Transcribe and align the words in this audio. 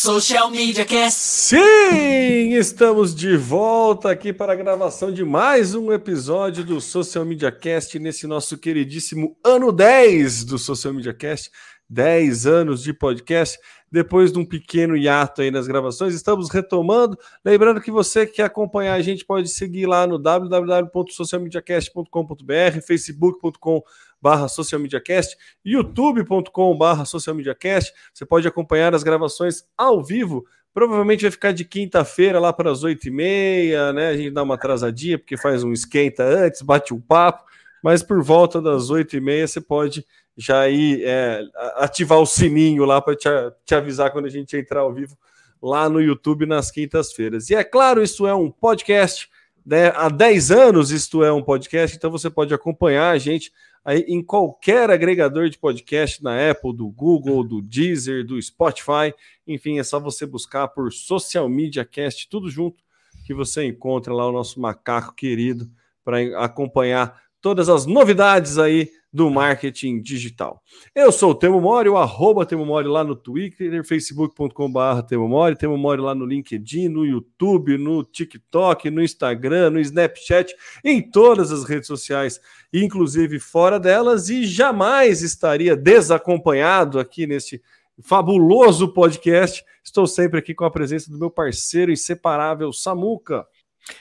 Social 0.00 0.48
Media 0.48 0.84
Cast. 0.84 1.18
Sim, 1.18 2.54
estamos 2.54 3.12
de 3.12 3.36
volta 3.36 4.08
aqui 4.08 4.32
para 4.32 4.52
a 4.52 4.56
gravação 4.56 5.12
de 5.12 5.24
mais 5.24 5.74
um 5.74 5.92
episódio 5.92 6.64
do 6.64 6.80
Social 6.80 7.24
Media 7.24 7.50
Cast 7.50 7.98
nesse 7.98 8.24
nosso 8.24 8.56
queridíssimo 8.56 9.36
ano 9.44 9.72
10 9.72 10.44
do 10.44 10.56
Social 10.56 10.94
Media 10.94 11.12
Cast. 11.12 11.50
10 11.88 12.46
anos 12.46 12.82
de 12.82 12.92
podcast. 12.92 13.58
Depois 13.90 14.30
de 14.30 14.38
um 14.38 14.44
pequeno 14.44 14.94
hiato 14.94 15.40
aí 15.40 15.50
nas 15.50 15.66
gravações, 15.66 16.14
estamos 16.14 16.50
retomando. 16.50 17.18
Lembrando 17.42 17.80
que 17.80 17.90
você 17.90 18.26
que 18.26 18.34
quer 18.34 18.44
acompanhar 18.44 18.92
a 18.94 19.00
gente 19.00 19.24
pode 19.24 19.48
seguir 19.48 19.86
lá 19.86 20.06
no 20.06 20.18
www.socialmediacast.com.br, 20.18 22.82
facebook.com 22.86 23.82
barra 24.20 24.48
socialmediacast, 24.48 25.36
youtube.com 25.64 26.76
barra 26.76 27.04
socialmediacast. 27.04 27.92
Você 28.12 28.26
pode 28.26 28.46
acompanhar 28.46 28.94
as 28.94 29.02
gravações 29.02 29.64
ao 29.76 30.02
vivo. 30.02 30.44
Provavelmente 30.72 31.22
vai 31.22 31.30
ficar 31.30 31.52
de 31.52 31.64
quinta-feira 31.64 32.38
lá 32.38 32.52
para 32.52 32.70
as 32.70 32.84
oito 32.84 33.08
e 33.08 33.10
meia, 33.10 33.92
né? 33.92 34.08
A 34.08 34.16
gente 34.16 34.30
dá 34.30 34.42
uma 34.42 34.54
atrasadinha, 34.54 35.18
porque 35.18 35.36
faz 35.36 35.64
um 35.64 35.72
esquenta 35.72 36.22
antes, 36.24 36.62
bate 36.62 36.94
um 36.94 37.00
papo, 37.00 37.44
mas 37.82 38.02
por 38.02 38.22
volta 38.22 38.60
das 38.60 38.90
oito 38.90 39.16
e 39.16 39.20
meia 39.20 39.46
você 39.46 39.60
pode 39.60 40.04
já 40.36 40.68
ir 40.68 41.02
é, 41.04 41.42
ativar 41.76 42.20
o 42.20 42.26
sininho 42.26 42.84
lá 42.84 43.00
para 43.00 43.16
te, 43.16 43.28
te 43.64 43.74
avisar 43.74 44.12
quando 44.12 44.26
a 44.26 44.30
gente 44.30 44.56
entrar 44.56 44.80
ao 44.80 44.94
vivo 44.94 45.18
lá 45.60 45.88
no 45.88 46.00
YouTube 46.00 46.46
nas 46.46 46.70
quintas-feiras. 46.70 47.50
E 47.50 47.54
é 47.54 47.64
claro, 47.64 48.02
isso 48.02 48.26
é 48.26 48.34
um 48.34 48.50
podcast. 48.50 49.28
Né? 49.66 49.92
Há 49.94 50.08
10 50.08 50.50
anos 50.50 50.90
isto 50.90 51.24
é 51.24 51.32
um 51.32 51.42
podcast, 51.42 51.96
então 51.96 52.10
você 52.10 52.30
pode 52.30 52.54
acompanhar 52.54 53.10
a 53.10 53.18
gente 53.18 53.52
aí 53.88 54.04
em 54.06 54.22
qualquer 54.22 54.90
agregador 54.90 55.48
de 55.48 55.56
podcast 55.56 56.22
na 56.22 56.50
Apple, 56.50 56.76
do 56.76 56.90
Google, 56.90 57.42
do 57.42 57.62
Deezer, 57.62 58.22
do 58.22 58.40
Spotify, 58.40 59.14
enfim, 59.46 59.78
é 59.78 59.82
só 59.82 59.98
você 59.98 60.26
buscar 60.26 60.68
por 60.68 60.92
Social 60.92 61.48
Media 61.48 61.86
Cast, 61.86 62.28
tudo 62.28 62.50
junto, 62.50 62.84
que 63.24 63.32
você 63.32 63.64
encontra 63.64 64.12
lá 64.12 64.28
o 64.28 64.32
nosso 64.32 64.60
macaco 64.60 65.14
querido 65.14 65.70
para 66.04 66.18
acompanhar 66.44 67.18
todas 67.40 67.70
as 67.70 67.86
novidades 67.86 68.58
aí 68.58 68.90
do 69.12 69.30
marketing 69.30 70.00
digital. 70.00 70.62
Eu 70.94 71.10
sou 71.10 71.30
o 71.30 71.34
Temo 71.34 71.60
Mori, 71.60 71.88
o 71.88 71.96
arroba 71.96 72.44
Temo 72.44 72.66
Mori 72.66 72.86
lá 72.86 73.02
no 73.02 73.16
Twitter, 73.16 73.82
facebook.com.br 73.84 75.02
Temo 75.08 75.26
Mori, 75.26 75.56
Temo 75.56 75.78
Mori 75.78 76.00
lá 76.00 76.14
no 76.14 76.26
LinkedIn, 76.26 76.88
no 76.88 77.06
YouTube, 77.06 77.78
no 77.78 78.04
TikTok, 78.04 78.90
no 78.90 79.02
Instagram, 79.02 79.70
no 79.70 79.80
Snapchat, 79.80 80.54
em 80.84 81.00
todas 81.00 81.50
as 81.50 81.64
redes 81.64 81.86
sociais, 81.86 82.38
inclusive 82.72 83.38
fora 83.38 83.80
delas, 83.80 84.28
e 84.28 84.44
jamais 84.44 85.22
estaria 85.22 85.74
desacompanhado 85.74 86.98
aqui 86.98 87.26
neste 87.26 87.62
fabuloso 88.02 88.92
podcast. 88.92 89.64
Estou 89.82 90.06
sempre 90.06 90.38
aqui 90.38 90.54
com 90.54 90.64
a 90.64 90.70
presença 90.70 91.10
do 91.10 91.18
meu 91.18 91.30
parceiro 91.30 91.90
inseparável, 91.90 92.72
Samuca. 92.72 93.46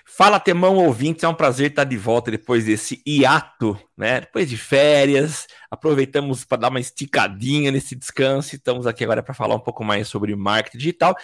Fala, 0.05 0.39
Temão 0.39 0.77
ouvintes, 0.77 1.23
é 1.23 1.27
um 1.27 1.33
prazer 1.33 1.69
estar 1.69 1.83
de 1.83 1.97
volta 1.97 2.31
depois 2.31 2.66
desse 2.66 3.02
hiato, 3.05 3.80
né? 3.95 4.21
Depois 4.21 4.49
de 4.49 4.57
férias, 4.57 5.47
aproveitamos 5.69 6.43
para 6.43 6.57
dar 6.57 6.69
uma 6.69 6.80
esticadinha 6.80 7.71
nesse 7.71 7.95
descanso. 7.95 8.55
Estamos 8.55 8.88
aqui 8.88 9.03
agora 9.03 9.21
para 9.21 9.33
falar 9.33 9.55
um 9.55 9.59
pouco 9.59 9.83
mais 9.83 10.08
sobre 10.08 10.35
marketing 10.35 10.77
digital. 10.77 11.15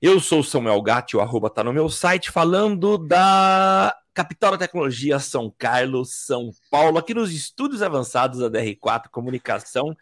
Eu 0.00 0.18
sou 0.18 0.40
o 0.40 0.44
Samuel 0.44 0.82
Gatti, 0.82 1.16
o 1.16 1.20
arroba 1.20 1.48
tá 1.48 1.62
no 1.62 1.72
meu 1.72 1.88
site, 1.88 2.30
falando 2.30 2.98
da 2.98 3.96
capital 4.12 4.50
da 4.50 4.58
tecnologia 4.58 5.18
São 5.18 5.52
Carlos, 5.56 6.12
São 6.26 6.50
Paulo, 6.70 6.98
aqui 6.98 7.14
nos 7.14 7.32
estúdios 7.32 7.82
avançados 7.82 8.40
da 8.40 8.50
DR4 8.50 9.04
Comunicação. 9.10 9.96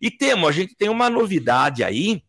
E 0.00 0.10
temo, 0.10 0.46
a 0.46 0.52
gente 0.52 0.74
tem 0.74 0.88
uma 0.88 1.08
novidade 1.08 1.82
aí 1.82 2.22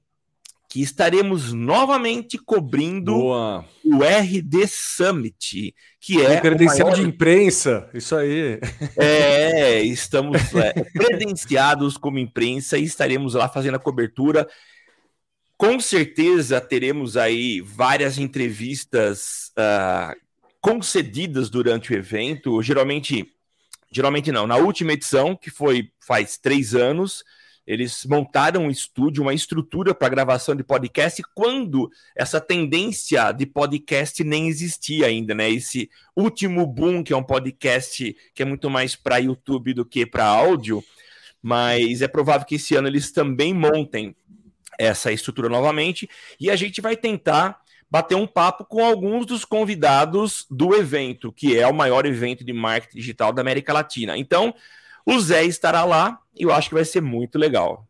que 0.72 0.82
estaremos 0.82 1.52
novamente 1.52 2.38
cobrindo 2.38 3.12
Boa. 3.12 3.66
o 3.84 4.02
RD 4.06 4.66
Summit, 4.70 5.76
que 6.00 6.22
é. 6.26 6.40
credencial 6.40 6.88
maior... 6.88 6.96
de 6.96 7.06
imprensa, 7.06 7.90
isso 7.94 8.16
aí. 8.16 8.58
É, 8.96 9.82
estamos 9.82 10.40
é, 10.56 10.72
credenciados 10.72 11.98
como 11.98 12.20
imprensa 12.20 12.78
e 12.78 12.86
estaremos 12.86 13.34
lá 13.34 13.50
fazendo 13.50 13.76
a 13.76 13.80
cobertura. 13.80 14.48
Com 15.58 15.78
certeza 15.78 16.62
teremos 16.62 17.18
aí 17.18 17.60
várias 17.60 18.18
entrevistas 18.18 19.52
uh, 19.60 20.16
concedidas 20.62 21.50
durante 21.50 21.92
o 21.92 21.98
evento. 21.98 22.64
Geralmente, 22.64 23.30
geralmente 23.92 24.32
não, 24.32 24.48
na 24.48 24.56
última 24.56 24.94
edição, 24.94 25.36
que 25.36 25.50
foi 25.52 25.90
faz 26.00 26.38
três 26.38 26.74
anos 26.74 27.26
eles 27.66 28.06
montaram 28.06 28.66
um 28.66 28.70
estúdio, 28.70 29.24
uma 29.24 29.34
estrutura 29.34 29.94
para 29.94 30.10
gravação 30.10 30.56
de 30.56 30.64
podcast 30.64 31.22
quando 31.34 31.90
essa 32.16 32.42
tendência 32.42 33.32
de 33.32 33.46
podcast 33.46 34.24
nem 34.24 34.48
existia 34.48 35.08
ainda, 35.08 35.36
né? 35.36 35.50
Esse 35.50 35.90
último 36.16 36.66
boom 36.66 37.04
que 37.04 37.14
é 37.14 37.18
um 37.18 37.24
podcast 37.24 38.16
que 38.34 38.42
é 38.42 38.46
muito 38.46 38.70
mais 38.70 38.96
para 38.96 39.18
YouTube 39.18 39.74
do 39.74 39.86
que 39.86 40.06
para 40.06 40.26
áudio, 40.26 40.84
mas 41.42 42.02
é 42.02 42.08
provável 42.08 42.46
que 42.46 42.56
esse 42.56 42.76
ano 42.76 42.88
eles 42.88 43.12
também 43.12 43.54
montem 43.54 44.16
essa 44.80 45.12
estrutura 45.12 45.48
novamente 45.48 46.10
e 46.40 46.50
a 46.50 46.56
gente 46.56 46.82
vai 46.82 46.98
tentar 46.98 47.62
bater 47.90 48.16
um 48.16 48.26
papo 48.26 48.64
com 48.64 48.84
alguns 48.84 49.26
dos 49.26 49.44
convidados 49.44 50.46
do 50.50 50.74
evento, 50.74 51.32
que 51.32 51.60
é 51.60 51.68
o 51.68 51.74
maior 51.74 52.06
evento 52.06 52.44
de 52.44 52.54
marketing 52.54 52.98
digital 52.98 53.34
da 53.34 53.42
América 53.42 53.74
Latina. 53.74 54.18
Então, 54.18 54.56
o 55.06 55.20
Zé 55.20 55.44
estará 55.44 55.84
lá 55.84 56.20
e 56.36 56.44
eu 56.44 56.54
acho 56.54 56.70
que 56.70 56.76
vai 56.76 56.86
ser 56.86 57.02
muito 57.02 57.38
legal. 57.38 57.88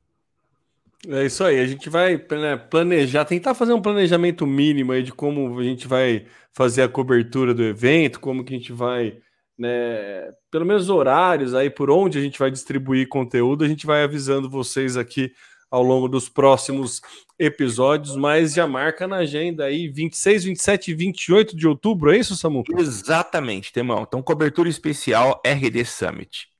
É 1.08 1.26
isso 1.26 1.44
aí, 1.44 1.60
a 1.60 1.66
gente 1.66 1.90
vai 1.90 2.16
né, 2.16 2.56
planejar, 2.58 3.26
tentar 3.26 3.56
fazer 3.56 3.74
um 3.74 3.82
planejamento 3.82 4.46
mínimo 4.46 4.92
aí 4.92 5.02
de 5.02 5.12
como 5.12 5.60
a 5.60 5.64
gente 5.64 5.88
vai 5.88 6.28
fazer 6.54 6.84
a 6.84 6.90
cobertura 6.90 7.56
do 7.56 7.64
evento, 7.64 8.20
como 8.20 8.44
que 8.44 8.54
a 8.54 8.58
gente 8.58 8.72
vai, 8.72 9.18
né, 9.58 10.32
pelo 10.52 10.66
menos 10.66 10.90
horários 10.90 11.56
aí 11.56 11.72
por 11.72 11.90
onde 11.90 12.20
a 12.20 12.22
gente 12.22 12.38
vai 12.38 12.52
distribuir 12.52 13.08
conteúdo, 13.08 13.64
a 13.64 13.68
gente 13.68 13.88
vai 13.88 14.04
avisando 14.04 14.48
vocês 14.48 14.96
aqui 14.96 15.32
ao 15.72 15.82
longo 15.82 16.08
dos 16.08 16.30
próximos 16.30 17.02
episódios, 17.40 18.16
mas 18.16 18.54
já 18.54 18.68
marca 18.68 19.08
na 19.08 19.18
agenda 19.18 19.64
aí 19.64 19.88
26, 19.88 20.44
27 20.44 20.92
e 20.92 20.94
28 20.94 21.56
de 21.56 21.68
outubro, 21.68 22.14
é 22.14 22.18
isso, 22.18 22.36
Samu? 22.36 22.64
Exatamente, 22.78 23.74
Temão. 23.74 24.04
Então, 24.08 24.22
cobertura 24.22 24.70
especial 24.70 25.42
RD 25.44 25.86
Summit. 25.86 26.51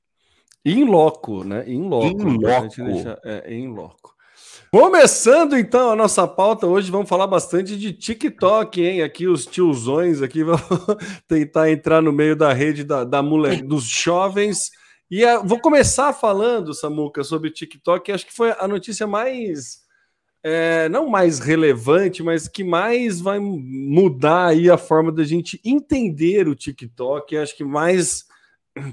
In 0.64 0.84
loco, 0.84 1.42
né? 1.42 1.64
In 1.66 1.88
loco. 1.88 2.22
In 2.22 2.38
loco. 2.38 2.84
Deixa, 2.84 3.20
é, 3.24 3.54
in 3.54 3.68
loco. 3.68 4.12
Começando 4.70 5.58
então 5.58 5.90
a 5.90 5.96
nossa 5.96 6.26
pauta, 6.26 6.66
hoje 6.66 6.90
vamos 6.90 7.08
falar 7.08 7.26
bastante 7.26 7.76
de 7.76 7.92
TikTok, 7.92 8.80
hein? 8.82 9.02
Aqui 9.02 9.26
os 9.26 9.44
tiozões 9.44 10.22
aqui 10.22 10.42
vão 10.44 10.56
tentar 11.28 11.70
entrar 11.70 12.00
no 12.00 12.10
meio 12.10 12.34
da 12.34 12.54
rede 12.54 12.82
da, 12.82 13.04
da 13.04 13.22
mule, 13.22 13.62
dos 13.62 13.84
jovens. 13.84 14.70
E 15.10 15.26
a, 15.26 15.40
vou 15.40 15.60
começar 15.60 16.14
falando, 16.14 16.72
Samuca, 16.72 17.22
sobre 17.22 17.50
TikTok, 17.50 18.12
acho 18.12 18.24
que 18.24 18.32
foi 18.32 18.54
a 18.58 18.66
notícia 18.66 19.06
mais. 19.06 19.82
É, 20.44 20.88
não 20.88 21.06
mais 21.06 21.38
relevante, 21.38 22.22
mas 22.22 22.48
que 22.48 22.64
mais 22.64 23.20
vai 23.20 23.38
mudar 23.38 24.46
aí 24.46 24.70
a 24.70 24.78
forma 24.78 25.12
da 25.12 25.22
gente 25.22 25.60
entender 25.64 26.48
o 26.48 26.54
TikTok. 26.54 27.36
Acho 27.36 27.56
que 27.56 27.62
mais 27.62 28.24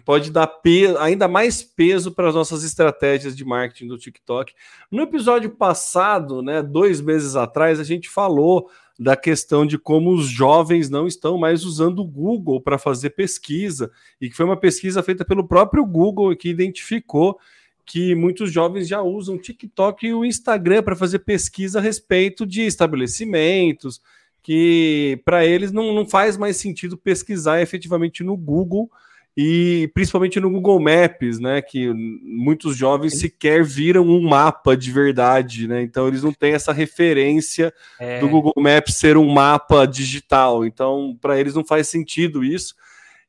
pode 0.03 0.31
dar 0.31 0.47
peso, 0.47 0.97
ainda 0.97 1.27
mais 1.27 1.63
peso 1.63 2.11
para 2.11 2.29
as 2.29 2.35
nossas 2.35 2.63
estratégias 2.63 3.35
de 3.35 3.45
marketing 3.45 3.87
do 3.87 3.97
TikTok. 3.97 4.53
No 4.91 5.03
episódio 5.03 5.49
passado, 5.51 6.41
né, 6.41 6.61
dois 6.61 6.99
meses 7.01 7.35
atrás, 7.35 7.79
a 7.79 7.83
gente 7.83 8.09
falou 8.09 8.69
da 8.99 9.15
questão 9.15 9.65
de 9.65 9.77
como 9.77 10.13
os 10.13 10.27
jovens 10.27 10.89
não 10.89 11.07
estão 11.07 11.37
mais 11.37 11.63
usando 11.63 11.99
o 11.99 12.05
Google 12.05 12.59
para 12.59 12.77
fazer 12.77 13.11
pesquisa, 13.11 13.89
e 14.19 14.29
que 14.29 14.35
foi 14.35 14.45
uma 14.45 14.57
pesquisa 14.57 15.01
feita 15.01 15.23
pelo 15.23 15.47
próprio 15.47 15.85
Google 15.85 16.35
que 16.35 16.49
identificou 16.49 17.39
que 17.85 18.13
muitos 18.13 18.51
jovens 18.51 18.87
já 18.87 19.01
usam 19.01 19.35
o 19.35 19.41
TikTok 19.41 20.05
e 20.05 20.13
o 20.13 20.23
Instagram 20.23 20.83
para 20.83 20.95
fazer 20.95 21.19
pesquisa 21.19 21.79
a 21.79 21.81
respeito 21.81 22.45
de 22.45 22.61
estabelecimentos, 22.61 23.99
que 24.43 25.19
para 25.25 25.45
eles 25.45 25.71
não, 25.71 25.93
não 25.93 26.05
faz 26.05 26.37
mais 26.37 26.57
sentido 26.57 26.97
pesquisar 26.97 27.61
efetivamente 27.61 28.23
no 28.23 28.37
Google 28.37 28.91
e 29.37 29.89
principalmente 29.93 30.39
no 30.39 30.49
Google 30.49 30.79
Maps, 30.79 31.39
né? 31.39 31.61
Que 31.61 31.93
muitos 31.93 32.75
jovens 32.75 33.19
sequer 33.19 33.63
viram 33.63 34.03
um 34.03 34.21
mapa 34.21 34.75
de 34.75 34.91
verdade, 34.91 35.67
né? 35.67 35.81
Então 35.81 36.07
eles 36.07 36.23
não 36.23 36.33
têm 36.33 36.53
essa 36.53 36.73
referência 36.73 37.73
é. 37.99 38.19
do 38.19 38.27
Google 38.27 38.53
Maps 38.57 38.95
ser 38.95 39.17
um 39.17 39.29
mapa 39.29 39.85
digital. 39.85 40.65
Então, 40.65 41.17
para 41.21 41.39
eles 41.39 41.55
não 41.55 41.63
faz 41.63 41.87
sentido 41.87 42.43
isso. 42.43 42.75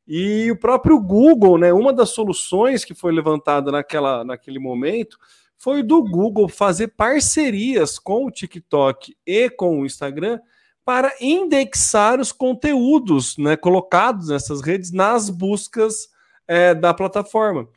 E 0.07 0.51
o 0.51 0.57
próprio 0.57 1.01
Google, 1.01 1.57
né? 1.59 1.73
Uma 1.73 1.93
das 1.93 2.11
soluções 2.11 2.85
que 2.85 2.95
foi 2.95 3.13
levantada 3.13 3.71
naquela, 3.71 4.25
naquele 4.25 4.59
momento 4.59 5.17
foi 5.57 5.83
do 5.83 6.03
Google 6.03 6.49
fazer 6.49 6.89
parcerias 6.89 7.99
com 7.99 8.27
o 8.27 8.31
TikTok 8.31 9.15
e 9.27 9.51
com 9.51 9.81
o 9.81 9.87
Instagram 9.87 10.41
para 10.85 11.13
indexar 11.21 12.21
os 12.21 12.33
conteúdos 12.33 13.37
né, 13.37 13.57
colocados 13.57 14.29
nessas 14.29 14.61
redes 14.61 14.93
nas 14.93 15.31
buscas 15.31 16.09
é, 16.49 16.75
da 16.75 16.93
plataforma. 16.93 17.69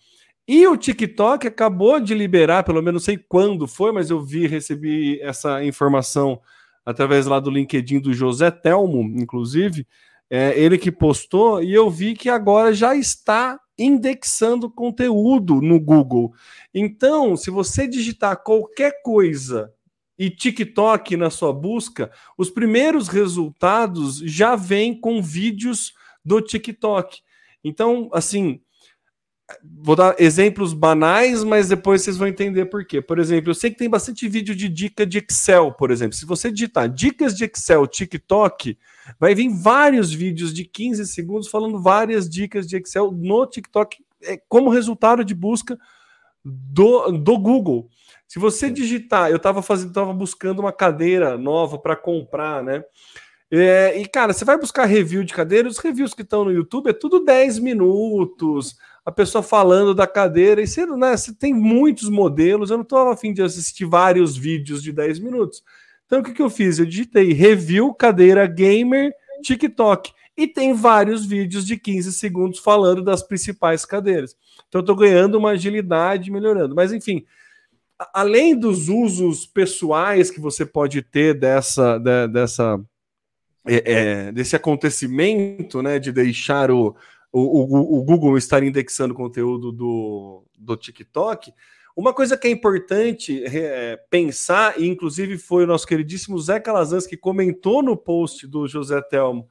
E 0.47 0.67
o 0.67 0.75
TikTok 0.75 1.47
acabou 1.47 1.99
de 1.99 2.13
liberar, 2.13 2.63
pelo 2.63 2.81
menos 2.81 3.01
não 3.01 3.05
sei 3.05 3.17
quando 3.17 3.67
foi, 3.67 3.91
mas 3.91 4.09
eu 4.09 4.21
vi, 4.21 4.45
recebi 4.45 5.21
essa 5.21 5.63
informação 5.63 6.39
através 6.85 7.25
lá 7.25 7.39
do 7.39 7.49
LinkedIn 7.49 7.99
do 7.99 8.13
José 8.13 8.51
Telmo, 8.51 9.03
inclusive, 9.21 9.87
é, 10.29 10.57
ele 10.59 10.77
que 10.77 10.91
postou, 10.91 11.63
e 11.63 11.73
eu 11.73 11.89
vi 11.89 12.13
que 12.13 12.29
agora 12.29 12.73
já 12.73 12.95
está 12.95 13.57
indexando 13.77 14.69
conteúdo 14.69 15.61
no 15.61 15.79
Google. 15.79 16.33
Então, 16.73 17.37
se 17.37 17.49
você 17.49 17.87
digitar 17.87 18.43
qualquer 18.43 19.01
coisa 19.01 19.71
e 20.17 20.29
TikTok 20.29 21.17
na 21.17 21.29
sua 21.29 21.51
busca, 21.51 22.11
os 22.37 22.49
primeiros 22.49 23.07
resultados 23.07 24.17
já 24.19 24.55
vêm 24.55 24.99
com 24.99 25.21
vídeos 25.21 25.93
do 26.23 26.41
TikTok. 26.41 27.19
Então, 27.63 28.09
assim, 28.13 28.61
vou 29.63 29.95
dar 29.95 30.15
exemplos 30.19 30.73
banais, 30.73 31.43
mas 31.43 31.69
depois 31.69 32.01
vocês 32.01 32.17
vão 32.17 32.27
entender 32.27 32.65
por 32.65 32.85
quê. 32.85 33.01
Por 33.01 33.19
exemplo, 33.19 33.49
eu 33.51 33.55
sei 33.55 33.71
que 33.71 33.77
tem 33.77 33.89
bastante 33.89 34.27
vídeo 34.27 34.55
de 34.55 34.69
dica 34.69 35.05
de 35.05 35.17
Excel, 35.17 35.71
por 35.73 35.91
exemplo. 35.91 36.15
Se 36.15 36.25
você 36.25 36.51
digitar 36.51 36.89
dicas 36.89 37.35
de 37.35 37.45
Excel 37.45 37.85
TikTok, 37.87 38.77
vai 39.19 39.35
vir 39.35 39.49
vários 39.49 40.13
vídeos 40.13 40.53
de 40.53 40.65
15 40.65 41.05
segundos 41.07 41.47
falando 41.47 41.81
várias 41.81 42.29
dicas 42.29 42.67
de 42.67 42.77
Excel 42.77 43.11
no 43.11 43.45
TikTok 43.45 44.03
é, 44.23 44.41
como 44.47 44.69
resultado 44.69 45.23
de 45.23 45.35
busca 45.35 45.77
do, 46.43 47.11
do 47.11 47.37
Google. 47.37 47.89
Se 48.33 48.39
você 48.39 48.71
digitar, 48.71 49.29
eu 49.29 49.35
estava 49.35 49.61
fazendo, 49.61 49.89
estava 49.89 50.11
buscando 50.11 50.57
uma 50.57 50.73
cadeira 50.73 51.37
nova 51.37 51.77
para 51.77 51.95
comprar, 51.95 52.63
né? 52.63 52.83
É, 53.51 53.95
e 53.95 54.07
cara, 54.07 54.33
você 54.33 54.43
vai 54.43 54.57
buscar 54.57 54.85
review 54.85 55.23
de 55.23 55.31
cadeira, 55.31 55.69
os 55.69 55.77
reviews 55.77 56.15
que 56.15 56.23
estão 56.23 56.43
no 56.43 56.51
YouTube 56.51 56.89
é 56.89 56.93
tudo 56.93 57.23
10 57.23 57.59
minutos, 57.59 58.75
a 59.05 59.11
pessoa 59.11 59.43
falando 59.43 59.93
da 59.93 60.07
cadeira, 60.07 60.63
e 60.63 60.65
você, 60.65 60.83
né, 60.83 61.15
você 61.15 61.31
tem 61.31 61.53
muitos 61.53 62.09
modelos, 62.09 62.71
eu 62.71 62.77
não 62.77 62.81
estou 62.81 63.07
afim 63.07 63.31
de 63.31 63.43
assistir 63.43 63.85
vários 63.85 64.35
vídeos 64.35 64.81
de 64.81 64.91
10 64.91 65.19
minutos. 65.19 65.63
Então 66.07 66.21
o 66.21 66.23
que, 66.23 66.33
que 66.33 66.41
eu 66.41 66.49
fiz? 66.49 66.79
Eu 66.79 66.87
digitei 66.87 67.33
review 67.33 67.93
cadeira 67.93 68.47
gamer 68.47 69.13
TikTok 69.43 70.11
e 70.35 70.47
tem 70.47 70.73
vários 70.73 71.23
vídeos 71.23 71.67
de 71.67 71.77
15 71.77 72.11
segundos 72.13 72.57
falando 72.57 73.03
das 73.03 73.21
principais 73.21 73.85
cadeiras. 73.85 74.35
Então 74.67 74.79
eu 74.79 74.83
estou 74.83 74.95
ganhando 74.95 75.37
uma 75.37 75.51
agilidade, 75.51 76.31
melhorando. 76.31 76.73
Mas 76.73 76.91
enfim, 76.91 77.23
além 78.13 78.57
dos 78.57 78.89
usos 78.89 79.45
pessoais 79.45 80.31
que 80.31 80.39
você 80.39 80.65
pode 80.65 81.01
ter 81.01 81.37
dessa, 81.37 81.97
de, 81.97 82.27
dessa 82.27 82.79
é, 83.65 83.93
é, 83.93 84.31
desse 84.31 84.55
acontecimento, 84.55 85.81
né, 85.81 85.97
de 85.97 86.11
deixar 86.11 86.69
o, 86.69 86.95
o, 87.31 87.99
o, 87.99 88.03
Google 88.03 88.37
estar 88.37 88.61
indexando 88.61 89.13
conteúdo 89.13 89.71
do, 89.71 90.43
do 90.57 90.75
TikTok, 90.75 91.53
uma 91.95 92.13
coisa 92.13 92.35
que 92.35 92.47
é 92.47 92.51
importante 92.51 93.43
é, 93.45 93.97
pensar, 94.09 94.79
e 94.79 94.87
inclusive 94.87 95.37
foi 95.37 95.63
o 95.63 95.67
nosso 95.67 95.87
queridíssimo 95.87 96.37
Zé 96.39 96.59
Calazans 96.59 97.07
que 97.07 97.15
comentou 97.15 97.81
no 97.81 97.95
post 97.95 98.47
do 98.47 98.67
José 98.67 99.01
Telmo 99.01 99.47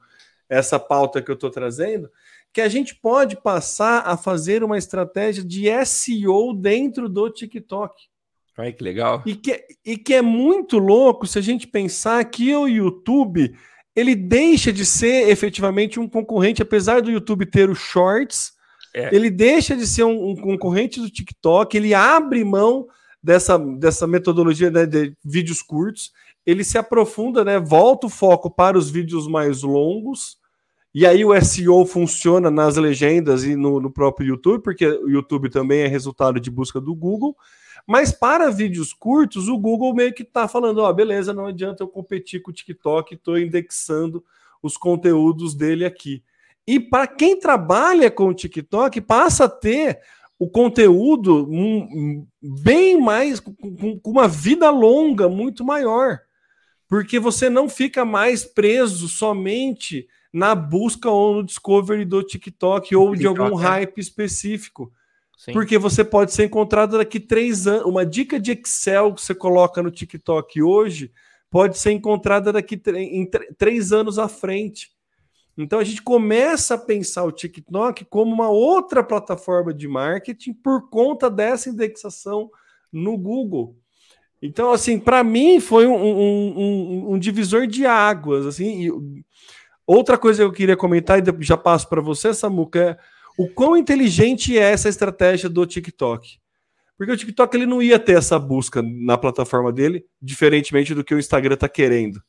essa 0.47 0.77
pauta 0.77 1.21
que 1.21 1.31
eu 1.31 1.35
estou 1.35 1.49
trazendo, 1.49 2.11
que 2.51 2.61
a 2.61 2.69
gente 2.69 2.93
pode 2.95 3.35
passar 3.35 4.03
a 4.05 4.15
fazer 4.15 4.63
uma 4.63 4.77
estratégia 4.77 5.43
de 5.43 5.65
SEO 5.85 6.53
dentro 6.53 7.09
do 7.09 7.29
TikTok. 7.29 8.12
Ai, 8.57 8.71
que 8.71 8.83
legal. 8.83 9.23
E 9.25 9.35
que, 9.35 9.65
e 9.85 9.97
que 9.97 10.13
é 10.13 10.21
muito 10.21 10.77
louco 10.77 11.25
se 11.25 11.39
a 11.39 11.41
gente 11.41 11.67
pensar 11.67 12.23
que 12.25 12.55
o 12.55 12.67
YouTube 12.67 13.53
ele 13.95 14.15
deixa 14.15 14.71
de 14.73 14.85
ser 14.85 15.29
efetivamente 15.29 15.99
um 15.99 16.07
concorrente, 16.07 16.61
apesar 16.61 17.01
do 17.01 17.11
YouTube 17.11 17.45
ter 17.45 17.69
os 17.69 17.79
shorts, 17.79 18.53
é. 18.93 19.15
ele 19.15 19.29
deixa 19.29 19.75
de 19.75 19.85
ser 19.85 20.03
um, 20.03 20.31
um, 20.31 20.35
concorrente 20.35 20.99
do 20.99 21.09
TikTok, 21.09 21.75
ele 21.75 21.93
abre 21.93 22.43
mão 22.43 22.87
dessa, 23.21 23.57
dessa 23.57 24.07
metodologia 24.07 24.71
né, 24.71 24.85
de 24.85 25.15
vídeos 25.23 25.61
curtos, 25.61 26.11
ele 26.45 26.63
se 26.63 26.77
aprofunda, 26.77 27.45
né, 27.45 27.59
volta 27.59 28.07
o 28.07 28.09
foco 28.09 28.49
para 28.49 28.77
os 28.77 28.89
vídeos 28.89 29.27
mais 29.27 29.61
longos, 29.61 30.37
e 30.93 31.07
aí 31.07 31.25
o 31.25 31.39
SEO 31.41 31.85
funciona 31.85 32.51
nas 32.51 32.77
legendas 32.77 33.43
e 33.43 33.55
no, 33.55 33.79
no 33.79 33.91
próprio 33.91 34.27
YouTube, 34.27 34.61
porque 34.61 34.85
o 34.85 35.09
YouTube 35.09 35.49
também 35.49 35.81
é 35.81 35.87
resultado 35.87 36.39
de 36.39 36.51
busca 36.51 36.79
do 36.79 36.93
Google, 36.93 37.35
mas 37.85 38.11
para 38.11 38.49
vídeos 38.49 38.93
curtos, 38.93 39.47
o 39.47 39.57
Google 39.57 39.93
meio 39.93 40.13
que 40.13 40.23
está 40.23 40.47
falando: 40.47 40.79
ó, 40.79 40.89
oh, 40.89 40.93
beleza, 40.93 41.33
não 41.33 41.47
adianta 41.47 41.83
eu 41.83 41.87
competir 41.87 42.41
com 42.41 42.51
o 42.51 42.53
TikTok, 42.53 43.15
estou 43.15 43.37
indexando 43.37 44.23
os 44.61 44.77
conteúdos 44.77 45.53
dele 45.53 45.85
aqui. 45.85 46.23
E 46.65 46.79
para 46.79 47.05
quem 47.07 47.37
trabalha 47.37 48.09
com 48.09 48.27
o 48.27 48.33
TikTok, 48.33 49.01
passa 49.01 49.45
a 49.45 49.49
ter 49.49 49.99
o 50.39 50.49
conteúdo 50.49 51.47
um, 51.49 52.25
bem 52.41 52.99
mais, 52.99 53.39
com, 53.39 53.53
uma 54.05 54.27
vida 54.27 54.69
longa 54.69 55.27
muito 55.27 55.63
maior. 55.63 56.19
Porque 56.87 57.19
você 57.19 57.49
não 57.49 57.67
fica 57.67 58.05
mais 58.05 58.45
preso 58.45 59.09
somente 59.09 60.07
na 60.31 60.55
busca 60.55 61.09
ou 61.09 61.35
no 61.35 61.43
discovery 61.43 62.05
do 62.05 62.23
TikTok 62.23 62.95
ou 62.95 63.15
de 63.15 63.27
algum 63.27 63.59
é. 63.59 63.63
hype 63.63 63.99
específico. 63.99 64.91
Sim. 65.37 65.53
Porque 65.53 65.77
você 65.77 66.03
pode 66.03 66.33
ser 66.33 66.45
encontrado 66.45 66.97
daqui 66.97 67.19
três 67.19 67.67
anos. 67.67 67.85
Uma 67.85 68.05
dica 68.05 68.39
de 68.39 68.51
Excel 68.51 69.13
que 69.13 69.21
você 69.21 69.35
coloca 69.35 69.83
no 69.83 69.91
TikTok 69.91 70.61
hoje 70.61 71.11
pode 71.49 71.77
ser 71.77 71.91
encontrada 71.91 72.51
daqui 72.51 72.81
em 72.95 73.29
três 73.57 73.91
anos 73.91 74.17
à 74.17 74.27
frente. 74.27 74.91
Então 75.57 75.79
a 75.79 75.83
gente 75.83 76.01
começa 76.01 76.75
a 76.75 76.79
pensar 76.79 77.23
o 77.23 77.31
TikTok 77.31 78.05
como 78.05 78.33
uma 78.33 78.49
outra 78.49 79.03
plataforma 79.03 79.73
de 79.73 79.87
marketing 79.87 80.53
por 80.53 80.89
conta 80.89 81.29
dessa 81.29 81.69
indexação 81.69 82.49
no 82.91 83.17
Google. 83.17 83.75
Então, 84.41 84.71
assim, 84.71 84.99
para 84.99 85.23
mim 85.23 85.59
foi 85.59 85.87
um, 85.87 85.95
um, 85.95 86.59
um, 86.59 87.13
um, 87.13 87.19
divisor 87.19 87.65
de 87.65 87.85
águas. 87.85 88.45
Assim, 88.45 88.89
outra 89.87 90.17
coisa 90.17 90.43
que 90.43 90.47
eu 90.47 90.51
queria 90.51 90.75
comentar, 90.75 91.17
e 91.19 91.43
já 91.45 91.55
passo 91.55 91.87
para 91.87 92.01
você, 92.01 92.33
Samuca, 92.33 92.79
é 92.79 92.97
o 93.37 93.47
quão 93.47 93.75
inteligente 93.75 94.57
é 94.57 94.71
essa 94.71 94.89
estratégia 94.89 95.49
do 95.49 95.65
TikTok. 95.65 96.39
Porque 96.97 97.11
o 97.11 97.17
TikTok 97.17 97.55
ele 97.55 97.65
não 97.65 97.81
ia 97.81 97.97
ter 97.99 98.17
essa 98.17 98.37
busca 98.37 98.81
na 98.81 99.17
plataforma 99.17 99.71
dele, 99.71 100.05
diferentemente 100.21 100.93
do 100.93 101.03
que 101.03 101.13
o 101.13 101.19
Instagram 101.19 101.55
está 101.55 101.67
querendo. 101.67 102.21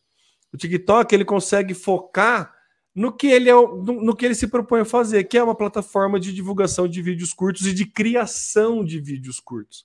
O 0.53 0.57
TikTok 0.57 1.15
ele 1.15 1.25
consegue 1.25 1.75
focar 1.75 2.55
no 2.95 3.13
que 3.13 3.27
ele 3.27 3.51
é, 3.51 3.55
no, 3.55 4.15
que 4.15 4.25
ele 4.25 4.35
se 4.35 4.47
propõe 4.47 4.81
a 4.81 4.85
fazer, 4.85 5.25
que 5.25 5.37
é 5.37 5.43
uma 5.43 5.55
plataforma 5.55 6.19
de 6.21 6.33
divulgação 6.33 6.87
de 6.87 7.03
vídeos 7.03 7.33
curtos 7.33 7.67
e 7.67 7.75
de 7.75 7.85
criação 7.87 8.85
de 8.85 9.01
vídeos 9.01 9.41
curtos. 9.41 9.85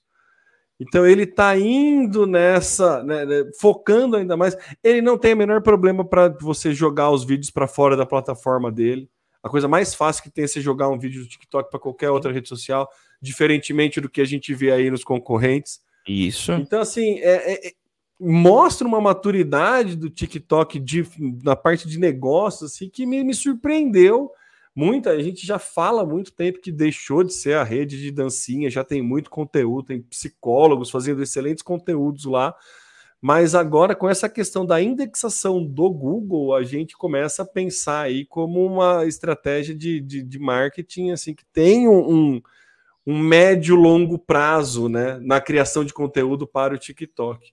Então 0.78 1.04
ele 1.04 1.24
está 1.24 1.58
indo 1.58 2.26
nessa, 2.26 3.02
né, 3.02 3.26
né, 3.26 3.50
focando 3.60 4.16
ainda 4.16 4.36
mais. 4.36 4.56
Ele 4.82 5.02
não 5.02 5.18
tem 5.18 5.34
o 5.34 5.36
menor 5.36 5.60
problema 5.60 6.04
para 6.04 6.28
você 6.40 6.72
jogar 6.72 7.10
os 7.10 7.24
vídeos 7.24 7.50
para 7.50 7.66
fora 7.66 7.96
da 7.96 8.06
plataforma 8.06 8.72
dele. 8.72 9.10
A 9.42 9.48
coisa 9.48 9.66
mais 9.66 9.94
fácil 9.94 10.22
que 10.22 10.30
tem 10.30 10.44
é 10.44 10.46
você 10.46 10.60
jogar 10.60 10.88
um 10.88 10.98
vídeo 10.98 11.22
do 11.22 11.28
TikTok 11.28 11.70
para 11.70 11.80
qualquer 11.80 12.10
outra 12.10 12.32
rede 12.32 12.48
social, 12.48 12.88
diferentemente 13.20 14.00
do 14.00 14.08
que 14.08 14.20
a 14.20 14.24
gente 14.24 14.54
vê 14.54 14.70
aí 14.70 14.90
nos 14.90 15.02
concorrentes. 15.02 15.80
Isso. 16.06 16.52
Então, 16.52 16.80
assim, 16.80 17.18
é, 17.20 17.52
é, 17.52 17.68
é 17.68 17.72
mostra 18.20 18.86
uma 18.86 19.00
maturidade 19.00 19.96
do 19.96 20.10
TikTok 20.10 20.78
de, 20.78 21.06
na 21.42 21.56
parte 21.56 21.88
de 21.88 21.98
negócios 21.98 22.70
assim, 22.70 22.90
que 22.90 23.06
me, 23.06 23.24
me 23.24 23.32
surpreendeu. 23.32 24.30
Muita 24.76 25.20
gente 25.22 25.46
já 25.46 25.58
fala 25.58 26.02
há 26.02 26.06
muito 26.06 26.32
tempo 26.32 26.60
que 26.60 26.70
deixou 26.70 27.24
de 27.24 27.32
ser 27.32 27.54
a 27.54 27.64
rede 27.64 27.98
de 27.98 28.10
dancinha, 28.10 28.70
já 28.70 28.84
tem 28.84 29.00
muito 29.00 29.30
conteúdo, 29.30 29.86
tem 29.86 30.02
psicólogos 30.02 30.90
fazendo 30.90 31.22
excelentes 31.22 31.62
conteúdos 31.62 32.26
lá. 32.26 32.54
Mas 33.20 33.54
agora, 33.54 33.94
com 33.94 34.08
essa 34.08 34.28
questão 34.28 34.64
da 34.64 34.80
indexação 34.80 35.62
do 35.62 35.90
Google, 35.90 36.54
a 36.54 36.62
gente 36.62 36.96
começa 36.96 37.42
a 37.42 37.46
pensar 37.46 38.02
aí 38.02 38.24
como 38.24 38.64
uma 38.64 39.04
estratégia 39.04 39.74
de, 39.74 40.00
de, 40.00 40.22
de 40.22 40.38
marketing 40.38 41.10
assim 41.10 41.34
que 41.34 41.44
tem 41.52 41.86
um, 41.86 42.40
um 43.06 43.18
médio 43.18 43.74
longo 43.76 44.18
prazo 44.18 44.88
né, 44.88 45.18
na 45.20 45.38
criação 45.38 45.84
de 45.84 45.92
conteúdo 45.92 46.46
para 46.46 46.74
o 46.74 46.78
TikTok. 46.78 47.48
O 47.48 47.52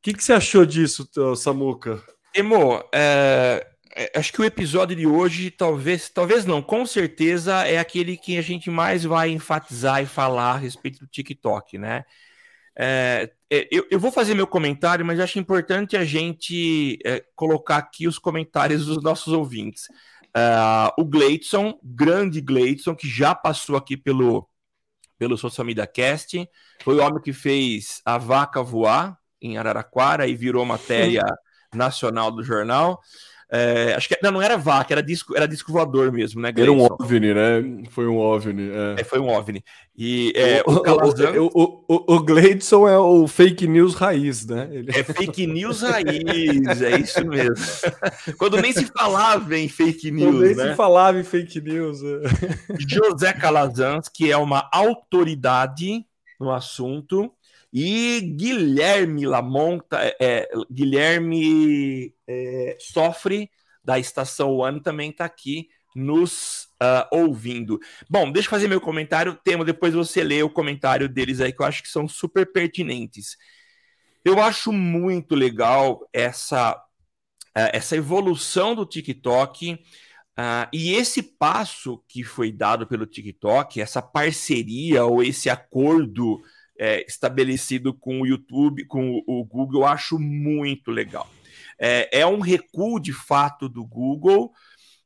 que, 0.00 0.14
que 0.14 0.24
você 0.24 0.32
achou 0.32 0.64
disso, 0.64 1.06
Samuca? 1.36 2.02
Emo, 2.34 2.82
é, 2.92 3.66
é, 3.94 4.12
acho 4.18 4.32
que 4.32 4.40
o 4.40 4.44
episódio 4.44 4.96
de 4.96 5.06
hoje, 5.06 5.50
talvez, 5.50 6.08
talvez 6.08 6.44
não, 6.44 6.60
com 6.60 6.84
certeza 6.84 7.64
é 7.66 7.78
aquele 7.78 8.16
que 8.16 8.36
a 8.36 8.42
gente 8.42 8.70
mais 8.70 9.04
vai 9.04 9.30
enfatizar 9.30 10.02
e 10.02 10.06
falar 10.06 10.52
a 10.52 10.56
respeito 10.56 10.98
do 11.00 11.06
TikTok, 11.06 11.78
né? 11.78 12.04
É, 12.76 13.30
é, 13.50 13.68
eu, 13.70 13.86
eu, 13.90 14.00
vou 14.00 14.10
fazer 14.10 14.34
meu 14.34 14.46
comentário, 14.46 15.04
mas 15.04 15.20
acho 15.20 15.38
importante 15.38 15.96
a 15.96 16.04
gente 16.04 16.98
é, 17.04 17.24
colocar 17.36 17.76
aqui 17.76 18.08
os 18.08 18.18
comentários 18.18 18.86
dos 18.86 19.02
nossos 19.02 19.32
ouvintes. 19.32 19.86
Uh, 20.36 20.90
o 20.98 21.04
Gleidson, 21.04 21.78
grande 21.82 22.40
Gleidson, 22.40 22.96
que 22.96 23.08
já 23.08 23.34
passou 23.34 23.76
aqui 23.76 23.96
pelo, 23.96 24.48
pelo 25.16 25.38
Social 25.38 25.64
Media 25.64 25.86
Cast, 25.86 26.48
foi 26.82 26.96
o 26.96 27.02
homem 27.02 27.22
que 27.22 27.32
fez 27.32 28.02
a 28.04 28.18
vaca 28.18 28.60
voar 28.60 29.16
em 29.40 29.56
Araraquara 29.56 30.26
e 30.26 30.34
virou 30.34 30.64
matéria 30.64 31.22
nacional 31.72 32.32
do 32.32 32.42
jornal. 32.42 33.00
É, 33.56 33.94
acho 33.94 34.08
que 34.08 34.18
não, 34.20 34.32
não 34.32 34.42
era 34.42 34.56
vaca, 34.56 34.92
era 34.92 35.02
disco, 35.02 35.36
era 35.36 35.46
disco 35.46 35.70
voador 35.70 36.10
mesmo, 36.10 36.40
né? 36.40 36.50
Gleison? 36.50 36.72
Era 36.72 36.82
um 36.82 36.96
OVNI, 37.00 37.34
né? 37.34 37.84
Foi 37.88 38.08
um 38.08 38.18
OVNI. 38.18 38.70
É. 38.70 39.00
é 39.00 39.04
foi 39.04 39.20
um 39.20 39.28
OVNI. 39.28 39.62
E 39.96 40.32
é, 40.34 40.60
o, 40.66 40.80
Calazans... 40.80 41.36
o, 41.36 41.50
o, 41.54 41.84
o, 41.86 42.14
o, 42.16 42.20
Gleidson 42.24 42.88
é 42.88 42.98
o 42.98 43.28
fake 43.28 43.68
news 43.68 43.94
raiz, 43.94 44.44
né? 44.44 44.68
Ele... 44.72 44.90
É 44.90 45.04
fake 45.04 45.46
news 45.46 45.82
raiz, 45.82 46.82
é 46.82 46.98
isso 46.98 47.24
mesmo. 47.24 47.54
Quando 48.38 48.60
nem 48.60 48.72
se 48.72 48.86
falava 48.86 49.56
em 49.56 49.68
fake 49.68 50.10
news. 50.10 50.32
Quando 50.32 50.40
nem 50.42 50.56
né? 50.56 50.70
se 50.70 50.74
falava 50.74 51.20
em 51.20 51.24
fake 51.24 51.60
news. 51.60 52.00
É. 52.02 52.22
José 52.88 53.32
Calazans, 53.34 54.08
que 54.08 54.32
é 54.32 54.36
uma 54.36 54.68
autoridade 54.72 56.04
no 56.40 56.50
assunto, 56.50 57.30
e 57.76 58.20
Guilherme 58.20 59.26
Lamonta, 59.26 59.98
é, 60.00 60.16
é, 60.20 60.48
Guilherme 60.70 62.14
é, 62.24 62.76
Sofre, 62.78 63.50
da 63.82 63.98
Estação 63.98 64.56
One, 64.58 64.80
também 64.80 65.10
está 65.10 65.24
aqui 65.24 65.68
nos 65.94 66.68
uh, 66.80 67.06
ouvindo. 67.10 67.80
Bom, 68.08 68.30
deixa 68.30 68.46
eu 68.46 68.50
fazer 68.50 68.68
meu 68.68 68.80
comentário. 68.80 69.38
Temo, 69.42 69.64
depois 69.64 69.92
você 69.92 70.22
lê 70.22 70.40
o 70.40 70.48
comentário 70.50 71.08
deles 71.08 71.40
aí, 71.40 71.52
que 71.52 71.60
eu 71.60 71.66
acho 71.66 71.82
que 71.82 71.88
são 71.88 72.06
super 72.06 72.50
pertinentes. 72.52 73.36
Eu 74.24 74.40
acho 74.40 74.72
muito 74.72 75.34
legal 75.34 76.08
essa, 76.12 76.74
uh, 76.74 77.70
essa 77.72 77.96
evolução 77.96 78.76
do 78.76 78.86
TikTok 78.86 79.74
uh, 79.74 80.68
e 80.72 80.94
esse 80.94 81.22
passo 81.22 82.02
que 82.08 82.22
foi 82.22 82.52
dado 82.52 82.86
pelo 82.86 83.04
TikTok, 83.04 83.80
essa 83.80 84.00
parceria 84.00 85.04
ou 85.04 85.24
esse 85.24 85.50
acordo 85.50 86.40
é, 86.78 87.04
estabelecido 87.06 87.94
com 87.94 88.20
o 88.20 88.26
YouTube, 88.26 88.86
com 88.86 89.22
o 89.26 89.44
Google, 89.44 89.82
eu 89.82 89.86
acho 89.86 90.18
muito 90.18 90.90
legal. 90.90 91.28
É, 91.78 92.20
é 92.20 92.26
um 92.26 92.40
recuo 92.40 93.00
de 93.00 93.12
fato 93.12 93.68
do 93.68 93.84
Google, 93.84 94.52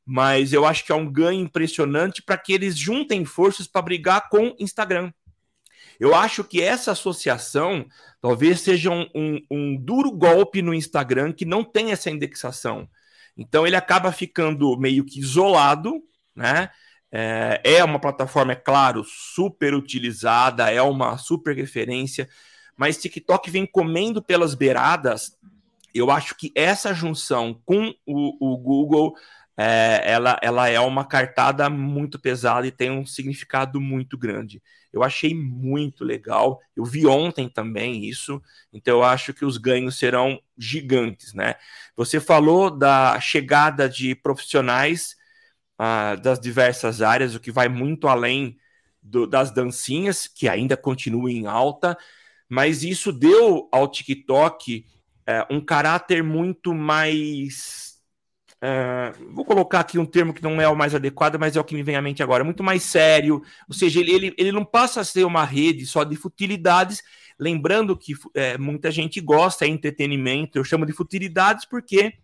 mas 0.04 0.52
eu 0.52 0.64
acho 0.64 0.84
que 0.84 0.92
é 0.92 0.94
um 0.94 1.10
ganho 1.10 1.42
impressionante 1.42 2.22
para 2.22 2.38
que 2.38 2.52
eles 2.52 2.76
juntem 2.76 3.24
forças 3.24 3.66
para 3.66 3.82
brigar 3.82 4.28
com 4.28 4.54
Instagram. 4.58 5.12
Eu 6.00 6.14
acho 6.14 6.44
que 6.44 6.62
essa 6.62 6.92
associação 6.92 7.86
talvez 8.20 8.60
seja 8.60 8.90
um, 8.90 9.06
um, 9.14 9.40
um, 9.50 9.76
duro 9.76 10.12
golpe 10.12 10.62
no 10.62 10.72
Instagram 10.72 11.32
que 11.32 11.44
não 11.44 11.64
tem 11.64 11.90
essa 11.90 12.10
indexação. 12.10 12.88
Então 13.36 13.66
ele 13.66 13.76
acaba 13.76 14.12
ficando 14.12 14.78
meio 14.78 15.04
que 15.04 15.20
isolado, 15.20 16.02
né? 16.34 16.70
É, 17.10 17.60
é 17.64 17.84
uma 17.84 17.98
plataforma, 17.98 18.52
é 18.52 18.56
claro, 18.56 19.02
super 19.04 19.74
utilizada, 19.74 20.70
é 20.70 20.82
uma 20.82 21.16
super 21.16 21.56
referência, 21.56 22.28
mas 22.76 22.98
TikTok 22.98 23.50
vem 23.50 23.66
comendo 23.66 24.22
pelas 24.22 24.54
beiradas. 24.54 25.36
Eu 25.94 26.10
acho 26.10 26.34
que 26.36 26.52
essa 26.54 26.92
junção 26.92 27.60
com 27.64 27.94
o, 28.06 28.52
o 28.52 28.56
Google 28.58 29.14
é, 29.60 30.02
ela, 30.04 30.38
ela 30.40 30.68
é 30.68 30.78
uma 30.78 31.04
cartada 31.04 31.68
muito 31.68 32.16
pesada 32.16 32.64
e 32.64 32.70
tem 32.70 32.92
um 32.92 33.04
significado 33.04 33.80
muito 33.80 34.16
grande. 34.16 34.62
Eu 34.92 35.02
achei 35.02 35.34
muito 35.34 36.04
legal. 36.04 36.60
Eu 36.76 36.84
vi 36.84 37.06
ontem 37.06 37.48
também 37.48 38.04
isso, 38.04 38.40
então 38.72 38.98
eu 38.98 39.02
acho 39.02 39.34
que 39.34 39.44
os 39.44 39.58
ganhos 39.58 39.98
serão 39.98 40.40
gigantes, 40.56 41.34
né? 41.34 41.56
Você 41.96 42.20
falou 42.20 42.70
da 42.70 43.18
chegada 43.20 43.88
de 43.88 44.14
profissionais 44.14 45.17
uh, 45.78 46.20
das 46.20 46.40
diversas 46.40 47.00
áreas, 47.00 47.34
o 47.34 47.40
que 47.40 47.52
vai 47.52 47.68
muito 47.68 48.08
além 48.08 48.58
do, 49.02 49.26
das 49.26 49.50
dancinhas, 49.50 50.26
que 50.26 50.48
ainda 50.48 50.76
continuam 50.76 51.28
em 51.28 51.46
alta, 51.46 51.96
mas 52.48 52.82
isso 52.82 53.12
deu 53.12 53.68
ao 53.70 53.88
TikTok 53.88 54.84
uh, 55.28 55.54
um 55.54 55.60
caráter 55.60 56.22
muito 56.22 56.74
mais. 56.74 57.96
Uh, 58.60 59.32
vou 59.32 59.44
colocar 59.44 59.80
aqui 59.80 59.98
um 59.98 60.06
termo 60.06 60.34
que 60.34 60.42
não 60.42 60.60
é 60.60 60.68
o 60.68 60.74
mais 60.74 60.94
adequado, 60.94 61.38
mas 61.38 61.56
é 61.56 61.60
o 61.60 61.64
que 61.64 61.74
me 61.74 61.82
vem 61.82 61.94
à 61.94 62.02
mente 62.02 62.22
agora, 62.22 62.42
muito 62.42 62.64
mais 62.64 62.82
sério. 62.82 63.42
Ou 63.68 63.74
seja, 63.74 64.00
ele, 64.00 64.12
ele, 64.12 64.34
ele 64.36 64.52
não 64.52 64.64
passa 64.64 65.00
a 65.00 65.04
ser 65.04 65.24
uma 65.24 65.44
rede 65.44 65.86
só 65.86 66.02
de 66.02 66.16
futilidades, 66.16 67.02
lembrando 67.38 67.96
que 67.96 68.14
é, 68.34 68.58
muita 68.58 68.90
gente 68.90 69.20
gosta, 69.20 69.64
é 69.64 69.68
entretenimento, 69.68 70.58
eu 70.58 70.64
chamo 70.64 70.84
de 70.84 70.92
futilidades 70.92 71.64
porque 71.64 72.14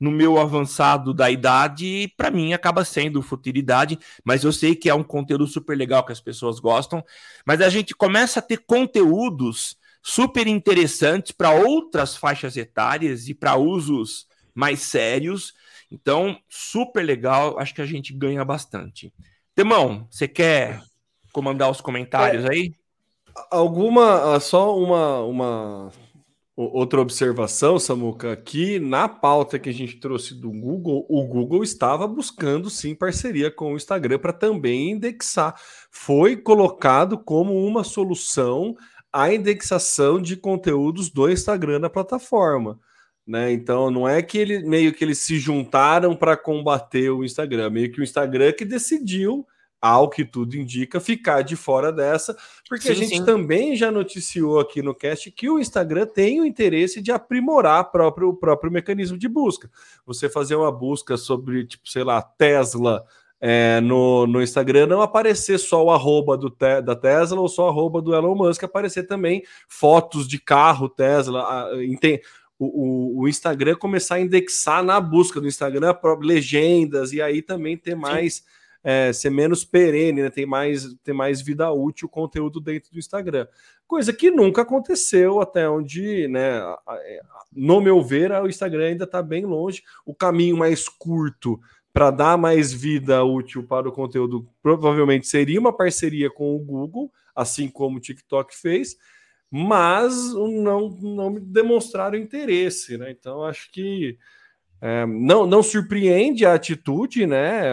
no 0.00 0.10
meu 0.10 0.38
avançado 0.38 1.14
da 1.14 1.30
idade, 1.30 2.12
para 2.16 2.30
mim 2.30 2.52
acaba 2.52 2.84
sendo 2.84 3.22
futilidade, 3.22 3.98
mas 4.24 4.44
eu 4.44 4.52
sei 4.52 4.74
que 4.74 4.88
é 4.88 4.94
um 4.94 5.02
conteúdo 5.02 5.46
super 5.46 5.76
legal 5.76 6.04
que 6.04 6.12
as 6.12 6.20
pessoas 6.20 6.58
gostam, 6.58 7.04
mas 7.46 7.60
a 7.60 7.68
gente 7.68 7.94
começa 7.94 8.40
a 8.40 8.42
ter 8.42 8.58
conteúdos 8.58 9.76
super 10.02 10.46
interessantes 10.46 11.32
para 11.32 11.52
outras 11.52 12.16
faixas 12.16 12.56
etárias 12.56 13.28
e 13.28 13.34
para 13.34 13.56
usos 13.56 14.26
mais 14.54 14.80
sérios. 14.80 15.54
Então, 15.90 16.36
super 16.48 17.02
legal, 17.02 17.58
acho 17.58 17.74
que 17.74 17.82
a 17.82 17.86
gente 17.86 18.12
ganha 18.12 18.44
bastante. 18.44 19.12
Temão, 19.54 20.08
você 20.10 20.26
quer 20.26 20.82
comandar 21.32 21.70
os 21.70 21.80
comentários 21.80 22.44
é, 22.44 22.48
aí? 22.50 22.74
Alguma, 23.50 24.38
só 24.40 24.76
uma, 24.76 25.20
uma 25.20 25.92
Outra 26.54 27.00
observação, 27.00 27.78
Samuca, 27.78 28.32
aqui 28.32 28.78
na 28.78 29.08
pauta 29.08 29.58
que 29.58 29.70
a 29.70 29.72
gente 29.72 29.98
trouxe 29.98 30.34
do 30.34 30.50
Google, 30.50 31.06
o 31.08 31.24
Google 31.24 31.62
estava 31.62 32.06
buscando 32.06 32.68
sim 32.68 32.94
parceria 32.94 33.50
com 33.50 33.72
o 33.72 33.76
Instagram 33.76 34.18
para 34.18 34.34
também 34.34 34.90
indexar. 34.90 35.58
Foi 35.90 36.36
colocado 36.36 37.16
como 37.16 37.54
uma 37.66 37.82
solução 37.82 38.76
a 39.10 39.32
indexação 39.32 40.20
de 40.20 40.36
conteúdos 40.36 41.10
do 41.10 41.30
Instagram 41.30 41.78
na 41.78 41.90
plataforma. 41.90 42.78
Né? 43.26 43.52
Então 43.52 43.90
não 43.90 44.08
é 44.08 44.20
que 44.20 44.36
ele 44.36 44.60
meio 44.60 44.92
que 44.92 45.04
eles 45.04 45.18
se 45.18 45.38
juntaram 45.38 46.14
para 46.14 46.36
combater 46.36 47.10
o 47.10 47.24
Instagram, 47.24 47.70
meio 47.70 47.92
que 47.92 48.00
o 48.00 48.04
Instagram 48.04 48.52
que 48.52 48.64
decidiu 48.64 49.46
ao 49.82 50.08
que 50.08 50.24
tudo 50.24 50.54
indica, 50.54 51.00
ficar 51.00 51.42
de 51.42 51.56
fora 51.56 51.92
dessa, 51.92 52.36
porque 52.68 52.84
sim, 52.84 52.92
a 52.92 52.94
gente 52.94 53.16
sim. 53.16 53.24
também 53.24 53.74
já 53.74 53.90
noticiou 53.90 54.60
aqui 54.60 54.80
no 54.80 54.94
cast 54.94 55.28
que 55.32 55.50
o 55.50 55.58
Instagram 55.58 56.06
tem 56.06 56.40
o 56.40 56.46
interesse 56.46 57.02
de 57.02 57.10
aprimorar 57.10 57.90
próprio, 57.90 58.28
o 58.28 58.36
próprio 58.36 58.70
mecanismo 58.70 59.18
de 59.18 59.28
busca. 59.28 59.68
Você 60.06 60.28
fazer 60.28 60.54
uma 60.54 60.70
busca 60.70 61.16
sobre, 61.16 61.66
tipo, 61.66 61.90
sei 61.90 62.04
lá, 62.04 62.22
Tesla 62.22 63.04
é, 63.40 63.80
no, 63.80 64.24
no 64.24 64.40
Instagram, 64.40 64.86
não 64.86 65.02
aparecer 65.02 65.58
só 65.58 65.84
o 65.84 65.90
arroba 65.90 66.38
do 66.38 66.48
te, 66.48 66.80
da 66.80 66.94
Tesla 66.94 67.40
ou 67.40 67.48
só 67.48 67.66
o 67.66 67.68
arroba 67.68 68.00
do 68.00 68.14
Elon 68.14 68.36
Musk, 68.36 68.62
aparecer 68.62 69.08
também 69.08 69.42
fotos 69.68 70.28
de 70.28 70.38
carro 70.38 70.88
Tesla. 70.88 71.40
A, 71.40 71.70
o, 72.56 73.18
o, 73.18 73.22
o, 73.22 73.28
Instagram 73.28 73.74
começar 73.74 74.14
a 74.14 74.20
indexar 74.20 74.84
na 74.84 75.00
busca 75.00 75.40
do 75.40 75.48
Instagram 75.48 75.92
legendas 76.20 77.12
e 77.12 77.20
aí 77.20 77.42
também 77.42 77.76
ter 77.76 77.96
mais. 77.96 78.34
Sim 78.34 78.42
é, 78.82 79.12
ser 79.12 79.30
menos 79.30 79.64
perene, 79.64 80.22
né? 80.22 80.30
tem, 80.30 80.44
mais, 80.44 80.94
ter 81.04 81.12
mais 81.12 81.40
vida 81.40 81.70
útil 81.70 82.06
o 82.06 82.10
conteúdo 82.10 82.60
dentro 82.60 82.90
do 82.92 82.98
Instagram. 82.98 83.46
Coisa 83.86 84.12
que 84.12 84.30
nunca 84.30 84.62
aconteceu 84.62 85.40
até 85.40 85.68
onde, 85.68 86.26
né? 86.28 86.60
É, 86.90 87.20
no 87.52 87.80
meu 87.80 88.02
ver, 88.02 88.32
o 88.32 88.48
Instagram 88.48 88.86
ainda 88.86 89.04
está 89.04 89.22
bem 89.22 89.44
longe. 89.44 89.82
O 90.04 90.14
caminho 90.14 90.56
mais 90.56 90.88
curto 90.88 91.60
para 91.92 92.10
dar 92.10 92.38
mais 92.38 92.72
vida 92.72 93.22
útil 93.22 93.62
para 93.62 93.88
o 93.88 93.92
conteúdo 93.92 94.48
provavelmente 94.62 95.26
seria 95.26 95.60
uma 95.60 95.76
parceria 95.76 96.30
com 96.30 96.56
o 96.56 96.58
Google, 96.58 97.12
assim 97.34 97.68
como 97.68 97.98
o 97.98 98.00
TikTok 98.00 98.56
fez, 98.56 98.96
mas 99.50 100.32
não, 100.32 100.88
não 100.88 101.34
demonstraram 101.34 102.16
interesse, 102.16 102.96
né? 102.96 103.10
Então 103.10 103.44
acho 103.44 103.70
que 103.70 104.16
é, 104.80 105.04
não, 105.06 105.46
não 105.46 105.62
surpreende 105.62 106.46
a 106.46 106.54
atitude, 106.54 107.26
né? 107.26 107.64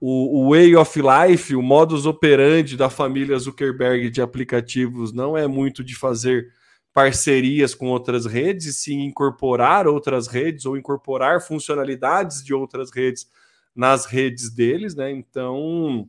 O, 0.00 0.42
o 0.44 0.50
way 0.50 0.76
of 0.76 1.00
life, 1.00 1.54
o 1.54 1.62
modus 1.62 2.06
operandi 2.06 2.76
da 2.76 2.90
família 2.90 3.38
Zuckerberg 3.38 4.10
de 4.10 4.20
aplicativos 4.20 5.12
não 5.12 5.36
é 5.36 5.46
muito 5.46 5.82
de 5.82 5.94
fazer 5.94 6.52
parcerias 6.92 7.74
com 7.74 7.88
outras 7.88 8.24
redes, 8.24 8.66
e 8.66 8.72
sim 8.72 9.00
incorporar 9.00 9.86
outras 9.86 10.26
redes 10.26 10.64
ou 10.64 10.76
incorporar 10.76 11.42
funcionalidades 11.42 12.42
de 12.42 12.54
outras 12.54 12.90
redes 12.90 13.26
nas 13.74 14.06
redes 14.06 14.50
deles, 14.50 14.94
né? 14.94 15.10
Então 15.10 16.08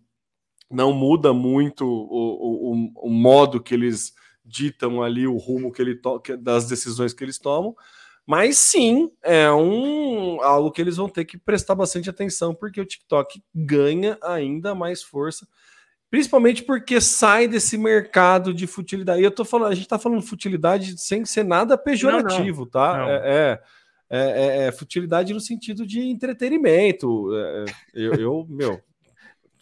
não 0.72 0.94
muda 0.94 1.34
muito 1.34 1.86
o, 1.86 2.74
o, 2.74 3.08
o 3.08 3.10
modo 3.10 3.62
que 3.62 3.74
eles 3.74 4.14
ditam 4.46 5.02
ali, 5.04 5.28
o 5.28 5.36
rumo 5.38 5.72
que 5.72 5.82
ele 5.82 6.00
das 6.40 6.68
decisões 6.68 7.14
que 7.14 7.24
eles 7.24 7.38
tomam, 7.38 7.76
mas 8.28 8.58
sim, 8.58 9.10
é 9.24 9.50
um 9.50 10.42
algo 10.42 10.70
que 10.70 10.82
eles 10.82 10.98
vão 10.98 11.08
ter 11.08 11.24
que 11.24 11.38
prestar 11.38 11.76
bastante 11.76 12.10
atenção, 12.10 12.54
porque 12.54 12.82
o 12.82 12.86
TikTok 12.86 13.42
ganha 13.56 14.18
ainda 14.22 14.76
mais 14.76 15.02
força, 15.02 15.48
principalmente 16.12 16.62
porque 16.62 17.00
sai 17.00 17.48
desse 17.48 17.78
mercado 17.78 18.54
de 18.54 18.68
futilidade. 18.68 19.22
E 19.22 19.24
eu 19.24 19.32
tô 19.32 19.46
falando, 19.46 19.72
a 19.72 19.76
gente 19.76 19.88
tá 19.88 19.98
falando 19.98 20.22
futilidade 20.22 20.98
sem 20.98 21.24
ser 21.24 21.46
nada 21.46 21.78
pejorativo, 21.78 22.60
não, 22.60 22.66
não. 22.66 22.70
tá? 22.70 22.98
Não. 22.98 23.10
É, 23.10 23.62
é, 24.10 24.18
é, 24.20 24.68
é, 24.68 24.72
futilidade 24.74 25.34
no 25.34 25.40
sentido 25.40 25.86
de 25.86 26.02
entretenimento. 26.02 27.34
É, 27.34 27.64
é, 27.64 27.66
eu, 27.94 28.14
eu, 28.16 28.48
meu, 28.50 28.82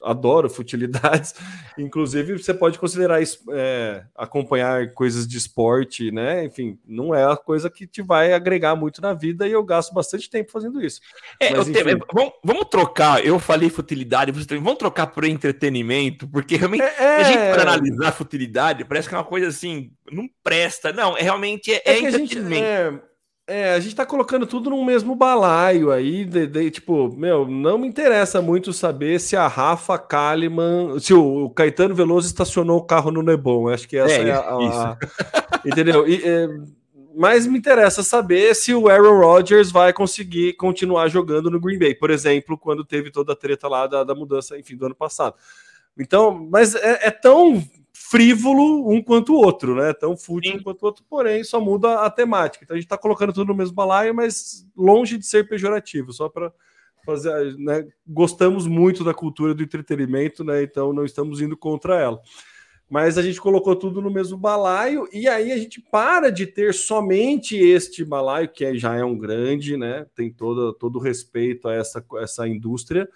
adoro 0.06 0.50
futilidades. 0.50 1.34
Inclusive, 1.78 2.38
você 2.38 2.54
pode 2.54 2.80
considerar 2.80 3.22
é, 3.52 4.04
acompanhar 4.16 4.92
coisas 4.92 5.28
de 5.28 5.38
esporte, 5.38 6.12
né? 6.12 6.46
Enfim, 6.46 6.80
não 6.86 7.14
é 7.14 7.26
a 7.26 7.36
coisa 7.36 7.70
que 7.70 7.88
te 7.88 8.02
vai 8.02 8.34
agregar 8.34 8.76
muito 8.76 9.02
na 9.02 9.14
vida 9.14 9.48
e 9.48 9.52
eu 9.52 9.64
gasto 9.64 9.94
bastante 9.94 10.30
tempo 10.30 10.52
fazendo 10.52 10.82
isso. 10.84 11.02
É, 11.40 11.56
Mas, 11.56 11.68
enfim... 11.68 11.84
te... 11.84 12.06
vamos, 12.14 12.34
vamos, 12.44 12.66
trocar. 12.70 13.26
Eu 13.26 13.40
falei 13.40 13.70
futilidade, 13.70 14.32
vamos 14.32 14.78
trocar 14.78 15.08
por 15.08 15.26
entretenimento, 15.26 16.28
porque 16.28 16.56
realmente 16.56 16.84
é, 16.84 17.16
a 17.18 17.24
gente 17.24 17.54
para 17.54 17.62
analisar 17.64 18.12
futilidade 18.12 18.86
parece 18.86 19.10
que 19.10 19.16
é 19.16 19.18
uma 19.18 19.24
coisa 19.24 19.48
assim, 19.48 19.92
não 20.12 20.30
presta. 20.44 20.94
Não, 20.94 21.18
é 21.18 21.22
realmente 21.22 21.74
é, 21.74 21.82
é, 21.86 21.94
é 21.94 22.00
entretenimento. 22.00 23.15
É, 23.48 23.76
a 23.76 23.80
gente 23.80 23.96
tá 23.96 24.04
colocando 24.04 24.48
tudo 24.48 24.72
no 24.72 24.84
mesmo 24.84 25.16
balaio 25.16 25.92
aí, 25.92 26.26
de, 26.26 26.48
de, 26.48 26.72
tipo, 26.72 27.16
meu, 27.16 27.48
não 27.48 27.78
me 27.78 27.88
interessa 27.88 28.42
muito 28.42 28.74
saber 28.74 29.20
se 29.20 29.36
a 29.36 29.48
Rafa 29.48 30.00
Kalimann, 30.00 31.00
se 31.00 31.14
o, 31.14 31.52
Caetano 31.52 31.94
Veloso 31.94 32.26
estacionou 32.26 32.80
o 32.80 32.84
carro 32.84 33.12
no 33.12 33.22
Nebon, 33.22 33.70
acho 33.70 33.88
que 33.88 33.98
essa 33.98 34.16
é, 34.16 34.30
é 34.30 34.32
a, 34.32 34.40
a, 34.40 34.92
a 34.94 34.98
entendeu? 35.64 36.08
E, 36.08 36.24
é, 36.26 36.48
mas 37.16 37.46
me 37.46 37.60
interessa 37.60 38.02
saber 38.02 38.56
se 38.56 38.74
o 38.74 38.90
Aaron 38.90 39.20
Rodgers 39.20 39.72
vai 39.72 39.94
conseguir 39.94 40.54
continuar 40.54 41.08
jogando 41.08 41.52
no 41.52 41.60
Green 41.60 41.78
Bay, 41.78 41.94
por 41.94 42.10
exemplo, 42.10 42.58
quando 42.58 42.84
teve 42.84 43.12
toda 43.12 43.34
a 43.34 43.36
treta 43.36 43.68
lá 43.68 43.86
da, 43.86 44.04
da 44.04 44.16
mudança, 44.16 44.58
enfim, 44.58 44.76
do 44.76 44.88
ano 44.88 44.96
passado. 44.96 45.36
Então, 45.98 46.48
mas 46.52 46.74
é, 46.74 47.08
é 47.08 47.12
tão 47.12 47.64
frívolo 47.96 48.92
um 48.92 49.02
quanto 49.02 49.34
o 49.34 49.38
outro, 49.38 49.74
né? 49.74 49.94
Tão 49.94 50.18
fútil 50.18 50.58
um 50.58 50.62
quanto 50.62 50.84
o 50.84 50.86
outro, 50.86 51.06
porém 51.10 51.44
só 51.46 51.62
muda 51.62 52.02
a 52.02 52.10
temática. 52.10 52.64
Então 52.64 52.76
a 52.76 52.78
gente 52.78 52.86
está 52.86 52.98
colocando 52.98 53.32
tudo 53.32 53.48
no 53.48 53.56
mesmo 53.56 53.74
balaio, 53.74 54.14
mas 54.14 54.68
longe 54.76 55.18
de 55.18 55.26
ser 55.26 55.48
pejorativo, 55.48 56.12
só 56.12 56.28
para 56.28 56.52
fazer, 57.06 57.58
né? 57.58 57.88
Gostamos 58.06 58.68
muito 58.68 59.02
da 59.04 59.14
cultura 59.14 59.54
do 59.54 59.64
entretenimento, 59.64 60.44
né? 60.44 60.62
Então 60.62 60.92
não 60.92 61.06
estamos 61.06 61.40
indo 61.40 61.56
contra 61.56 61.98
ela. 61.98 62.20
Mas 62.90 63.18
a 63.18 63.22
gente 63.22 63.40
colocou 63.40 63.76
tudo 63.76 64.02
no 64.02 64.12
mesmo 64.12 64.38
balaio 64.38 65.08
e 65.12 65.28
aí 65.28 65.52
a 65.52 65.58
gente 65.58 65.82
para 65.82 66.30
de 66.30 66.46
ter 66.46 66.74
somente 66.74 67.58
este 67.58 68.04
balaio 68.04 68.50
que 68.50 68.78
já 68.78 68.96
é 68.96 69.04
um 69.04 69.18
grande, 69.18 69.78
né? 69.78 70.06
Tem 70.14 70.32
todo 70.32 70.74
todo 70.74 70.98
o 70.98 71.02
respeito 71.02 71.68
a 71.70 71.74
essa 71.74 72.06
essa 72.18 72.48
indústria 72.48 73.10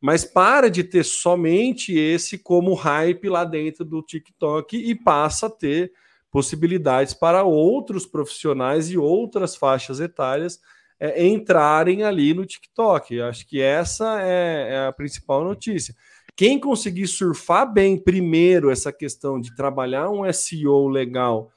mas 0.00 0.24
para 0.24 0.70
de 0.70 0.84
ter 0.84 1.04
somente 1.04 1.92
esse 1.96 2.38
como 2.38 2.74
hype 2.74 3.28
lá 3.28 3.44
dentro 3.44 3.84
do 3.84 4.02
TikTok 4.02 4.76
e 4.76 4.94
passa 4.94 5.46
a 5.46 5.50
ter 5.50 5.92
possibilidades 6.30 7.14
para 7.14 7.42
outros 7.42 8.06
profissionais 8.06 8.90
e 8.90 8.98
outras 8.98 9.56
faixas 9.56 9.98
etárias 9.98 10.60
é, 11.00 11.26
entrarem 11.26 12.02
ali 12.02 12.34
no 12.34 12.44
TikTok. 12.44 13.20
Acho 13.20 13.46
que 13.46 13.60
essa 13.60 14.20
é, 14.22 14.74
é 14.74 14.86
a 14.86 14.92
principal 14.92 15.42
notícia. 15.42 15.94
Quem 16.36 16.60
conseguir 16.60 17.08
surfar 17.08 17.72
bem 17.72 17.98
primeiro 17.98 18.70
essa 18.70 18.92
questão 18.92 19.40
de 19.40 19.54
trabalhar 19.56 20.10
um 20.10 20.30
SEO 20.32 20.86
legal 20.86 21.50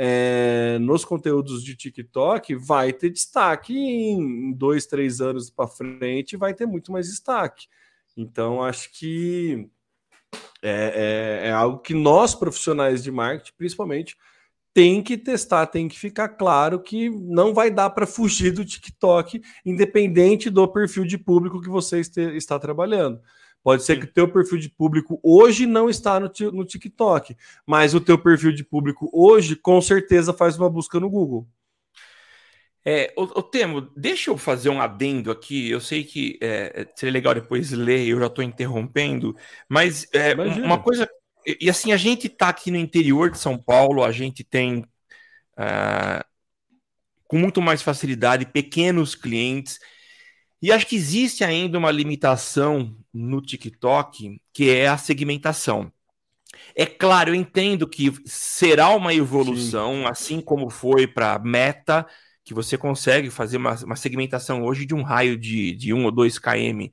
é, 0.00 0.78
nos 0.80 1.04
conteúdos 1.04 1.64
de 1.64 1.74
TikTok 1.74 2.54
vai 2.54 2.92
ter 2.92 3.10
destaque 3.10 3.76
em 3.76 4.52
dois, 4.52 4.86
três 4.86 5.20
anos 5.20 5.50
para 5.50 5.66
frente, 5.66 6.36
vai 6.36 6.54
ter 6.54 6.66
muito 6.66 6.92
mais 6.92 7.08
destaque. 7.08 7.66
Então, 8.18 8.60
acho 8.60 8.90
que 8.98 9.70
é, 10.60 11.42
é, 11.44 11.48
é, 11.48 11.52
algo 11.52 11.78
que 11.78 11.94
nós, 11.94 12.34
profissionais 12.34 13.00
de 13.00 13.12
marketing, 13.12 13.52
principalmente, 13.56 14.16
tem 14.74 15.00
que 15.00 15.16
testar, 15.16 15.66
tem 15.66 15.86
que 15.86 15.96
ficar 15.96 16.30
claro 16.30 16.80
que 16.82 17.08
não 17.08 17.54
vai 17.54 17.70
dar 17.70 17.90
para 17.90 18.08
fugir 18.08 18.50
do 18.50 18.64
TikTok, 18.64 19.40
independente 19.64 20.50
do 20.50 20.66
perfil 20.66 21.04
de 21.04 21.16
público 21.16 21.60
que 21.60 21.68
você 21.68 22.00
este, 22.00 22.20
está 22.36 22.58
trabalhando. 22.58 23.20
Pode 23.62 23.84
ser 23.84 23.94
Sim. 23.94 24.00
que 24.00 24.06
o 24.06 24.12
teu 24.12 24.32
perfil 24.32 24.58
de 24.58 24.68
público 24.68 25.20
hoje 25.22 25.64
não 25.64 25.88
está 25.88 26.18
no, 26.18 26.30
no 26.52 26.64
TikTok, 26.64 27.36
mas 27.64 27.94
o 27.94 28.00
teu 28.00 28.18
perfil 28.18 28.52
de 28.52 28.64
público 28.64 29.08
hoje 29.12 29.54
com 29.54 29.80
certeza 29.80 30.32
faz 30.32 30.58
uma 30.58 30.68
busca 30.68 30.98
no 30.98 31.08
Google. 31.08 31.46
É, 32.90 33.12
o, 33.18 33.24
o 33.24 33.42
Temo, 33.42 33.82
deixa 33.94 34.30
eu 34.30 34.38
fazer 34.38 34.70
um 34.70 34.80
adendo 34.80 35.30
aqui. 35.30 35.68
Eu 35.68 35.78
sei 35.78 36.02
que 36.02 36.38
é, 36.40 36.88
seria 36.96 37.12
legal 37.12 37.34
depois 37.34 37.70
ler, 37.70 38.08
eu 38.08 38.18
já 38.18 38.28
estou 38.28 38.42
interrompendo, 38.42 39.36
mas 39.68 40.06
é, 40.10 40.34
uma 40.34 40.82
coisa. 40.82 41.06
E, 41.46 41.66
e, 41.66 41.68
assim, 41.68 41.92
a 41.92 41.98
gente 41.98 42.28
está 42.28 42.48
aqui 42.48 42.70
no 42.70 42.78
interior 42.78 43.30
de 43.30 43.36
São 43.36 43.58
Paulo, 43.58 44.02
a 44.02 44.10
gente 44.10 44.42
tem 44.42 44.78
uh, 44.78 46.24
com 47.24 47.36
muito 47.36 47.60
mais 47.60 47.82
facilidade 47.82 48.46
pequenos 48.46 49.14
clientes, 49.14 49.78
e 50.62 50.72
acho 50.72 50.86
que 50.86 50.96
existe 50.96 51.44
ainda 51.44 51.76
uma 51.76 51.90
limitação 51.90 52.96
no 53.12 53.42
TikTok, 53.42 54.40
que 54.50 54.70
é 54.70 54.88
a 54.88 54.96
segmentação. 54.96 55.92
É 56.74 56.86
claro, 56.86 57.32
eu 57.32 57.34
entendo 57.34 57.86
que 57.86 58.14
será 58.24 58.88
uma 58.88 59.12
evolução, 59.12 59.92
Sim. 59.92 60.04
assim 60.06 60.40
como 60.40 60.70
foi 60.70 61.06
para 61.06 61.38
Meta 61.38 62.06
que 62.48 62.54
você 62.54 62.78
consegue 62.78 63.28
fazer 63.28 63.58
uma, 63.58 63.74
uma 63.84 63.94
segmentação 63.94 64.64
hoje 64.64 64.86
de 64.86 64.94
um 64.94 65.02
raio 65.02 65.36
de, 65.36 65.72
de 65.72 65.92
1 65.92 66.02
ou 66.02 66.10
2 66.10 66.38
km. 66.38 66.86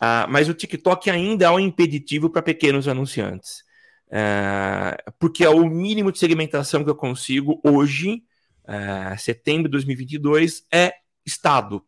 Uh, 0.00 0.24
mas 0.30 0.48
o 0.48 0.54
TikTok 0.54 1.10
ainda 1.10 1.44
é 1.44 1.50
um 1.50 1.60
impeditivo 1.60 2.30
para 2.30 2.40
pequenos 2.40 2.88
anunciantes. 2.88 3.64
Uh, 4.08 5.12
porque 5.18 5.44
é 5.44 5.50
o 5.50 5.68
mínimo 5.68 6.10
de 6.10 6.18
segmentação 6.18 6.82
que 6.82 6.88
eu 6.88 6.94
consigo 6.94 7.60
hoje, 7.62 8.22
uh, 8.64 9.18
setembro 9.18 9.64
de 9.64 9.72
2022, 9.72 10.62
é 10.72 10.94
estado. 11.26 11.84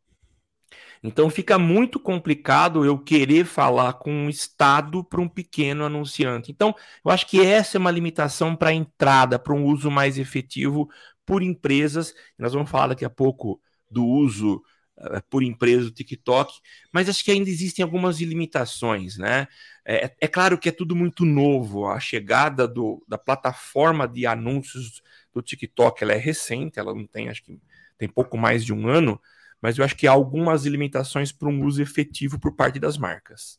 Então 1.02 1.30
fica 1.30 1.58
muito 1.58 1.98
complicado 1.98 2.84
eu 2.84 2.98
querer 2.98 3.46
falar 3.46 3.94
com 3.94 4.10
um 4.10 4.28
estado 4.28 5.02
para 5.02 5.22
um 5.22 5.28
pequeno 5.28 5.84
anunciante. 5.84 6.52
Então, 6.52 6.74
eu 7.04 7.10
acho 7.10 7.26
que 7.26 7.40
essa 7.40 7.78
é 7.78 7.80
uma 7.80 7.90
limitação 7.90 8.54
para 8.54 8.70
a 8.70 8.74
entrada, 8.74 9.38
para 9.38 9.54
um 9.54 9.64
uso 9.66 9.90
mais 9.90 10.18
efetivo 10.18 10.88
por 11.24 11.42
empresas. 11.42 12.14
Nós 12.38 12.52
vamos 12.52 12.70
falar 12.70 12.88
daqui 12.88 13.04
a 13.04 13.10
pouco 13.10 13.60
do 13.90 14.04
uso 14.04 14.62
uh, 14.98 15.22
por 15.28 15.42
empresa 15.42 15.84
do 15.84 15.90
TikTok, 15.90 16.52
mas 16.92 17.08
acho 17.08 17.24
que 17.24 17.30
ainda 17.30 17.48
existem 17.48 17.82
algumas 17.82 18.20
limitações, 18.20 19.16
né? 19.16 19.46
É, 19.84 20.14
é 20.20 20.28
claro 20.28 20.58
que 20.58 20.68
é 20.68 20.72
tudo 20.72 20.96
muito 20.96 21.24
novo. 21.24 21.86
A 21.86 22.00
chegada 22.00 22.66
do, 22.66 23.04
da 23.06 23.18
plataforma 23.18 24.08
de 24.08 24.26
anúncios 24.26 25.02
do 25.32 25.42
TikTok 25.42 26.02
ela 26.02 26.12
é 26.12 26.18
recente, 26.18 26.78
ela 26.78 26.94
não 26.94 27.06
tem, 27.06 27.28
acho 27.28 27.42
que 27.42 27.58
tem 27.98 28.08
pouco 28.08 28.36
mais 28.36 28.64
de 28.64 28.72
um 28.72 28.88
ano, 28.88 29.20
mas 29.60 29.78
eu 29.78 29.84
acho 29.84 29.96
que 29.96 30.06
há 30.06 30.12
algumas 30.12 30.64
limitações 30.64 31.32
para 31.32 31.48
um 31.48 31.64
uso 31.64 31.80
efetivo 31.80 32.38
por 32.38 32.54
parte 32.54 32.78
das 32.78 32.98
marcas. 32.98 33.58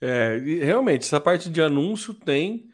É, 0.00 0.38
realmente, 0.62 1.02
essa 1.02 1.20
parte 1.20 1.50
de 1.50 1.60
anúncio 1.60 2.14
tem, 2.14 2.70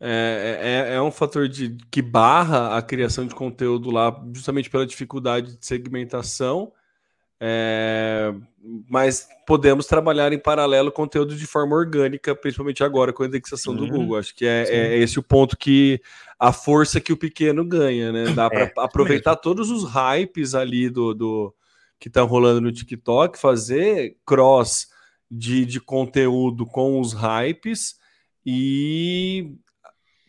é, 0.00 0.88
é, 0.90 0.94
é, 0.94 1.02
um 1.02 1.10
fator 1.10 1.46
de, 1.46 1.76
que 1.90 2.00
barra 2.00 2.76
a 2.76 2.80
criação 2.80 3.26
de 3.26 3.34
conteúdo 3.34 3.90
lá, 3.90 4.18
justamente 4.32 4.70
pela 4.70 4.86
dificuldade 4.86 5.58
de 5.58 5.66
segmentação. 5.66 6.72
É, 7.42 8.34
mas 8.88 9.26
podemos 9.46 9.86
trabalhar 9.86 10.32
em 10.32 10.38
paralelo 10.38 10.92
conteúdo 10.92 11.34
de 11.34 11.46
forma 11.46 11.74
orgânica, 11.74 12.34
principalmente 12.34 12.84
agora 12.84 13.12
com 13.12 13.22
a 13.22 13.26
indexação 13.26 13.74
do 13.74 13.86
Google. 13.86 14.18
Acho 14.18 14.34
que 14.34 14.44
é, 14.44 14.64
é, 14.68 14.98
esse 14.98 15.18
o 15.18 15.22
ponto 15.22 15.56
que 15.56 16.00
a 16.38 16.52
força 16.52 17.00
que 17.00 17.12
o 17.12 17.16
pequeno 17.16 17.64
ganha, 17.64 18.12
né? 18.12 18.24
Dá 18.34 18.48
para 18.50 18.64
é, 18.64 18.72
aproveitar 18.78 19.32
mesmo. 19.32 19.42
todos 19.42 19.70
os 19.70 19.84
hypes 19.84 20.54
ali 20.54 20.90
do, 20.90 21.14
do 21.14 21.54
que 21.98 22.08
estão 22.08 22.26
rolando 22.26 22.60
no 22.60 22.72
TikTok, 22.72 23.38
fazer 23.38 24.16
cross 24.26 24.88
de, 25.30 25.64
de 25.64 25.80
conteúdo 25.80 26.66
com 26.66 27.00
os 27.00 27.14
hypes 27.14 27.96
e 28.44 29.54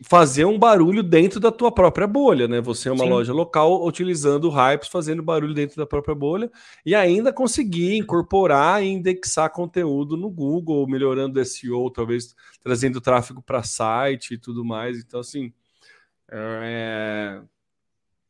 fazer 0.04 0.44
um 0.44 0.58
barulho 0.58 1.02
dentro 1.02 1.38
da 1.38 1.52
tua 1.52 1.70
própria 1.70 2.06
bolha, 2.06 2.48
né? 2.48 2.60
Você 2.60 2.88
é 2.88 2.92
uma 2.92 3.04
Sim. 3.04 3.10
loja 3.10 3.32
local 3.32 3.86
utilizando 3.86 4.50
hypes, 4.50 4.88
fazendo 4.88 5.22
barulho 5.22 5.54
dentro 5.54 5.76
da 5.76 5.86
própria 5.86 6.14
bolha 6.14 6.50
e 6.84 6.94
ainda 6.94 7.32
conseguir 7.32 7.96
incorporar 7.96 8.82
e 8.82 8.88
indexar 8.88 9.50
conteúdo 9.50 10.16
no 10.16 10.30
Google, 10.30 10.88
melhorando 10.88 11.40
o 11.40 11.44
SEO, 11.44 11.90
talvez 11.90 12.34
trazendo 12.60 13.00
tráfego 13.00 13.42
para 13.42 13.62
site 13.62 14.34
e 14.34 14.38
tudo 14.38 14.64
mais. 14.64 14.98
Então, 14.98 15.20
assim, 15.20 15.52
é... 16.30 17.40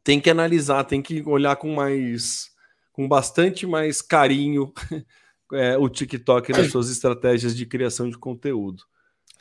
tem 0.04 0.20
que 0.20 0.30
analisar, 0.30 0.84
tem 0.84 1.00
que 1.00 1.22
olhar 1.26 1.56
com 1.56 1.74
mais, 1.74 2.50
com 2.92 3.08
bastante 3.08 3.66
mais 3.66 4.02
carinho 4.02 4.72
é, 5.52 5.76
o 5.78 5.88
TikTok 5.88 6.52
nas 6.52 6.68
suas 6.72 6.90
estratégias 6.90 7.56
de 7.56 7.64
criação 7.64 8.10
de 8.10 8.18
conteúdo. 8.18 8.84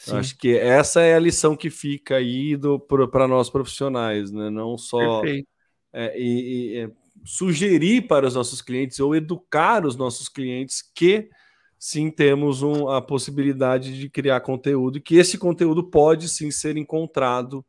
Acho 0.09 0.37
que 0.37 0.57
essa 0.57 1.01
é 1.01 1.15
a 1.15 1.19
lição 1.19 1.55
que 1.55 1.69
fica 1.69 2.15
aí 2.15 2.57
para 3.11 3.27
nós 3.27 3.49
profissionais, 3.49 4.31
né? 4.31 4.49
Não 4.49 4.77
só 4.77 5.21
é, 5.93 6.19
e, 6.19 6.73
e, 6.73 6.77
é, 6.79 6.91
sugerir 7.23 8.07
para 8.07 8.25
os 8.25 8.35
nossos 8.35 8.61
clientes 8.61 8.99
ou 8.99 9.15
educar 9.15 9.85
os 9.85 9.95
nossos 9.95 10.27
clientes 10.27 10.81
que 10.95 11.29
sim 11.77 12.09
temos 12.09 12.63
um, 12.63 12.87
a 12.89 13.01
possibilidade 13.01 13.97
de 13.97 14.09
criar 14.09 14.41
conteúdo 14.41 14.97
e 14.97 15.01
que 15.01 15.15
esse 15.15 15.37
conteúdo 15.37 15.83
pode 15.83 16.29
sim 16.29 16.49
ser 16.49 16.77
encontrado 16.77 17.65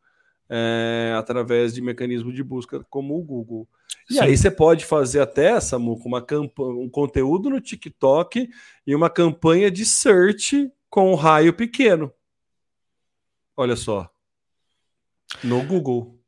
é, 0.48 1.14
através 1.16 1.74
de 1.74 1.80
mecanismo 1.80 2.32
de 2.32 2.42
busca 2.42 2.84
como 2.90 3.18
o 3.18 3.22
Google. 3.22 3.68
E 4.10 4.14
sim. 4.14 4.20
aí 4.20 4.36
você 4.36 4.50
pode 4.50 4.84
fazer 4.84 5.20
até, 5.20 5.58
Samuco, 5.60 6.06
uma 6.06 6.24
um 6.58 6.88
conteúdo 6.88 7.48
no 7.50 7.60
TikTok 7.60 8.48
e 8.86 8.94
uma 8.94 9.08
campanha 9.08 9.70
de 9.70 9.84
search 9.84 10.70
com 10.90 11.12
o 11.12 11.14
raio 11.14 11.54
pequeno. 11.54 12.12
Olha 13.56 13.76
só. 13.76 14.08
No 15.42 15.62
Google. 15.62 16.18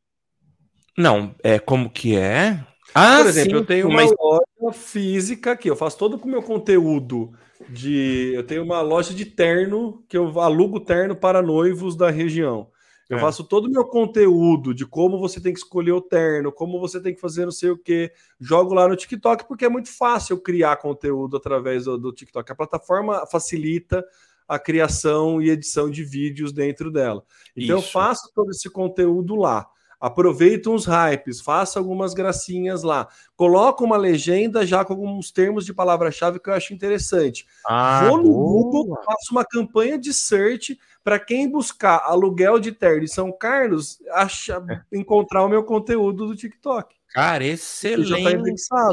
Não, 0.97 1.35
é 1.43 1.59
como 1.59 1.91
que 1.91 2.17
é? 2.17 2.65
Ah, 2.95 3.19
Por 3.19 3.27
exemplo, 3.27 3.51
sim, 3.51 3.57
eu 3.57 3.67
tenho 3.67 3.89
uma 3.89 4.03
mas... 4.03 4.13
loja 4.19 4.73
física 4.73 5.53
aqui, 5.53 5.69
eu 5.69 5.75
faço 5.75 5.99
todo 5.99 6.17
o 6.17 6.29
meu 6.29 6.43
conteúdo 6.43 7.33
de. 7.69 8.33
Eu 8.35 8.45
tenho 8.45 8.63
uma 8.63 8.81
loja 8.81 9.13
de 9.13 9.25
terno 9.25 10.05
que 10.09 10.17
eu 10.17 10.41
alugo 10.41 10.79
terno 10.79 11.17
para 11.17 11.43
noivos 11.43 11.97
da 11.97 12.11
região. 12.11 12.71
Eu 13.09 13.19
é. 13.19 13.21
faço 13.21 13.45
todo 13.45 13.67
o 13.67 13.71
meu 13.71 13.85
conteúdo 13.85 14.73
de 14.73 14.87
como 14.87 15.19
você 15.19 15.41
tem 15.41 15.53
que 15.53 15.59
escolher 15.59 15.93
o 15.93 16.01
terno, 16.01 16.51
como 16.51 16.81
você 16.81 17.01
tem 17.01 17.15
que 17.15 17.21
fazer 17.21 17.45
não 17.45 17.53
sei 17.53 17.71
o 17.71 17.79
que. 17.79 18.11
Jogo 18.41 18.73
lá 18.73 18.89
no 18.89 18.97
TikTok 18.97 19.47
porque 19.47 19.65
é 19.65 19.69
muito 19.69 19.95
fácil 19.95 20.41
criar 20.41 20.77
conteúdo 20.77 21.37
através 21.37 21.85
do, 21.85 21.99
do 21.99 22.13
TikTok. 22.13 22.51
A 22.51 22.55
plataforma 22.55 23.27
facilita 23.27 24.05
a 24.49 24.59
criação 24.59 25.41
e 25.41 25.51
edição 25.51 25.91
de 25.91 26.05
vídeos 26.05 26.53
dentro 26.53 26.91
dela. 26.91 27.23
Então 27.57 27.79
Isso. 27.79 27.89
eu 27.89 27.93
faço 27.93 28.31
todo 28.35 28.51
esse 28.51 28.69
conteúdo 28.71 29.35
lá. 29.35 29.69
Aproveito 30.01 30.71
uns 30.71 30.85
hypes, 30.85 31.41
faço 31.41 31.79
algumas 31.79 32.13
gracinhas 32.13 32.83
lá. 32.83 33.09
Coloco 33.37 33.83
uma 33.83 33.97
legenda 33.97 34.67
já 34.67 34.85
com 34.85 34.93
alguns 34.93 35.31
termos 35.31 35.65
de 35.65 35.73
palavra-chave 35.73 36.39
que 36.39 36.51
eu 36.51 36.53
acho 36.53 36.75
interessante. 36.75 37.47
Ah, 37.67 38.07
Vou 38.07 38.19
no. 38.19 38.25
Google, 38.25 38.99
faço 39.03 39.33
uma 39.33 39.47
campanha 39.47 39.99
de 39.99 40.13
search 40.13 40.79
para 41.03 41.19
quem 41.19 41.51
buscar 41.51 42.03
aluguel 42.05 42.59
de 42.59 42.71
terno 42.71 43.05
em 43.05 43.07
São 43.07 43.33
Carlos, 43.33 43.99
acha, 44.11 44.63
encontrar 44.93 45.43
o 45.43 45.49
meu 45.49 45.65
conteúdo 45.65 46.27
do 46.27 46.37
TikTok. 46.37 46.95
Cara, 47.09 47.45
excelente. 47.45 48.69
Tá 48.69 48.91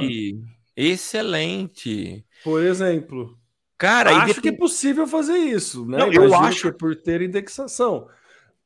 excelente. 0.78 2.26
Por 2.44 2.64
exemplo. 2.64 3.38
Cara, 3.82 4.12
acho 4.12 4.28
depois... 4.28 4.39
que 4.41 4.50
é 4.50 4.52
possível 4.52 5.08
fazer 5.08 5.38
isso, 5.38 5.88
né? 5.88 5.98
Não, 5.98 6.13
eu 6.13 6.36
acho 6.36 6.62
que 6.62 6.67
é 6.67 6.72
por 6.72 6.96
ter 6.96 7.20
indexação. 7.20 8.08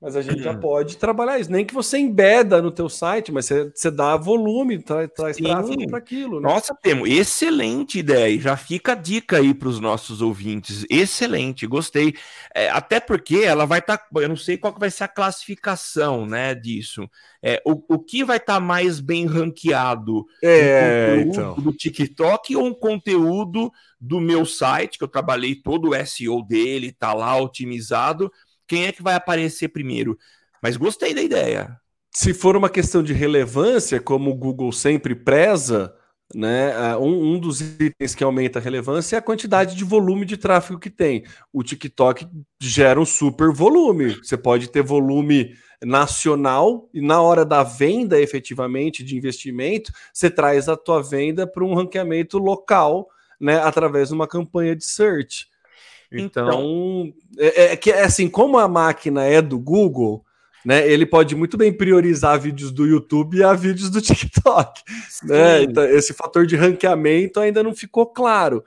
Mas 0.06 0.16
a 0.16 0.22
gente 0.22 0.44
já 0.44 0.54
pode 0.54 0.98
trabalhar 0.98 1.40
isso. 1.40 1.52
Nem 1.52 1.66
que 1.66 1.74
você 1.74 1.98
embeda 1.98 2.62
no 2.62 2.70
teu 2.70 2.88
site, 2.88 3.32
mas 3.32 3.48
você, 3.48 3.72
você 3.74 3.90
dá 3.90 4.16
volume, 4.16 4.78
traz, 4.78 5.10
traz 5.12 5.36
tráfego 5.36 5.88
para 5.88 5.98
aquilo. 5.98 6.40
Né? 6.40 6.48
Nossa, 6.48 6.76
Temo, 6.80 7.08
excelente 7.08 7.98
ideia. 7.98 8.40
Já 8.40 8.56
fica 8.56 8.92
a 8.92 8.96
dica 8.96 9.38
aí 9.38 9.52
para 9.52 9.68
os 9.68 9.80
nossos 9.80 10.22
ouvintes. 10.22 10.86
Excelente, 10.92 11.66
gostei. 11.66 12.14
É, 12.54 12.70
até 12.70 13.00
porque 13.00 13.38
ela 13.38 13.66
vai 13.66 13.80
estar. 13.80 13.98
Tá, 13.98 14.22
eu 14.22 14.30
não 14.30 14.36
sei 14.36 14.60
qual 14.60 14.76
vai 14.78 14.92
ser 14.92 15.06
a 15.06 15.08
classificação 15.08 16.28
né, 16.28 16.54
disso. 16.54 17.10
É, 17.42 17.60
o, 17.66 17.96
o 17.96 17.98
que 17.98 18.24
vai 18.24 18.38
estar 18.38 18.56
tá 18.56 18.60
mais 18.60 19.00
bem 19.00 19.26
ranqueado? 19.26 20.24
É, 20.44 21.16
um 21.18 21.22
então. 21.22 21.56
do 21.56 21.72
TikTok 21.74 22.56
ou 22.56 22.64
um 22.68 22.76
conteúdo 22.76 23.72
do 24.00 24.22
meu 24.22 24.46
site, 24.46 25.00
que 25.00 25.04
eu 25.04 25.08
trabalhei 25.08 25.56
todo 25.56 25.90
o 25.90 26.06
SEO 26.06 26.44
dele, 26.44 26.92
tá 26.92 27.12
lá 27.12 27.36
otimizado 27.42 28.32
quem 28.68 28.86
é 28.86 28.92
que 28.92 29.04
vai 29.04 29.16
aparecer 29.16 29.70
primeiro. 29.70 30.18
Mas 30.62 30.78
gostei 30.78 31.14
da 31.14 31.22
ideia. 31.22 31.80
Se 32.12 32.34
for 32.34 32.56
uma 32.56 32.70
questão 32.70 33.04
de 33.04 33.14
relevância, 33.14 34.00
como 34.00 34.32
o 34.32 34.36
Google 34.36 34.72
sempre 34.72 35.14
preza, 35.14 35.94
né, 36.34 36.96
um, 36.98 37.34
um, 37.34 37.40
dos 37.40 37.62
itens 37.62 38.16
que 38.16 38.24
aumenta 38.24 38.58
a 38.58 38.62
relevância 38.62 39.16
é 39.16 39.20
a 39.20 39.22
quantidade 39.22 39.76
de 39.76 39.84
volume 39.84 40.26
de 40.26 40.38
tráfego 40.38 40.80
que 40.80 40.90
tem. 40.90 41.24
O 41.54 41.62
TikTok 41.62 42.28
gera 42.60 43.00
um 43.00 43.06
super 43.06 43.52
volume. 43.52 44.16
Você 44.16 44.38
pode 44.38 44.70
ter 44.70 44.82
volume 44.82 45.54
nacional 45.84 46.90
e 46.94 47.02
na 47.02 47.22
hora 47.22 47.46
da 47.46 47.64
venda 47.64 48.20
efetivamente 48.20 49.04
de 49.04 49.16
investimento, 49.16 49.92
você 50.14 50.30
traz 50.30 50.68
a 50.68 50.76
tua 50.76 51.02
venda 51.04 51.46
para 51.46 51.64
um 51.64 51.76
ranqueamento 51.76 52.38
local, 52.38 53.08
né, 53.40 53.60
através 53.60 54.10
de 54.10 54.16
uma 54.16 54.28
campanha 54.28 54.76
de 54.76 54.86
search. 54.86 55.48
Então, 56.12 56.48
então 56.48 57.14
é, 57.38 57.74
é, 57.74 57.76
que 57.76 57.92
é 57.92 58.04
assim, 58.04 58.30
como 58.30 58.58
a 58.58 58.68
máquina 58.68 59.24
é 59.24 59.42
do 59.42 59.60
Google, 59.60 60.24
né, 60.66 60.88
ele 60.90 61.06
pode 61.06 61.36
muito 61.36 61.58
bem 61.58 61.72
priorizar 61.72 62.40
vídeos 62.40 62.72
do 62.72 62.88
YouTube 62.88 63.38
e 63.38 63.44
a 63.44 63.54
vídeos 63.54 63.90
do 63.90 64.02
TikTok. 64.02 64.82
Né? 65.24 65.64
Então, 65.64 65.84
esse 65.84 66.14
fator 66.14 66.46
de 66.46 66.56
ranqueamento 66.56 67.40
ainda 67.40 67.62
não 67.62 67.74
ficou 67.74 68.08
claro. 68.08 68.64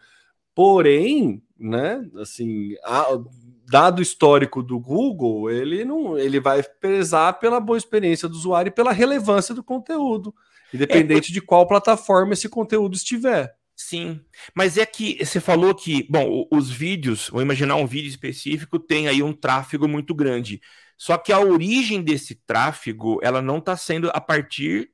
Porém, 0.55 1.43
né, 1.59 2.05
assim, 2.17 2.75
a, 2.85 3.19
dado 3.69 4.01
histórico 4.01 4.63
do 4.63 4.79
Google, 4.79 5.51
ele 5.51 5.85
não, 5.85 6.17
ele 6.17 6.41
vai 6.41 6.63
prezar 6.63 7.39
pela 7.39 7.61
boa 7.61 7.77
experiência 7.77 8.29
do 8.29 8.35
usuário 8.35 8.71
e 8.71 8.73
pela 8.73 8.93
relevância 8.93 9.55
do 9.55 9.63
conteúdo, 9.63 10.35
independente 10.73 11.31
é, 11.31 11.35
de 11.35 11.41
qual 11.41 11.67
plataforma 11.67 12.33
esse 12.33 12.49
conteúdo 12.49 12.95
estiver. 12.95 13.58
Sim, 13.81 14.21
mas 14.57 14.77
é 14.77 14.85
que 14.85 15.25
você 15.25 15.41
falou 15.41 15.73
que, 15.73 16.03
bom, 16.11 16.49
os 16.51 16.69
vídeos, 16.69 17.29
vou 17.29 17.41
imaginar 17.41 17.77
um 17.77 17.87
vídeo 17.87 18.09
específico, 18.09 18.77
tem 18.79 19.07
aí 19.07 19.23
um 19.23 19.33
tráfego 19.33 19.87
muito 19.87 20.13
grande. 20.15 20.61
Só 20.97 21.17
que 21.17 21.33
a 21.33 21.39
origem 21.39 22.03
desse 22.03 22.35
tráfego, 22.35 23.21
ela 23.23 23.41
não 23.41 23.59
está 23.59 23.77
sendo 23.77 24.11
a 24.13 24.21
partir, 24.21 24.91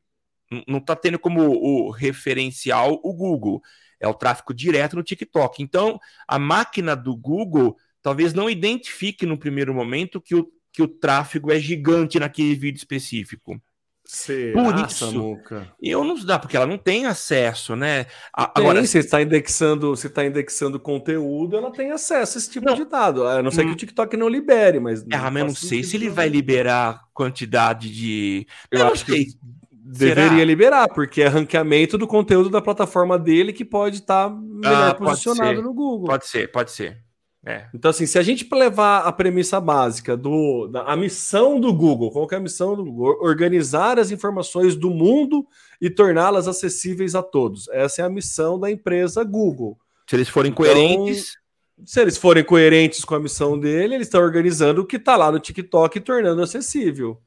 não 0.68 0.78
está 0.78 0.94
tendo 0.94 1.18
como 1.18 1.42
o 1.42 1.90
referencial 1.90 3.00
o 3.02 3.14
Google. 3.14 3.62
É 3.98 4.06
o 4.06 4.14
tráfego 4.14 4.52
direto 4.52 4.96
no 4.96 5.02
TikTok. 5.02 5.62
Então, 5.62 5.98
a 6.28 6.38
máquina 6.38 6.94
do 6.94 7.16
Google 7.16 7.76
talvez 8.02 8.34
não 8.34 8.50
identifique 8.50 9.24
no 9.24 9.38
primeiro 9.38 9.72
momento 9.72 10.20
que 10.20 10.34
o, 10.34 10.52
que 10.70 10.82
o 10.82 10.88
tráfego 10.88 11.50
é 11.50 11.58
gigante 11.58 12.18
naquele 12.18 12.54
vídeo 12.54 12.78
específico. 12.78 13.58
Será, 14.06 14.62
Por 14.62 14.74
isso, 14.86 15.06
Samuca? 15.06 15.66
eu 15.82 16.04
não 16.04 16.14
dá, 16.16 16.38
porque 16.38 16.56
ela 16.56 16.66
não 16.66 16.76
tem 16.76 17.06
acesso, 17.06 17.74
né? 17.74 18.04
Agora, 18.32 18.84
você 18.84 18.98
está 18.98 19.22
indexando, 19.22 19.96
você 19.96 20.08
está 20.08 20.24
indexando 20.24 20.78
conteúdo, 20.78 21.56
ela 21.56 21.70
tem 21.70 21.90
acesso 21.90 22.36
a 22.36 22.38
esse 22.38 22.50
tipo 22.50 22.66
não, 22.66 22.74
de 22.74 22.84
dado. 22.84 23.26
A 23.26 23.42
não 23.42 23.50
ser 23.50 23.62
hum, 23.62 23.68
que 23.68 23.72
o 23.72 23.76
TikTok 23.76 24.14
não 24.16 24.28
libere, 24.28 24.78
mas. 24.78 25.02
É, 25.10 25.16
mas 25.16 25.36
eu 25.36 25.46
não 25.46 25.54
sei 25.54 25.82
se 25.82 25.96
ele 25.96 26.10
vai 26.10 26.28
liberar 26.28 27.02
quantidade 27.14 27.90
de. 27.90 28.46
Eu, 28.70 28.80
eu 28.80 28.88
acho 28.88 29.06
que 29.06 29.28
deveria 29.70 30.30
Será? 30.30 30.44
liberar, 30.44 30.88
porque 30.88 31.22
é 31.22 31.28
ranqueamento 31.28 31.96
do 31.96 32.06
conteúdo 32.06 32.50
da 32.50 32.60
plataforma 32.60 33.18
dele 33.18 33.54
que 33.54 33.64
pode 33.64 33.96
estar 33.96 34.28
tá 34.28 34.34
melhor 34.34 34.90
ah, 34.90 34.94
posicionado 34.94 35.62
no 35.62 35.72
Google. 35.72 36.08
Pode 36.08 36.26
ser, 36.26 36.52
pode 36.52 36.72
ser. 36.72 36.98
É. 37.46 37.66
Então, 37.74 37.90
assim, 37.90 38.06
se 38.06 38.18
a 38.18 38.22
gente 38.22 38.48
levar 38.50 39.00
a 39.00 39.12
premissa 39.12 39.60
básica 39.60 40.16
do 40.16 40.66
da, 40.68 40.84
a 40.84 40.96
missão 40.96 41.60
do 41.60 41.72
Google, 41.74 42.10
qual 42.10 42.26
é 42.32 42.36
a 42.36 42.40
missão 42.40 42.74
do 42.74 42.84
Google? 42.84 43.18
Organizar 43.20 43.98
as 43.98 44.10
informações 44.10 44.74
do 44.74 44.88
mundo 44.88 45.46
e 45.80 45.90
torná-las 45.90 46.48
acessíveis 46.48 47.14
a 47.14 47.22
todos. 47.22 47.68
Essa 47.68 48.00
é 48.00 48.04
a 48.04 48.08
missão 48.08 48.58
da 48.58 48.70
empresa 48.70 49.22
Google. 49.22 49.78
Se 50.08 50.16
eles 50.16 50.28
forem 50.28 50.52
então, 50.52 50.64
coerentes. 50.64 51.36
Se 51.84 52.00
eles 52.00 52.16
forem 52.16 52.44
coerentes 52.44 53.04
com 53.04 53.16
a 53.16 53.20
missão 53.20 53.58
dele, 53.58 53.96
eles 53.96 54.06
estão 54.06 54.22
organizando 54.22 54.80
o 54.80 54.86
que 54.86 54.96
está 54.96 55.16
lá 55.16 55.30
no 55.30 55.40
TikTok 55.40 55.98
e 55.98 56.00
tornando 56.00 56.40
acessível. 56.40 57.20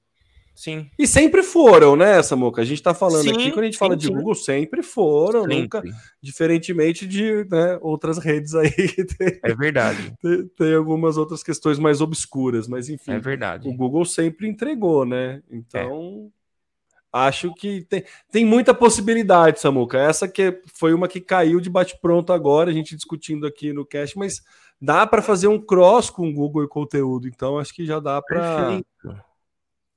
Sim. 0.58 0.90
E 0.98 1.06
sempre 1.06 1.44
foram, 1.44 1.96
né, 1.96 2.20
Samuca? 2.24 2.64
A 2.64 2.66
gente 2.66 2.80
está 2.80 2.92
falando 2.92 3.26
sim, 3.26 3.30
aqui, 3.30 3.52
quando 3.52 3.60
a 3.60 3.66
gente 3.66 3.76
sim, 3.76 3.80
fala 3.80 3.96
de 3.96 4.08
sim. 4.08 4.14
Google, 4.14 4.34
sempre 4.34 4.82
foram, 4.82 5.42
sempre. 5.42 5.56
nunca, 5.56 5.84
diferentemente 6.20 7.06
de 7.06 7.46
né, 7.48 7.78
outras 7.80 8.18
redes 8.18 8.56
aí. 8.56 8.72
Tem, 9.20 9.40
é 9.44 9.54
verdade. 9.54 10.16
Tem, 10.20 10.48
tem, 10.58 10.74
algumas 10.74 11.16
outras 11.16 11.44
questões 11.44 11.78
mais 11.78 12.02
obscuras, 12.02 12.68
mas 12.68 12.90
enfim. 12.90 13.12
É 13.12 13.20
verdade. 13.20 13.70
O 13.70 13.74
Google 13.74 14.04
sempre 14.04 14.48
entregou, 14.48 15.06
né? 15.06 15.44
Então, 15.48 16.32
é. 17.14 17.28
acho 17.28 17.54
que 17.54 17.84
tem, 17.84 18.04
tem 18.32 18.44
muita 18.44 18.74
possibilidade, 18.74 19.60
Samuca. 19.60 20.00
Essa 20.00 20.28
que 20.28 20.60
foi 20.74 20.92
uma 20.92 21.08
que 21.08 21.22
caiu 21.22 21.62
de 21.62 21.70
bate-pronto 21.70 22.34
agora, 22.34 22.72
a 22.72 22.74
gente 22.74 22.96
discutindo 22.96 23.46
aqui 23.46 23.72
no 23.72 23.86
cast, 23.86 24.18
mas 24.18 24.42
dá 24.82 25.06
para 25.06 25.22
fazer 25.22 25.50
um 25.50 25.62
cross 25.64 26.10
com 26.10 26.28
o 26.28 26.34
Google 26.34 26.64
e 26.64 26.68
conteúdo, 26.68 27.28
então 27.28 27.60
acho 27.60 27.76
que 27.76 27.86
já 27.86 28.00
dá 28.00 28.20
para 28.24 28.82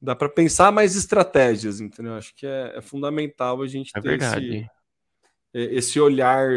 dá 0.01 0.17
para 0.17 0.29
pensar 0.29 0.73
mais 0.73 0.97
estratégias, 0.97 1.81
entendeu? 1.81 2.15
Acho 2.15 2.35
que 2.35 2.47
é, 2.47 2.75
é 2.77 2.81
fundamental 2.81 3.61
a 3.61 3.67
gente 3.67 3.93
é 3.95 4.01
ter 4.01 4.21
esse, 4.21 4.71
esse, 5.53 6.01
olhar 6.01 6.49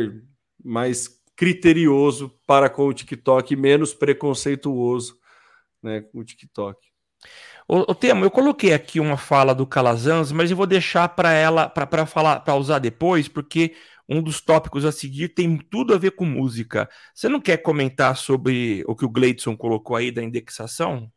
mais 0.63 1.21
criterioso 1.35 2.29
para 2.47 2.69
com 2.69 2.87
o 2.87 2.93
TikTok, 2.93 3.55
menos 3.55 3.93
preconceituoso 3.93 5.17
né, 5.81 6.01
com 6.01 6.19
o 6.19 6.23
TikTok. 6.23 6.79
O, 7.67 7.91
o 7.91 7.95
Temo, 7.95 8.25
eu 8.25 8.31
coloquei 8.31 8.73
aqui 8.73 8.99
uma 8.99 9.17
fala 9.17 9.53
do 9.53 9.65
Calazans, 9.65 10.31
mas 10.31 10.51
eu 10.51 10.57
vou 10.57 10.67
deixar 10.67 11.09
para 11.09 11.31
ela 11.31 11.69
para 11.69 12.05
falar 12.05 12.41
para 12.41 12.55
usar 12.55 12.79
depois, 12.79 13.27
porque 13.27 13.75
um 14.07 14.21
dos 14.21 14.41
tópicos 14.41 14.85
a 14.85 14.91
seguir 14.91 15.29
tem 15.29 15.57
tudo 15.57 15.93
a 15.93 15.97
ver 15.97 16.11
com 16.11 16.25
música. 16.25 16.89
Você 17.13 17.29
não 17.29 17.39
quer 17.39 17.57
comentar 17.57 18.17
sobre 18.17 18.83
o 18.87 18.95
que 18.95 19.05
o 19.05 19.09
Gleidson 19.09 19.55
colocou 19.55 19.95
aí 19.95 20.11
da 20.11 20.21
indexação? 20.21 21.09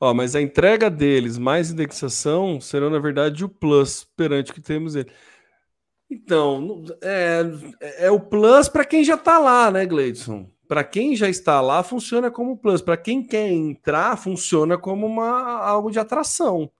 Ó, 0.00 0.12
mas 0.12 0.34
a 0.34 0.40
entrega 0.40 0.90
deles 0.90 1.38
mais 1.38 1.70
indexação 1.70 2.60
serão, 2.60 2.90
na 2.90 2.98
verdade, 2.98 3.44
o 3.44 3.48
plus 3.48 4.04
perante 4.16 4.50
o 4.50 4.54
que 4.54 4.60
temos 4.60 4.94
ele. 4.94 5.10
Então, 6.10 6.84
é, 7.02 7.42
é 8.06 8.10
o 8.10 8.20
plus 8.20 8.68
para 8.68 8.84
quem 8.84 9.02
já 9.02 9.14
está 9.14 9.38
lá, 9.38 9.70
né, 9.70 9.84
Gleidson? 9.84 10.48
Para 10.68 10.84
quem 10.84 11.14
já 11.16 11.28
está 11.28 11.60
lá, 11.60 11.82
funciona 11.82 12.30
como 12.30 12.56
plus. 12.56 12.80
Para 12.80 12.96
quem 12.96 13.22
quer 13.22 13.48
entrar, 13.48 14.16
funciona 14.16 14.76
como 14.76 15.06
uma, 15.06 15.60
algo 15.60 15.90
de 15.90 15.98
atração. 15.98 16.70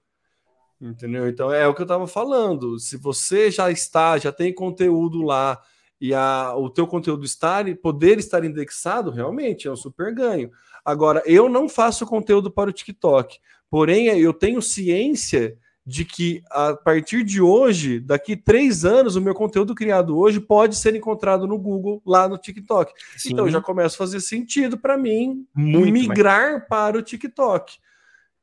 Entendeu? 0.80 1.28
Então 1.28 1.52
é 1.52 1.66
o 1.66 1.74
que 1.74 1.80
eu 1.80 1.84
estava 1.86 2.06
falando. 2.06 2.78
Se 2.78 2.96
você 2.96 3.50
já 3.50 3.70
está, 3.70 4.18
já 4.18 4.30
tem 4.30 4.54
conteúdo 4.54 5.22
lá 5.22 5.60
e 6.00 6.12
a, 6.14 6.54
o 6.56 6.68
teu 6.68 6.86
conteúdo 6.86 7.24
estar 7.24 7.64
poder 7.76 8.18
estar 8.18 8.44
indexado, 8.44 9.10
realmente 9.10 9.66
é 9.66 9.70
um 9.70 9.76
super 9.76 10.14
ganho. 10.14 10.50
Agora, 10.84 11.22
eu 11.26 11.48
não 11.48 11.68
faço 11.68 12.06
conteúdo 12.06 12.50
para 12.50 12.70
o 12.70 12.72
TikTok, 12.72 13.38
porém 13.70 14.06
eu 14.06 14.32
tenho 14.32 14.60
ciência 14.62 15.56
de 15.86 16.04
que 16.04 16.42
a 16.50 16.74
partir 16.74 17.22
de 17.22 17.40
hoje, 17.40 18.00
daqui 18.00 18.36
três 18.36 18.84
anos, 18.84 19.14
o 19.14 19.20
meu 19.20 19.34
conteúdo 19.34 19.72
criado 19.72 20.18
hoje 20.18 20.40
pode 20.40 20.76
ser 20.76 20.96
encontrado 20.96 21.46
no 21.46 21.56
Google, 21.56 22.02
lá 22.04 22.28
no 22.28 22.36
TikTok. 22.36 22.92
Sim. 23.16 23.32
Então 23.32 23.48
já 23.48 23.60
começa 23.60 23.94
a 23.94 23.98
fazer 23.98 24.20
sentido 24.20 24.76
para 24.76 24.98
mim 24.98 25.46
Muito 25.54 25.92
migrar 25.92 26.52
mais. 26.52 26.68
para 26.68 26.98
o 26.98 27.02
TikTok. 27.02 27.76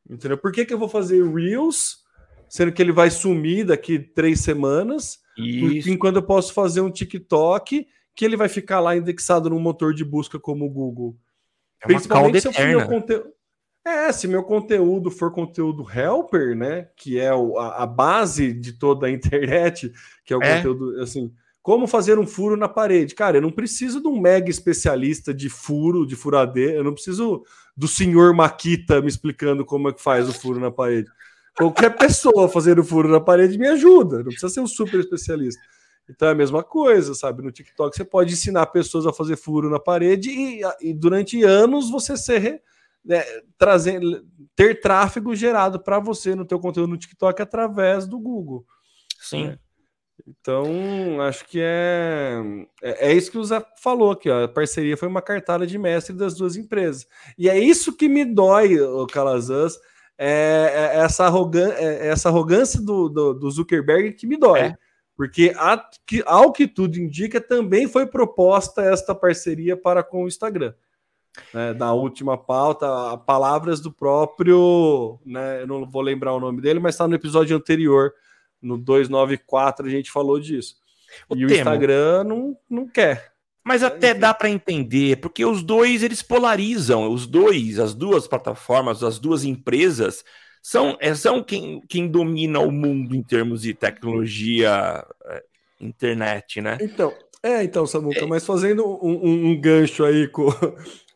Entendeu? 0.09 0.37
Por 0.37 0.53
que, 0.53 0.65
que 0.65 0.73
eu 0.73 0.77
vou 0.79 0.87
fazer 0.87 1.21
Reels, 1.29 1.97
sendo 2.47 2.71
que 2.71 2.81
ele 2.81 2.93
vai 2.93 3.09
sumir 3.09 3.65
daqui 3.65 3.99
três 3.99 4.39
semanas, 4.39 5.19
Isso. 5.37 5.89
enquanto 5.89 6.17
eu 6.17 6.23
posso 6.23 6.53
fazer 6.53 6.81
um 6.81 6.91
TikTok 6.91 7.87
que 8.15 8.25
ele 8.25 8.37
vai 8.37 8.47
ficar 8.47 8.79
lá 8.79 8.95
indexado 8.95 9.49
no 9.49 9.59
motor 9.59 9.93
de 9.93 10.05
busca 10.05 10.39
como 10.39 10.65
o 10.65 10.69
Google. 10.69 11.17
É 11.81 11.87
Principalmente 11.87 12.41
se 12.41 12.47
eu 12.47 12.67
meu 12.67 12.87
conteúdo. 12.87 13.33
É, 13.85 14.13
se 14.13 14.29
meu 14.29 14.43
conteúdo 14.43 15.11
for 15.11 15.33
conteúdo 15.33 15.85
helper, 15.93 16.55
né, 16.55 16.87
que 16.95 17.19
é 17.19 17.33
o, 17.33 17.59
a, 17.59 17.83
a, 17.83 17.85
base 17.85 18.53
de 18.53 18.71
toda 18.71 19.07
a 19.07 19.11
internet, 19.11 19.91
que 20.23 20.33
é 20.33 20.37
o 20.37 20.41
é. 20.41 20.55
conteúdo, 20.55 21.01
assim, 21.01 21.33
como 21.61 21.85
fazer 21.85 22.17
um 22.17 22.25
furo 22.25 22.55
na 22.55 22.69
parede. 22.69 23.13
Cara, 23.13 23.37
eu 23.37 23.41
não 23.41 23.51
preciso 23.51 24.01
de 24.01 24.07
um 24.07 24.21
mega 24.21 24.49
especialista 24.49 25.33
de 25.33 25.49
furo, 25.49 26.05
de 26.05 26.15
furadeira, 26.15 26.75
eu 26.75 26.83
não 26.83 26.93
preciso 26.93 27.43
do 27.75 27.87
senhor 27.87 28.33
Maquita 28.33 29.01
me 29.01 29.09
explicando 29.09 29.65
como 29.65 29.89
é 29.89 29.93
que 29.93 30.01
faz 30.01 30.29
o 30.29 30.33
furo 30.33 30.61
na 30.61 30.71
parede. 30.71 31.09
Qualquer 31.55 31.95
pessoa 31.95 32.49
fazendo 32.49 32.83
furo 32.83 33.09
na 33.09 33.19
parede 33.19 33.57
me 33.57 33.67
ajuda, 33.67 34.17
não 34.17 34.25
precisa 34.25 34.49
ser 34.49 34.59
um 34.61 34.67
super 34.67 34.99
especialista. 34.99 35.61
Então 36.09 36.27
é 36.27 36.31
a 36.31 36.35
mesma 36.35 36.63
coisa, 36.63 37.13
sabe? 37.13 37.41
No 37.41 37.51
TikTok 37.51 37.95
você 37.95 38.03
pode 38.03 38.33
ensinar 38.33 38.65
pessoas 38.67 39.05
a 39.05 39.13
fazer 39.13 39.37
furo 39.37 39.69
na 39.69 39.79
parede 39.79 40.29
e, 40.29 40.61
e 40.81 40.93
durante 40.93 41.43
anos 41.43 41.89
você 41.89 42.17
ser 42.17 42.61
né, 43.05 43.23
trazer, 43.57 44.01
ter 44.55 44.79
tráfego 44.81 45.35
gerado 45.35 45.79
para 45.79 45.99
você 45.99 46.35
no 46.35 46.45
teu 46.45 46.59
conteúdo 46.59 46.89
no 46.89 46.97
TikTok 46.97 47.41
através 47.41 48.07
do 48.07 48.19
Google. 48.19 48.65
Sim. 49.19 49.47
Né? 49.47 49.59
Então, 50.25 51.19
acho 51.21 51.45
que 51.45 51.59
é, 51.61 52.39
é, 52.81 53.09
é, 53.09 53.13
isso 53.13 53.31
que 53.31 53.37
o 53.37 53.43
Zé 53.43 53.63
falou 53.81 54.11
aqui, 54.11 54.29
ó. 54.29 54.45
A 54.45 54.47
parceria 54.47 54.95
foi 54.95 55.07
uma 55.07 55.21
cartada 55.21 55.67
de 55.67 55.77
mestre 55.77 56.15
das 56.15 56.35
duas 56.35 56.55
empresas. 56.55 57.05
E 57.37 57.49
é 57.49 57.59
isso 57.59 57.95
que 57.95 58.07
me 58.07 58.23
dói, 58.23 58.79
o 58.79 59.05
Calazans, 59.07 59.77
é, 60.17 60.91
é 60.95 60.99
essa, 60.99 61.25
arrogan 61.25 61.71
é 61.73 62.07
essa 62.07 62.29
arrogância 62.29 62.81
do, 62.81 63.09
do, 63.09 63.33
do, 63.33 63.51
Zuckerberg 63.51 64.13
que 64.13 64.27
me 64.27 64.37
dói. 64.37 64.59
É. 64.59 64.77
Porque, 65.15 65.53
a, 65.57 65.77
que, 66.05 66.23
ao 66.25 66.51
que 66.51 66.67
tudo 66.67 66.97
indica, 66.97 67.39
também 67.39 67.87
foi 67.87 68.05
proposta 68.05 68.81
esta 68.81 69.13
parceria 69.13 69.77
para 69.77 70.03
com 70.03 70.23
o 70.23 70.27
Instagram 70.27 70.73
né, 71.53 71.73
na 71.73 71.93
última 71.93 72.37
pauta, 72.37 73.17
palavras 73.25 73.79
do 73.79 73.91
próprio, 73.91 75.19
né, 75.25 75.61
eu 75.61 75.67
não 75.67 75.89
vou 75.89 76.01
lembrar 76.01 76.33
o 76.33 76.39
nome 76.39 76.61
dele, 76.61 76.79
mas 76.79 76.95
está 76.95 77.07
no 77.07 77.15
episódio 77.15 77.55
anterior, 77.55 78.13
no 78.61 78.77
294, 78.77 79.85
a 79.85 79.89
gente 79.89 80.11
falou 80.11 80.39
disso. 80.39 80.75
O 81.29 81.35
e 81.35 81.45
o 81.45 81.51
Instagram 81.51 82.23
não, 82.23 82.57
não 82.69 82.87
quer. 82.87 83.32
Mas 83.63 83.81
até 83.81 84.11
Enfim. 84.11 84.19
dá 84.19 84.33
para 84.33 84.49
entender, 84.49 85.17
porque 85.17 85.45
os 85.45 85.63
dois 85.63 86.03
eles 86.03 86.21
polarizam, 86.21 87.09
os 87.09 87.25
dois, 87.25 87.79
as 87.79 87.93
duas 87.93 88.27
plataformas, 88.27 89.03
as 89.03 89.17
duas 89.17 89.45
empresas 89.45 90.23
são, 90.61 90.97
é, 90.99 91.13
são 91.15 91.43
quem, 91.43 91.81
quem 91.87 92.07
domina 92.07 92.59
o 92.59 92.71
mundo 92.71 93.15
em 93.15 93.23
termos 93.23 93.61
de 93.61 93.73
tecnologia, 93.73 95.05
é, 95.25 95.43
internet, 95.79 96.61
né? 96.61 96.77
Então, 96.81 97.13
é, 97.43 97.61
então, 97.63 97.85
Samuca, 97.85 98.21
é. 98.21 98.25
mas 98.25 98.45
fazendo 98.45 98.85
um, 98.85 99.27
um, 99.27 99.47
um 99.51 99.61
gancho 99.61 100.05
aí 100.05 100.27
com, 100.31 100.49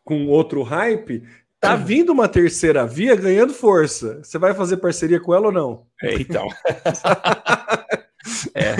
com 0.03 0.27
outro 0.27 0.63
hype, 0.63 1.23
tá 1.59 1.75
vindo 1.75 2.11
uma 2.11 2.27
terceira 2.27 2.85
via 2.85 3.15
ganhando 3.15 3.53
força. 3.53 4.21
Você 4.23 4.37
vai 4.37 4.53
fazer 4.53 4.77
parceria 4.77 5.19
com 5.19 5.33
ela 5.33 5.47
ou 5.47 5.51
não? 5.51 5.85
É, 6.01 6.13
então. 6.15 6.47
é. 8.53 8.75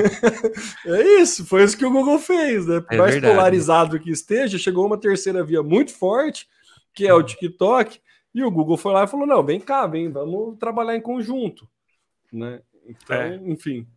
é 0.89 1.21
isso, 1.21 1.45
foi 1.45 1.63
isso 1.63 1.77
que 1.77 1.85
o 1.85 1.91
Google 1.91 2.19
fez, 2.19 2.65
né? 2.65 2.81
Por 2.81 2.93
é 2.93 2.97
mais 2.97 3.13
verdade. 3.13 3.33
polarizado 3.33 3.99
que 3.99 4.11
esteja, 4.11 4.57
chegou 4.57 4.85
uma 4.85 4.97
terceira 4.97 5.43
via 5.43 5.63
muito 5.63 5.93
forte, 5.93 6.47
que 6.93 7.07
é 7.07 7.13
o 7.13 7.23
TikTok, 7.23 7.99
e 8.33 8.43
o 8.43 8.51
Google 8.51 8.77
foi 8.77 8.93
lá 8.93 9.03
e 9.03 9.07
falou: 9.07 9.25
não, 9.25 9.43
vem 9.43 9.59
cá, 9.59 9.87
vem, 9.87 10.11
vamos 10.11 10.57
trabalhar 10.57 10.95
em 10.95 11.01
conjunto. 11.01 11.67
Né? 12.31 12.61
Então, 12.87 13.17
é. 13.17 13.35
enfim. 13.35 13.87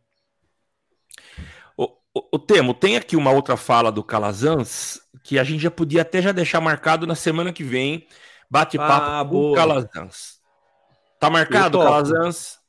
O, 1.76 1.84
o, 2.14 2.28
o, 2.32 2.38
Temo, 2.38 2.74
tem 2.74 2.96
aqui 2.96 3.16
uma 3.16 3.30
outra 3.30 3.56
fala 3.56 3.90
do 3.90 4.02
Calazans 4.02 5.00
que 5.22 5.38
a 5.38 5.44
gente 5.44 5.60
já 5.60 5.70
podia 5.70 6.02
até 6.02 6.22
já 6.22 6.32
deixar 6.32 6.60
marcado 6.60 7.06
na 7.06 7.14
semana 7.14 7.52
que 7.52 7.62
vem. 7.64 8.06
Bate-papo 8.50 9.06
ah, 9.06 9.28
com 9.28 9.52
o 9.52 9.54
Calazans. 9.54 10.40
Tá 11.20 11.30
marcado, 11.30 11.78
Calazans? 11.78 12.59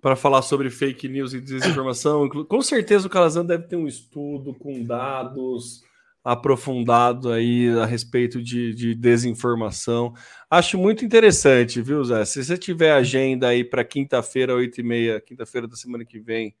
Para 0.00 0.16
falar 0.16 0.42
sobre 0.42 0.70
fake 0.70 1.08
news 1.08 1.34
e 1.34 1.40
desinformação. 1.40 2.28
Com 2.28 2.62
certeza 2.62 3.06
o 3.06 3.10
Calazans 3.10 3.46
deve 3.46 3.64
ter 3.64 3.76
um 3.76 3.86
estudo 3.86 4.54
com 4.54 4.82
dados 4.82 5.82
aprofundado 6.22 7.32
aí 7.32 7.68
a 7.78 7.86
respeito 7.86 8.42
de, 8.42 8.74
de 8.74 8.94
desinformação. 8.94 10.12
Acho 10.50 10.78
muito 10.78 11.04
interessante, 11.04 11.80
viu, 11.80 12.04
Zé? 12.04 12.24
Se 12.24 12.44
você 12.44 12.58
tiver 12.58 12.92
agenda 12.92 13.48
aí 13.48 13.64
para 13.64 13.84
quinta-feira, 13.84 14.54
8h30, 14.54 15.20
quinta-feira 15.22 15.66
da 15.66 15.76
semana 15.76 16.04
que 16.04 16.18
vem, 16.18 16.54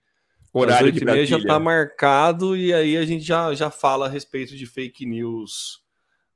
Horário 0.52 0.88
Às 0.88 0.94
8 0.94 1.02
e 1.02 1.04
meia 1.04 1.26
já 1.26 1.38
está 1.38 1.60
marcado 1.60 2.56
e 2.56 2.74
aí 2.74 2.96
a 2.96 3.04
gente 3.04 3.24
já, 3.24 3.54
já 3.54 3.70
fala 3.70 4.06
a 4.06 4.08
respeito 4.08 4.56
de 4.56 4.66
fake 4.66 5.06
news. 5.06 5.80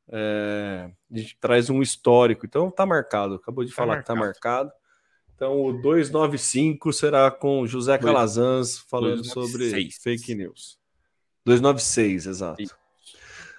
É, 0.08 0.90
a 1.10 1.16
gente 1.16 1.36
traz 1.40 1.68
um 1.68 1.82
histórico. 1.82 2.46
Então 2.46 2.70
tá 2.70 2.86
marcado. 2.86 3.34
Acabou 3.34 3.64
de 3.64 3.70
tá 3.70 3.76
falar 3.76 3.96
marcado. 3.96 4.04
que 4.04 4.06
tá 4.06 4.14
marcado. 4.14 4.72
Então 5.34 5.60
o 5.64 5.72
295 5.72 6.92
será 6.92 7.30
com 7.30 7.66
José 7.66 7.98
Calazans 7.98 8.78
falando 8.78 9.22
296. 9.22 9.94
sobre 9.94 10.18
fake 10.18 10.34
news. 10.34 10.78
296, 11.44 12.26
exato. 12.26 12.62
Sim. 12.62 12.74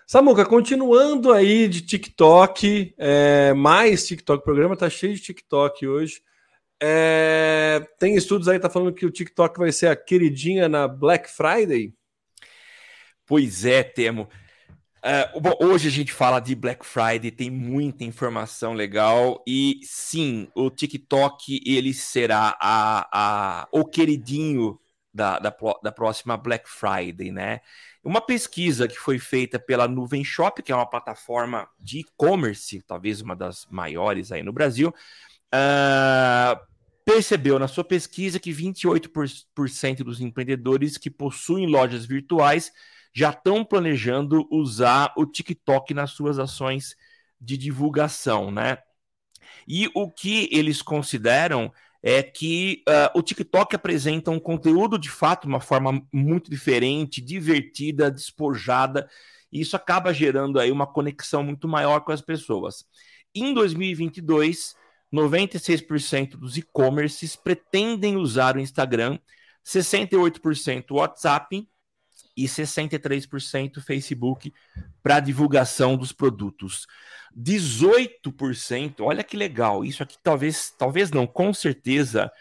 Samuca, 0.08 0.46
continuando 0.46 1.34
aí 1.34 1.68
de 1.68 1.82
TikTok, 1.82 2.94
é, 2.98 3.54
mais 3.54 4.06
TikTok, 4.06 4.40
o 4.40 4.44
programa 4.44 4.78
tá 4.78 4.90
cheio 4.90 5.16
de 5.16 5.22
TikTok 5.22 5.88
hoje. 5.88 6.22
É, 6.82 7.86
tem 7.98 8.16
estudos 8.16 8.48
aí, 8.48 8.60
tá 8.60 8.70
falando 8.70 8.94
que 8.94 9.06
o 9.06 9.12
TikTok 9.12 9.58
vai 9.58 9.72
ser 9.72 9.88
a 9.88 9.96
queridinha 9.96 10.70
na 10.70 10.88
Black 10.88 11.30
Friday? 11.30 11.94
Pois 13.26 13.66
é, 13.66 13.82
Temo. 13.82 14.30
Uh, 15.06 15.40
bom, 15.40 15.54
hoje 15.62 15.88
a 15.88 15.92
gente 15.92 16.12
fala 16.12 16.40
de 16.40 16.56
Black 16.56 16.84
Friday, 16.84 17.30
tem 17.30 17.52
muita 17.52 18.04
informação 18.04 18.74
legal 18.74 19.44
e 19.46 19.80
sim, 19.84 20.48
o 20.56 20.72
TikTok 20.72 21.62
ele 21.64 21.94
será 21.94 22.58
a, 22.60 23.08
a, 23.14 23.68
o 23.72 23.86
queridinho 23.86 24.80
da, 25.14 25.38
da, 25.38 25.56
da 25.84 25.92
próxima 25.92 26.36
Black 26.36 26.68
Friday, 26.68 27.32
né? 27.32 27.62
Uma 28.04 28.20
pesquisa 28.20 28.88
que 28.88 28.96
foi 28.96 29.20
feita 29.20 29.60
pela 29.60 29.88
Nuvem 29.88 30.24
Shop, 30.24 30.64
que 30.64 30.72
é 30.72 30.76
uma 30.76 30.90
plataforma 30.90 31.70
de 31.80 32.00
e-commerce, 32.00 32.82
talvez 32.82 33.22
uma 33.22 33.36
das 33.36 33.68
maiores 33.70 34.32
aí 34.32 34.42
no 34.42 34.52
Brasil, 34.52 34.90
uh, 34.90 36.60
percebeu 37.06 37.60
na 37.60 37.68
sua 37.68 37.84
pesquisa 37.84 38.40
que 38.40 38.52
28% 38.52 40.04
dos 40.04 40.20
empreendedores 40.20 40.98
que 40.98 41.12
possuem 41.12 41.68
lojas 41.68 42.08
virtuais 42.08 42.72
já 43.16 43.30
estão 43.30 43.64
planejando 43.64 44.46
usar 44.52 45.14
o 45.16 45.26
TikTok 45.26 45.94
nas 45.94 46.12
suas 46.12 46.38
ações 46.38 46.98
de 47.40 47.58
divulgação, 47.58 48.52
né? 48.52 48.80
E 49.66 49.90
o 49.96 50.12
que 50.12 50.50
eles 50.52 50.82
consideram 50.82 51.72
é 52.04 52.22
que 52.22 52.84
uh, 52.88 53.18
o 53.18 53.24
TikTok 53.24 53.76
apresenta 53.76 54.30
um 54.30 54.40
conteúdo 54.40 55.00
de 55.00 55.10
fato, 55.10 55.48
uma 55.48 55.62
forma 55.62 56.06
muito 56.14 56.52
diferente, 56.52 57.22
divertida, 57.22 58.12
despojada, 58.12 59.10
e 59.52 59.62
isso 59.62 59.78
acaba 59.78 60.14
gerando 60.14 60.60
aí 60.60 60.70
uma 60.70 60.86
conexão 60.86 61.42
muito 61.42 61.68
maior 61.68 62.02
com 62.02 62.12
as 62.12 62.22
pessoas. 62.22 62.86
Em 63.34 63.54
2022, 63.54 64.76
96% 65.12 66.32
dos 66.32 66.58
e-commerces 66.58 67.36
pretendem 67.36 68.18
usar 68.18 68.58
o 68.58 68.60
Instagram, 68.60 69.18
68% 69.66 70.92
o 70.92 70.96
WhatsApp 70.96 71.68
e 72.36 72.46
63% 72.46 73.82
Facebook 73.82 74.54
para 75.02 75.20
divulgação 75.20 75.96
dos 75.96 76.12
produtos. 76.12 76.86
18%, 77.38 79.02
olha 79.02 79.24
que 79.24 79.36
legal, 79.36 79.84
isso 79.84 80.02
aqui 80.02 80.18
talvez, 80.24 80.74
talvez 80.78 81.12
não, 81.12 81.28
com 81.28 81.54
certeza 81.54 82.32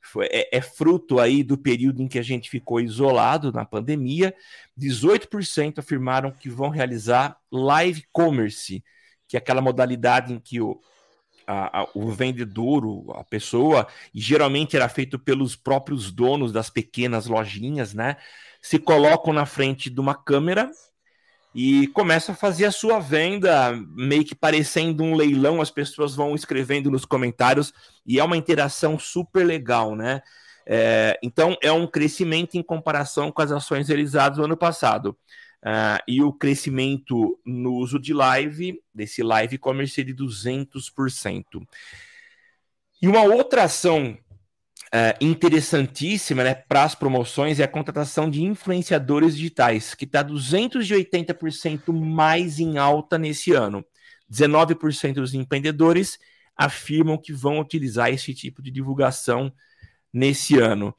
foi, 0.00 0.26
é, 0.26 0.58
é, 0.58 0.60
fruto 0.60 1.18
aí 1.18 1.42
do 1.42 1.56
período 1.56 2.02
em 2.02 2.06
que 2.06 2.18
a 2.18 2.22
gente 2.22 2.50
ficou 2.50 2.80
isolado 2.80 3.50
na 3.50 3.64
pandemia. 3.64 4.34
18% 4.78 5.78
afirmaram 5.78 6.30
que 6.30 6.48
vão 6.48 6.68
realizar 6.68 7.36
live 7.50 8.04
commerce, 8.12 8.84
que 9.26 9.36
é 9.36 9.38
aquela 9.38 9.62
modalidade 9.62 10.32
em 10.32 10.38
que 10.38 10.60
o 10.60 10.80
a, 11.46 11.80
a, 11.80 11.88
o 11.94 12.10
vendedor, 12.10 12.84
a 13.16 13.24
pessoa, 13.24 13.86
e 14.14 14.20
geralmente 14.20 14.76
era 14.76 14.88
feito 14.88 15.18
pelos 15.18 15.54
próprios 15.54 16.10
donos 16.10 16.52
das 16.52 16.70
pequenas 16.70 17.26
lojinhas, 17.26 17.92
né? 17.92 18.16
Se 18.64 18.78
colocam 18.78 19.30
na 19.30 19.44
frente 19.44 19.90
de 19.90 20.00
uma 20.00 20.14
câmera 20.14 20.70
e 21.54 21.86
começa 21.88 22.32
a 22.32 22.34
fazer 22.34 22.64
a 22.64 22.72
sua 22.72 22.98
venda, 22.98 23.78
meio 23.94 24.24
que 24.24 24.34
parecendo 24.34 25.04
um 25.04 25.14
leilão, 25.14 25.60
as 25.60 25.70
pessoas 25.70 26.14
vão 26.14 26.34
escrevendo 26.34 26.90
nos 26.90 27.04
comentários 27.04 27.74
e 28.06 28.18
é 28.18 28.24
uma 28.24 28.38
interação 28.38 28.98
super 28.98 29.44
legal, 29.44 29.94
né? 29.94 30.22
É, 30.64 31.20
então 31.22 31.54
é 31.60 31.70
um 31.70 31.86
crescimento 31.86 32.54
em 32.54 32.62
comparação 32.62 33.30
com 33.30 33.42
as 33.42 33.52
ações 33.52 33.88
realizadas 33.88 34.38
no 34.38 34.44
ano 34.44 34.56
passado. 34.56 35.14
Uh, 35.62 36.00
e 36.08 36.22
o 36.22 36.32
crescimento 36.32 37.38
no 37.44 37.74
uso 37.74 37.98
de 37.98 38.14
live, 38.14 38.82
desse 38.94 39.22
live 39.22 39.58
commerce, 39.58 40.02
de 40.02 40.14
200%. 40.14 41.66
E 43.02 43.06
uma 43.06 43.24
outra 43.24 43.64
ação 43.64 44.16
uh, 44.94 45.16
interessantíssima 45.20 46.44
né, 46.44 46.54
para 46.54 46.84
as 46.84 46.94
promoções 46.94 47.58
é 47.58 47.64
a 47.64 47.68
contratação 47.68 48.30
de 48.30 48.44
influenciadores 48.44 49.36
digitais, 49.36 49.94
que 49.94 50.04
está 50.04 50.22
280% 50.22 51.92
mais 51.92 52.60
em 52.60 52.78
alta 52.78 53.18
nesse 53.18 53.52
ano. 53.52 53.84
19% 54.30 55.14
dos 55.14 55.34
empreendedores 55.34 56.18
afirmam 56.56 57.18
que 57.18 57.32
vão 57.32 57.58
utilizar 57.58 58.10
esse 58.10 58.32
tipo 58.32 58.62
de 58.62 58.70
divulgação 58.70 59.52
nesse 60.12 60.58
ano. 60.58 60.94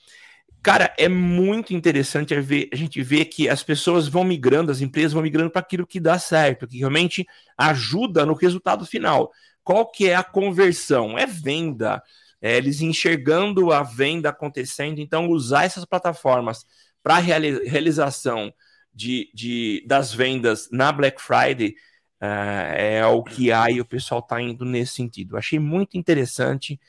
Cara, 0.62 0.94
é 0.98 1.08
muito 1.08 1.74
interessante 1.74 2.34
a 2.34 2.42
gente 2.76 3.02
ver 3.02 3.26
que 3.26 3.48
as 3.48 3.64
pessoas 3.64 4.08
vão 4.08 4.24
migrando, 4.24 4.72
as 4.72 4.82
empresas 4.82 5.14
vão 5.14 5.22
migrando 5.22 5.52
para 5.52 5.62
aquilo 5.62 5.86
que 5.86 6.00
dá 6.00 6.18
certo, 6.18 6.68
que 6.68 6.80
realmente 6.80 7.26
ajuda 7.58 8.26
no 8.26 8.34
resultado 8.34 8.86
final. 8.86 9.32
Qual 9.64 9.90
que 9.90 10.10
é 10.10 10.16
a 10.16 10.24
conversão? 10.24 11.18
É 11.18 11.26
venda. 11.26 12.02
É 12.42 12.58
eles 12.58 12.82
enxergando 12.82 13.72
a 13.72 13.84
venda 13.84 14.30
acontecendo, 14.30 15.00
então 15.00 15.30
usar 15.30 15.64
essas 15.64 15.86
plataformas 15.86 16.66
para 17.02 17.18
reali 17.18 17.68
realização 17.68 18.54
de, 18.94 19.30
de, 19.34 19.84
das 19.88 20.14
vendas 20.14 20.70
na 20.72 20.92
Black 20.92 21.22
Friday 21.22 21.76
uh, 22.22 22.74
é 22.76 23.06
o 23.06 23.24
que 23.24 23.52
há 23.52 23.70
e 23.70 23.82
o 23.82 23.86
pessoal 23.86 24.20
está 24.20 24.42
indo 24.42 24.64
nesse 24.66 24.94
sentido. 24.94 25.38
Achei 25.38 25.60
muito 25.60 25.98
interessante 25.98 26.80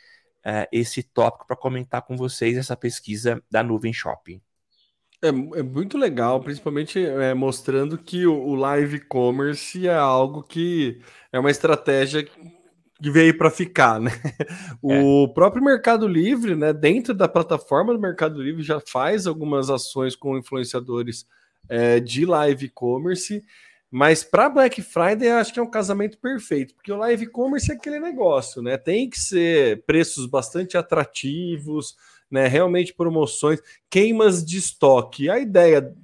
uh, 0.44 0.66
esse 0.70 1.02
tópico 1.02 1.46
para 1.46 1.56
comentar 1.56 2.02
com 2.02 2.16
vocês 2.16 2.56
essa 2.56 2.76
pesquisa 2.76 3.42
da 3.50 3.62
Nuvem 3.62 3.92
Shopping. 3.92 4.40
É, 5.22 5.28
é 5.28 5.62
muito 5.62 5.96
legal, 5.96 6.40
principalmente 6.40 7.04
é, 7.04 7.34
mostrando 7.34 7.96
que 7.98 8.26
o, 8.26 8.34
o 8.34 8.54
live 8.54 9.00
commerce 9.00 9.88
é 9.88 9.94
algo 9.94 10.42
que 10.42 11.00
é 11.32 11.38
uma 11.38 11.50
estratégia 11.50 12.28
veio 13.00 13.36
para 13.36 13.50
ficar, 13.50 14.00
né? 14.00 14.10
O 14.82 15.24
é. 15.24 15.34
próprio 15.34 15.62
Mercado 15.62 16.06
Livre, 16.08 16.54
né, 16.54 16.72
dentro 16.72 17.12
da 17.12 17.28
plataforma 17.28 17.92
do 17.92 18.00
Mercado 18.00 18.42
Livre, 18.42 18.62
já 18.62 18.80
faz 18.80 19.26
algumas 19.26 19.70
ações 19.70 20.16
com 20.16 20.38
influenciadores 20.38 21.26
é, 21.68 22.00
de 22.00 22.24
live 22.24 22.68
commerce 22.70 23.42
mas 23.90 24.24
para 24.24 24.48
Black 24.48 24.82
Friday, 24.82 25.30
acho 25.30 25.52
que 25.52 25.60
é 25.60 25.62
um 25.62 25.70
casamento 25.70 26.18
perfeito, 26.18 26.74
porque 26.74 26.92
o 26.92 26.96
live 26.98 27.26
commerce 27.28 27.70
é 27.70 27.74
aquele 27.74 28.00
negócio, 28.00 28.60
né? 28.60 28.76
Tem 28.76 29.08
que 29.08 29.18
ser 29.18 29.84
preços 29.86 30.26
bastante 30.26 30.76
atrativos, 30.76 31.96
né? 32.30 32.48
Realmente 32.48 32.92
promoções, 32.92 33.60
queimas 33.88 34.44
de 34.44 34.58
estoque. 34.58 35.30
A 35.30 35.38
ideia 35.38 35.94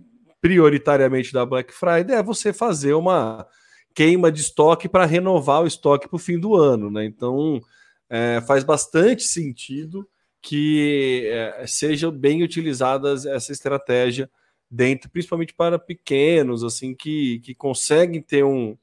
prioritariamente 0.41 1.33
da 1.33 1.45
Black 1.45 1.73
Friday 1.73 2.17
é 2.17 2.23
você 2.23 2.53
fazer 2.53 2.95
uma 2.95 3.47
queima 3.95 4.31
de 4.31 4.41
estoque 4.41 4.89
para 4.89 5.07
renovar 5.07 5.63
o 5.63 5.67
estoque 5.67 6.09
para 6.09 6.17
o 6.17 6.19
fim 6.19 6.39
do 6.39 6.55
ano, 6.55 6.91
né? 6.91 7.05
Então 7.05 7.61
é, 8.09 8.43
faz 8.47 8.65
bastante 8.65 9.23
sentido 9.23 10.07
que 10.41 11.29
é, 11.31 11.65
seja 11.67 12.11
bem 12.11 12.43
utilizada 12.43 13.13
essa 13.13 13.53
estratégia 13.53 14.29
dentro, 14.71 15.09
principalmente 15.11 15.55
para 15.55 15.79
pequenos, 15.79 16.65
assim, 16.65 16.95
que, 16.95 17.41
que 17.41 17.55
conseguem 17.55 18.21
ter 18.21 18.43
um, 18.43 18.77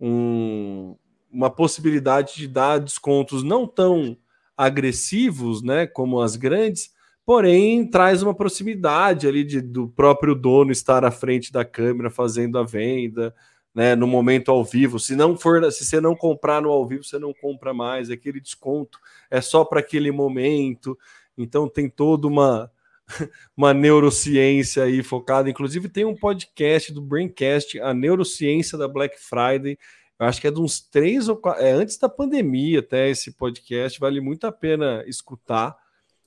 um, 0.00 0.96
uma 1.30 1.50
possibilidade 1.50 2.34
de 2.36 2.48
dar 2.48 2.78
descontos 2.78 3.42
não 3.42 3.66
tão 3.66 4.16
agressivos, 4.56 5.62
né, 5.62 5.86
como 5.86 6.20
as 6.20 6.36
grandes, 6.36 6.92
porém 7.26 7.86
traz 7.88 8.22
uma 8.22 8.34
proximidade 8.34 9.26
ali 9.26 9.44
de, 9.44 9.60
do 9.60 9.88
próprio 9.88 10.34
dono 10.34 10.72
estar 10.72 11.04
à 11.04 11.10
frente 11.10 11.52
da 11.52 11.64
câmera 11.64 12.10
fazendo 12.10 12.58
a 12.58 12.64
venda, 12.64 13.34
né, 13.74 13.96
no 13.96 14.06
momento 14.06 14.50
ao 14.50 14.64
vivo. 14.64 15.00
Se 15.00 15.16
não 15.16 15.36
for, 15.36 15.70
se 15.72 15.84
você 15.84 16.00
não 16.00 16.14
comprar 16.14 16.62
no 16.62 16.70
ao 16.70 16.86
vivo, 16.86 17.02
você 17.02 17.18
não 17.18 17.34
compra 17.34 17.74
mais. 17.74 18.10
Aquele 18.10 18.40
desconto 18.40 18.98
é 19.30 19.40
só 19.40 19.64
para 19.64 19.80
aquele 19.80 20.12
momento. 20.12 20.96
Então 21.36 21.68
tem 21.68 21.88
toda 21.88 22.26
uma 22.28 22.70
uma 23.56 23.74
neurociência 23.74 24.84
aí 24.84 25.02
focada. 25.02 25.50
Inclusive, 25.50 25.88
tem 25.88 26.04
um 26.04 26.14
podcast 26.14 26.92
do 26.92 27.02
Braincast, 27.02 27.78
a 27.80 27.92
neurociência 27.92 28.78
da 28.78 28.88
Black 28.88 29.18
Friday. 29.18 29.78
Eu 30.18 30.26
acho 30.26 30.40
que 30.40 30.46
é 30.46 30.50
de 30.50 30.60
uns 30.60 30.80
três 30.80 31.28
ou 31.28 31.36
quatro, 31.36 31.62
é 31.62 31.72
antes 31.72 31.98
da 31.98 32.08
pandemia 32.08 32.78
até 32.78 33.10
esse 33.10 33.32
podcast, 33.32 33.98
vale 33.98 34.20
muito 34.20 34.46
a 34.46 34.52
pena 34.52 35.04
escutar, 35.08 35.76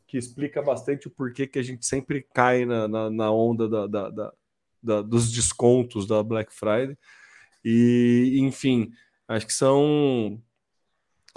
que 0.05 0.17
explica 0.17 0.62
bastante 0.62 1.07
o 1.07 1.10
porquê 1.10 1.47
que 1.47 1.57
a 1.57 1.63
gente 1.63 1.86
sempre 1.86 2.25
cai 2.33 2.65
na, 2.65 2.88
na, 2.88 3.10
na 3.10 3.31
onda 3.31 3.67
da, 3.67 3.88
da, 3.88 4.10
da, 4.10 4.33
da, 4.83 5.01
dos 5.01 5.31
descontos 5.31 6.05
da 6.05 6.21
Black 6.21 6.53
Friday. 6.53 6.97
E, 7.63 8.38
enfim, 8.41 8.91
acho 9.28 9.46
que 9.46 9.54
são 9.54 10.41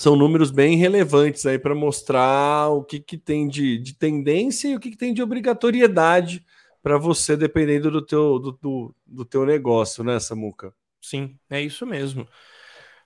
são 0.01 0.17
números 0.17 0.51
bem 0.51 0.79
relevantes 0.79 1.45
aí 1.45 1.59
para 1.59 1.75
mostrar 1.75 2.71
o 2.71 2.83
que, 2.83 2.99
que 2.99 3.19
tem 3.19 3.47
de, 3.47 3.77
de 3.79 3.95
tendência 3.95 4.69
e 4.69 4.75
o 4.75 4.81
que, 4.81 4.91
que 4.91 4.97
tem 4.97 5.13
de 5.13 5.23
obrigatoriedade 5.23 6.45
para 6.83 6.97
você, 6.97 7.37
dependendo 7.37 7.91
do 7.91 8.01
teu, 8.01 8.39
do, 8.39 8.53
do, 8.53 8.95
do, 9.07 9.25
teu 9.27 9.45
negócio, 9.45 10.03
né, 10.03 10.19
Samuca? 10.19 10.73
Sim, 11.03 11.39
é 11.51 11.61
isso 11.61 11.85
mesmo. 11.85 12.27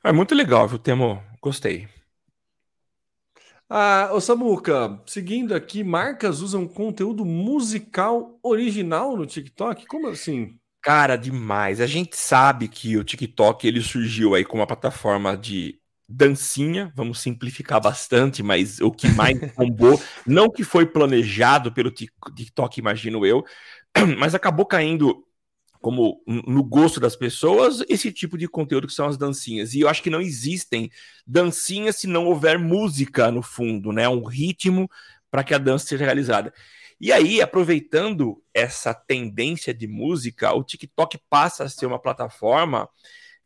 É 0.05 0.12
muito 0.12 0.37
legal, 0.37 0.68
viu, 0.68 0.79
Temo? 0.79 1.20
Gostei. 1.42 1.88
Ah, 3.68 4.11
ô 4.12 4.20
Samuca, 4.20 5.03
seguindo 5.07 5.53
aqui, 5.53 5.83
marcas 5.83 6.40
usam 6.40 6.68
conteúdo 6.68 7.24
musical 7.24 8.38
original 8.40 9.16
no 9.16 9.27
TikTok? 9.27 9.87
Como 9.87 10.07
assim? 10.09 10.59
Cara, 10.85 11.16
demais. 11.16 11.81
A 11.81 11.87
gente 11.87 12.14
sabe 12.14 12.68
que 12.68 12.99
o 12.99 13.03
TikTok 13.03 13.66
ele 13.66 13.81
surgiu 13.81 14.35
aí 14.35 14.44
como 14.44 14.61
uma 14.61 14.66
plataforma 14.66 15.35
de 15.35 15.81
dancinha, 16.07 16.92
vamos 16.94 17.20
simplificar 17.20 17.81
bastante, 17.81 18.42
mas 18.42 18.81
o 18.81 18.90
que 18.92 19.09
mais 19.09 19.35
bombou, 19.57 19.99
não 20.27 20.51
que 20.51 20.62
foi 20.62 20.85
planejado 20.85 21.73
pelo 21.73 21.90
TikTok, 21.90 22.79
imagino 22.79 23.25
eu, 23.25 23.42
mas 24.18 24.35
acabou 24.35 24.66
caindo 24.66 25.25
como 25.81 26.23
no 26.27 26.62
gosto 26.62 27.01
das 27.01 27.16
pessoas 27.16 27.83
esse 27.88 28.12
tipo 28.12 28.37
de 28.37 28.47
conteúdo 28.47 28.87
que 28.87 28.92
são 28.92 29.07
as 29.07 29.16
dancinhas. 29.16 29.73
E 29.73 29.81
eu 29.81 29.88
acho 29.88 30.03
que 30.03 30.11
não 30.11 30.20
existem 30.20 30.90
dancinhas 31.27 31.97
se 31.97 32.07
não 32.07 32.27
houver 32.27 32.59
música 32.59 33.31
no 33.31 33.40
fundo, 33.40 33.90
né? 33.90 34.07
Um 34.07 34.25
ritmo 34.25 34.87
para 35.31 35.42
que 35.42 35.55
a 35.55 35.59
dança 35.59 35.87
seja 35.87 36.05
realizada. 36.05 36.53
E 37.00 37.12
aí, 37.12 37.40
aproveitando 37.40 38.42
essa 38.52 38.94
tendência 38.94 39.74
de 39.74 39.87
música, 39.87 40.52
o 40.54 40.64
TikTok 40.64 41.18
passa 41.28 41.64
a 41.64 41.68
ser 41.68 41.87
uma 41.87 41.98
plataforma 41.98 42.88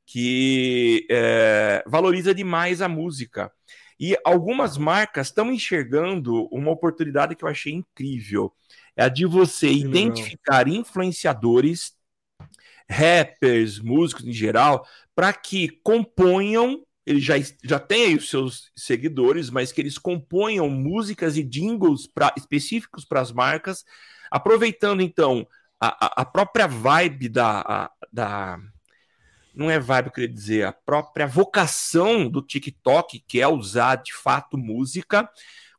que 0.07 1.07
é, 1.11 1.83
valoriza 1.87 2.35
demais 2.35 2.81
a 2.81 2.89
música. 2.89 3.53
E 4.01 4.17
algumas 4.25 4.79
marcas 4.79 5.27
estão 5.27 5.53
enxergando 5.53 6.47
uma 6.53 6.71
oportunidade 6.71 7.35
que 7.35 7.45
eu 7.45 7.49
achei 7.49 7.73
incrível. 7.73 8.53
É 8.97 9.05
a 9.05 9.09
de 9.09 9.27
você 9.27 9.69
que 9.69 9.81
identificar 9.81 10.67
legal. 10.67 10.81
influenciadores, 10.81 11.93
rappers, 12.89 13.79
músicos 13.79 14.25
em 14.25 14.33
geral, 14.33 14.87
para 15.15 15.33
que 15.33 15.69
componham, 15.83 16.85
eles 17.09 17.25
já, 17.25 17.35
já 17.65 17.79
têm 17.79 18.17
os 18.17 18.29
seus 18.29 18.71
seguidores, 18.77 19.49
mas 19.49 19.73
que 19.73 19.81
eles 19.81 19.97
componham 19.97 20.69
músicas 20.69 21.39
e 21.39 21.43
jingles 21.43 22.07
pra, 22.07 22.35
específicos 22.37 23.03
para 23.03 23.23
as 23.23 23.33
marcas, 23.33 23.83
aproveitando 24.31 25.01
então 25.01 25.49
a, 25.81 26.21
a 26.21 26.25
própria 26.27 26.67
vibe 26.67 27.31
da, 27.31 27.61
a, 27.61 27.91
da 28.13 28.59
não 29.55 29.71
é 29.71 29.81
vibe, 29.81 30.07
eu 30.07 30.13
queria 30.13 30.29
dizer, 30.29 30.67
a 30.67 30.73
própria 30.73 31.27
vocação 31.27 32.29
do 32.29 32.43
TikTok, 32.43 33.25
que 33.27 33.41
é 33.41 33.49
usar 33.49 33.97
de 33.97 34.13
fato 34.13 34.59
música, 34.59 35.29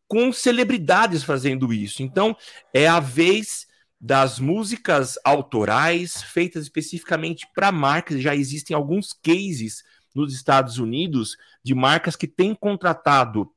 com 0.07 0.33
celebridades 0.33 1.23
fazendo 1.23 1.71
isso. 1.71 2.01
Então, 2.01 2.35
é 2.73 2.87
a 2.87 2.99
vez 2.99 3.67
das 4.01 4.39
músicas 4.39 5.19
autorais 5.23 6.23
feitas 6.23 6.63
especificamente 6.63 7.47
para 7.53 7.71
marcas. 7.71 8.19
Já 8.19 8.35
existem 8.35 8.75
alguns 8.75 9.13
cases 9.13 9.83
nos 10.19 10.33
Estados 10.33 10.77
Unidos 10.77 11.37
de 11.63 11.73
marcas 11.73 12.15
que 12.15 12.27
têm 12.27 12.53
contratado 12.53 13.51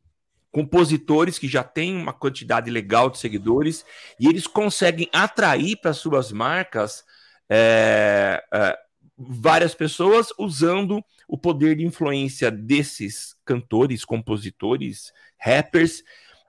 compositores 0.51 1.39
que 1.39 1.49
já 1.49 1.65
têm 1.65 1.97
uma 1.97 2.13
quantidade 2.13 2.71
legal 2.71 3.09
de 3.09 3.19
seguidores 3.19 3.85
e 4.21 4.29
eles 4.29 4.47
conseguem 4.47 5.09
atrair 5.13 5.77
para 5.77 5.95
suas 5.95 6.31
marcas 6.31 7.05
é, 7.49 8.43
é, 8.53 8.79
várias 9.17 9.75
pessoas 9.75 10.29
usando 10.39 11.03
o 11.27 11.39
poder 11.39 11.77
de 11.77 11.87
influência 11.87 12.51
desses 12.51 13.35
cantores, 13.45 14.05
compositores, 14.05 15.13
rappers, 15.39 16.03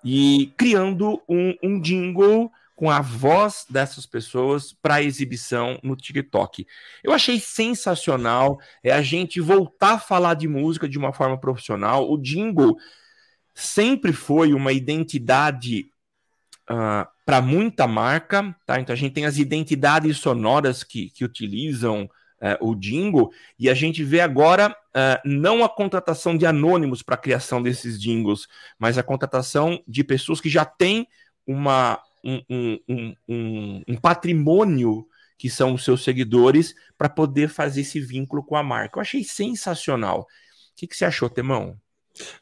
e 0.04 0.54
criando 0.58 1.22
um, 1.30 1.56
um 1.64 1.80
jingle 1.80 2.52
com 2.76 2.90
a 2.90 3.02
voz 3.02 3.66
dessas 3.70 4.06
pessoas 4.06 4.74
para 4.74 5.02
exibição 5.02 5.80
no 5.84 5.96
TikTok. 5.96 6.66
Eu 7.04 7.14
achei 7.14 7.40
sensacional 7.40 8.60
é 8.84 8.92
a 8.92 9.02
gente 9.02 9.40
voltar 9.40 9.94
a 9.94 10.00
falar 10.00 10.34
de 10.34 10.48
música 10.48 10.90
de 10.90 10.98
uma 10.98 11.14
forma 11.14 11.40
profissional. 11.40 12.10
O 12.10 12.18
jingle 12.18 12.76
sempre 13.54 14.12
foi 14.12 14.54
uma 14.54 14.74
identidade 14.74 15.82
uh, 16.70 16.74
ah, 16.74 17.10
para 17.26 17.42
muita 17.42 17.88
marca, 17.88 18.56
tá? 18.66 18.80
Então 18.80 18.94
a 18.94 18.98
gente 18.98 19.14
tem 19.14 19.26
as 19.26 19.38
identidades 19.38 20.18
sonoras 20.18 20.84
que, 20.84 21.10
que 21.12 21.24
utilizam 21.24 22.10
uh, 22.42 22.68
o 22.68 22.76
jingle 22.76 23.32
e 23.58 23.70
a 23.70 23.74
gente 23.74 24.04
vê 24.04 24.20
agora 24.20 24.70
uh, 24.72 25.22
não 25.24 25.64
a 25.64 25.70
contratação 25.70 26.36
de 26.36 26.46
anônimos 26.46 27.04
para 27.04 27.16
a 27.16 27.20
criação 27.20 27.62
desses 27.62 28.02
jingles, 28.02 28.48
mas 28.80 28.98
a 28.98 29.04
contratação 29.04 29.82
de 29.88 30.04
pessoas 30.04 30.42
que 30.42 30.50
já 30.50 30.66
têm 30.66 31.08
uma 31.46 32.02
um, 32.24 32.42
um, 32.50 33.16
um, 33.28 33.84
um 33.88 33.96
patrimônio 33.98 35.06
que 35.38 35.50
são 35.50 35.74
os 35.74 35.84
seus 35.84 36.04
seguidores 36.04 36.74
para 36.98 37.10
poder 37.10 37.50
fazer 37.50 37.82
esse 37.82 38.00
vínculo 38.00 38.44
com 38.44 38.56
a 38.56 38.64
marca. 38.64 38.98
Eu 38.98 39.02
achei 39.02 39.24
sensacional. 39.24 40.22
O 40.22 40.26
que, 40.76 40.88
que 40.88 40.96
você 40.96 41.06
achou, 41.06 41.30
Temão? 41.30 41.78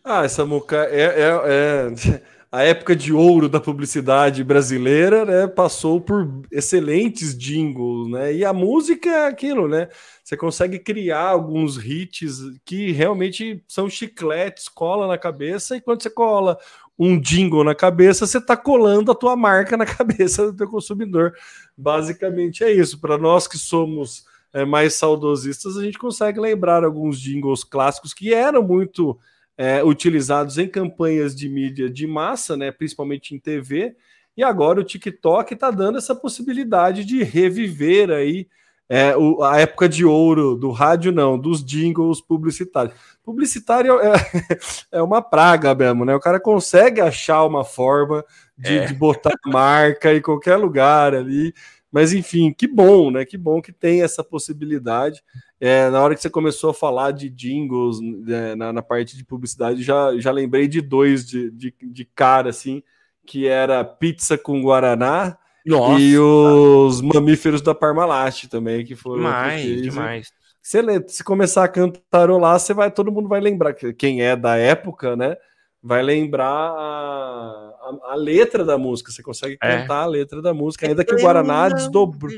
Ah, 0.04 0.24
essa 0.24 0.46
muca 0.46 0.88
é, 0.90 1.02
é, 1.02 1.30
é, 1.46 2.22
a 2.52 2.64
época 2.64 2.96
de 2.96 3.14
ouro 3.14 3.48
da 3.48 3.60
publicidade 3.60 4.44
brasileira, 4.44 5.26
né? 5.26 5.48
Passou 5.48 6.02
por 6.02 6.44
excelentes 6.52 7.36
jingles, 7.38 8.10
né? 8.10 8.34
E 8.34 8.44
a 8.44 8.52
música 8.52 9.10
é 9.10 9.28
aquilo, 9.28 9.68
né? 9.68 9.88
Você 10.24 10.36
consegue 10.36 10.78
criar 10.78 11.30
alguns 11.30 11.78
hits 11.78 12.40
que 12.66 12.92
realmente 12.92 13.64
são 13.68 13.90
chicletes, 13.90 14.68
cola 14.68 15.08
na 15.08 15.18
cabeça, 15.18 15.76
e 15.76 15.82
quando 15.82 16.04
você 16.04 16.10
cola 16.10 16.58
um 16.98 17.20
jingle 17.20 17.64
na 17.64 17.74
cabeça, 17.74 18.28
você 18.28 18.38
está 18.38 18.56
colando 18.56 19.12
a 19.12 19.16
tua 19.16 19.36
marca 19.36 19.76
na 19.76 19.86
cabeça 19.88 20.46
do 20.46 20.56
teu 20.56 20.68
consumidor. 20.68 21.34
Basicamente 21.78 22.64
é 22.64 22.72
isso. 22.72 23.00
Para 23.00 23.18
nós 23.18 23.48
que 23.48 23.58
somos 23.58 24.26
é, 24.54 24.66
mais 24.66 24.94
saudosistas, 24.94 25.78
a 25.78 25.84
gente 25.84 25.98
consegue 25.98 26.40
lembrar 26.40 26.84
alguns 26.84 27.20
jingles 27.20 27.64
clássicos 27.64 28.14
que 28.14 28.34
eram 28.34 28.62
muito 28.62 29.18
é, 29.58 29.84
utilizados 29.84 30.58
em 30.58 30.68
campanhas 30.68 31.36
de 31.36 31.48
mídia 31.48 31.90
de 31.90 32.06
massa, 32.08 32.58
né, 32.58 32.72
principalmente 32.72 33.34
em 33.34 33.40
TV. 33.40 33.96
E 34.36 34.44
agora 34.44 34.80
o 34.80 34.84
TikTok 34.84 35.54
está 35.54 35.70
dando 35.72 35.98
essa 35.98 36.16
possibilidade 36.16 37.04
de 37.04 37.24
reviver 37.24 38.10
aí 38.10 38.48
é, 38.94 39.16
o, 39.16 39.42
a 39.42 39.58
época 39.58 39.88
de 39.88 40.04
ouro 40.04 40.54
do 40.54 40.70
rádio, 40.70 41.14
não, 41.14 41.40
dos 41.40 41.64
jingles 41.64 42.20
publicitários. 42.20 42.94
Publicitário 43.24 43.98
é, 44.02 44.12
é 44.92 45.02
uma 45.02 45.22
praga 45.22 45.74
mesmo, 45.74 46.04
né? 46.04 46.14
O 46.14 46.20
cara 46.20 46.42
consegue 46.42 47.00
achar 47.00 47.46
uma 47.46 47.64
forma 47.64 48.22
de, 48.58 48.80
é. 48.80 48.86
de 48.88 48.94
botar 48.94 49.34
marca 49.46 50.14
em 50.14 50.22
qualquer 50.22 50.58
lugar 50.58 51.16
ali. 51.16 51.54
Mas 51.90 52.12
enfim, 52.12 52.52
que 52.52 52.68
bom, 52.68 53.12
né? 53.12 53.24
Que 53.24 53.38
bom 53.38 53.62
que 53.62 53.72
tem 53.72 54.02
essa 54.02 54.26
possibilidade. 54.26 55.24
É, 55.58 55.90
na 55.90 56.02
hora 56.02 56.14
que 56.14 56.22
você 56.22 56.30
começou 56.30 56.72
a 56.72 56.74
falar 56.74 57.12
de 57.12 57.30
jingles 57.30 58.02
né, 58.02 58.56
na, 58.56 58.74
na, 58.74 58.82
parte 58.82 59.16
de 59.16 59.24
publicidade, 59.24 59.82
já, 59.82 60.18
já 60.18 60.34
lembrei 60.34 60.68
de 60.68 60.82
dois 60.82 61.26
de, 61.26 61.50
de, 61.50 61.74
de 61.82 62.04
cara, 62.04 62.50
assim, 62.50 62.84
que 63.26 63.48
era 63.48 63.86
pizza 63.86 64.38
com 64.38 64.62
Guaraná 64.62 65.38
nossa. 65.66 66.02
E 66.02 66.18
os 66.18 67.02
mamíferos 67.02 67.62
da 67.62 67.76
Parmalat 67.76 68.46
também, 68.48 68.86
que 68.86 68.96
foram. 68.96 69.24
Demais, 69.24 69.82
demais. 69.82 70.32
Se, 70.62 70.80
se 71.08 71.24
começar 71.24 71.64
a 71.64 71.68
cantarolar, 71.68 72.60
você 72.60 72.74
vai, 72.74 72.92
todo 72.92 73.12
mundo 73.12 73.28
vai 73.28 73.42
lembrar. 73.42 73.74
Quem 73.74 74.22
é 74.22 74.36
da 74.36 74.56
época, 74.58 75.16
né? 75.16 75.36
Vai 75.84 76.04
lembrar 76.04 76.46
a, 76.46 77.74
a, 78.06 78.12
a 78.12 78.16
letra 78.16 78.64
da 78.64 78.78
música. 78.78 79.12
Você 79.12 79.24
consegue 79.24 79.58
é. 79.62 79.80
cantar 79.80 80.04
a 80.04 80.06
letra 80.06 80.42
da 80.42 80.54
música, 80.54 80.88
ainda 80.88 81.04
que 81.04 81.16
o 81.16 81.20
Guaraná 81.20 81.70
desdobrou. 81.70 82.32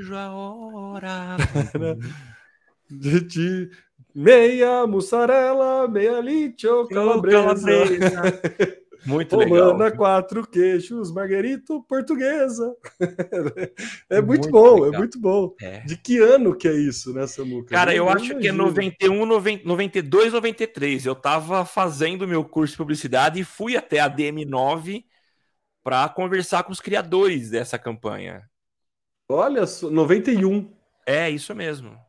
de, 2.89 3.19
de, 3.21 3.69
meia 4.15 4.87
mussarela, 4.87 5.87
meia 5.87 6.21
licho, 6.21 6.87
calabresa. 6.87 7.41
calabresa. 7.41 8.41
Muito 9.05 9.35
Romana, 9.35 9.85
legal. 9.85 9.97
quatro 9.97 10.47
queixos, 10.47 11.11
Marguerito, 11.11 11.83
portuguesa. 11.83 12.73
é 14.09 14.21
muito, 14.21 14.49
muito 14.49 14.49
bom, 14.49 14.77
é 14.77 14.81
legal. 14.85 14.93
é 14.93 14.97
muito 14.97 15.19
bom. 15.19 15.55
É. 15.61 15.79
De 15.81 15.97
que 15.97 16.19
ano 16.19 16.55
que 16.55 16.67
é 16.67 16.73
isso, 16.73 17.13
né, 17.13 17.27
Samuca? 17.27 17.75
Cara, 17.75 17.93
eu, 17.93 18.05
eu 18.05 18.09
acho 18.09 18.25
imagino. 18.31 18.39
que 18.41 18.47
é 18.47 18.51
91, 18.51 19.25
90, 19.25 19.67
92, 19.67 20.33
93. 20.33 21.05
Eu 21.05 21.15
tava 21.15 21.65
fazendo 21.65 22.27
meu 22.27 22.43
curso 22.45 22.73
de 22.73 22.77
publicidade 22.77 23.39
e 23.39 23.43
fui 23.43 23.75
até 23.75 23.99
a 23.99 24.09
DM9 24.09 25.03
para 25.83 26.07
conversar 26.09 26.63
com 26.63 26.71
os 26.71 26.79
criadores 26.79 27.49
dessa 27.49 27.77
campanha. 27.77 28.49
Olha, 29.29 29.63
91. 29.91 30.71
É, 31.05 31.29
isso 31.29 31.53
mesmo. 31.53 32.02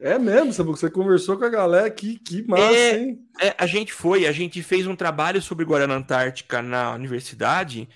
É 0.00 0.18
mesmo, 0.18 0.52
sabe? 0.52 0.70
Você 0.70 0.90
conversou 0.90 1.36
com 1.36 1.44
a 1.44 1.48
galera, 1.50 1.90
que, 1.90 2.18
que 2.18 2.42
massa, 2.42 2.64
é, 2.64 2.98
hein? 2.98 3.28
É, 3.38 3.54
a 3.58 3.66
gente 3.66 3.92
foi, 3.92 4.26
a 4.26 4.32
gente 4.32 4.62
fez 4.62 4.86
um 4.86 4.96
trabalho 4.96 5.42
sobre 5.42 5.64
Guarana 5.64 5.94
Antártica 5.94 6.62
na 6.62 6.94
universidade, 6.94 7.86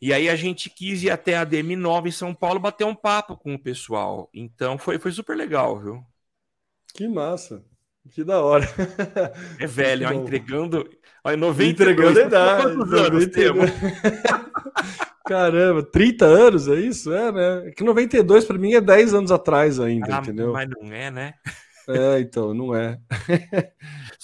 e 0.00 0.12
aí 0.12 0.28
a 0.28 0.36
gente 0.36 0.70
quis 0.70 1.02
ir 1.02 1.10
até 1.10 1.36
a 1.36 1.44
DM9 1.44 2.08
em 2.08 2.10
São 2.10 2.34
Paulo 2.34 2.58
bater 2.60 2.84
um 2.84 2.94
papo 2.94 3.36
com 3.36 3.54
o 3.54 3.58
pessoal. 3.62 4.30
Então 4.32 4.78
foi, 4.78 4.98
foi 4.98 5.12
super 5.12 5.36
legal, 5.36 5.78
viu? 5.78 6.04
Que 6.94 7.06
massa. 7.08 7.64
Que 8.10 8.22
da 8.24 8.42
hora. 8.42 8.66
É 9.58 9.66
velho, 9.66 10.06
ó, 10.08 10.12
entregando. 10.12 10.88
Ó, 11.24 11.34
90 11.34 11.70
entregando 11.70 12.18
a 12.18 12.22
idade. 12.22 12.62
Quantos 12.62 12.92
anos 12.92 13.26
temos? 13.28 13.70
Caramba, 15.26 15.82
30 15.82 16.24
anos, 16.26 16.68
é 16.68 16.74
isso? 16.74 17.10
É, 17.10 17.32
né? 17.32 17.68
É 17.68 17.70
que 17.70 17.82
92 17.82 18.44
para 18.44 18.58
mim 18.58 18.74
é 18.74 18.80
10 18.80 19.14
anos 19.14 19.32
atrás 19.32 19.80
ainda, 19.80 20.18
ah, 20.18 20.20
entendeu? 20.20 20.52
Mas 20.52 20.68
não 20.68 20.92
é, 20.92 21.10
né? 21.10 21.34
É, 21.88 22.20
então, 22.20 22.52
não 22.52 22.74
é. 22.74 22.98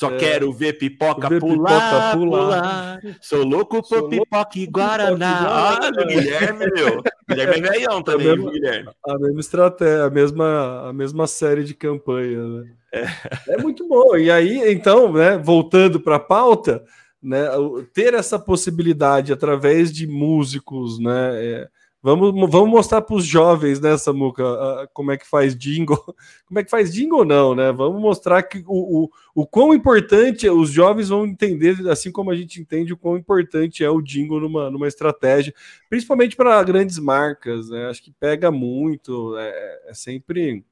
Só 0.00 0.12
é. 0.12 0.16
quero 0.16 0.50
ver 0.50 0.78
pipoca, 0.78 1.28
ver 1.28 1.40
pular, 1.40 2.14
pipoca 2.14 2.16
pular, 2.16 3.00
pular, 3.02 3.16
Sou 3.20 3.44
louco 3.44 3.86
por 3.86 4.08
pipoca 4.08 4.58
e 4.58 4.66
guaraná. 4.66 5.46
Ah, 5.46 5.90
Guilherme, 5.90 6.70
meu. 6.72 7.02
Guilherme 7.28 7.68
é 7.68 7.70
velhão 7.70 8.02
também, 8.02 8.30
a 8.30 8.36
mesma, 8.36 8.50
Guilherme. 8.50 8.90
A 9.06 9.18
mesma 9.18 9.40
estratégia, 9.40 10.04
a 10.04 10.08
mesma, 10.08 10.88
a 10.88 10.92
mesma 10.94 11.26
série 11.26 11.64
de 11.64 11.74
campanha, 11.74 12.42
né? 12.42 12.70
É. 12.90 13.04
é 13.52 13.56
muito 13.58 13.86
bom. 13.86 14.16
E 14.16 14.30
aí, 14.30 14.72
então, 14.72 15.12
né, 15.12 15.36
voltando 15.36 16.00
para 16.00 16.16
a 16.16 16.20
pauta, 16.20 16.82
né, 17.22 17.44
ter 17.92 18.14
essa 18.14 18.38
possibilidade 18.38 19.34
através 19.34 19.92
de 19.92 20.06
músicos, 20.06 20.98
né, 20.98 21.44
é, 21.44 21.68
vamos, 22.02 22.32
vamos 22.50 22.70
mostrar 22.70 23.02
para 23.02 23.16
os 23.16 23.24
jovens, 23.24 23.80
né, 23.80 23.96
Samuca, 23.98 24.44
como 24.92 25.12
é 25.12 25.18
que 25.18 25.26
faz 25.26 25.56
jingle, 25.56 25.96
como 26.46 26.58
é 26.58 26.64
que 26.64 26.70
faz 26.70 26.92
jingle 26.92 27.24
não, 27.24 27.54
né, 27.54 27.72
vamos 27.72 28.00
mostrar 28.00 28.42
que 28.42 28.62
o, 28.66 29.04
o, 29.04 29.10
o 29.34 29.46
quão 29.46 29.74
importante, 29.74 30.48
os 30.48 30.70
jovens 30.70 31.08
vão 31.08 31.26
entender, 31.26 31.88
assim 31.88 32.10
como 32.10 32.30
a 32.30 32.36
gente 32.36 32.60
entende 32.60 32.92
o 32.92 32.96
quão 32.96 33.16
importante 33.16 33.84
é 33.84 33.90
o 33.90 34.00
jingle 34.00 34.40
numa, 34.40 34.70
numa 34.70 34.88
estratégia, 34.88 35.54
principalmente 35.88 36.36
para 36.36 36.62
grandes 36.62 36.98
marcas, 36.98 37.68
né, 37.68 37.88
acho 37.88 38.02
que 38.02 38.12
pega 38.12 38.50
muito, 38.50 39.36
é, 39.36 39.90
é 39.90 39.94
sempre 39.94 40.64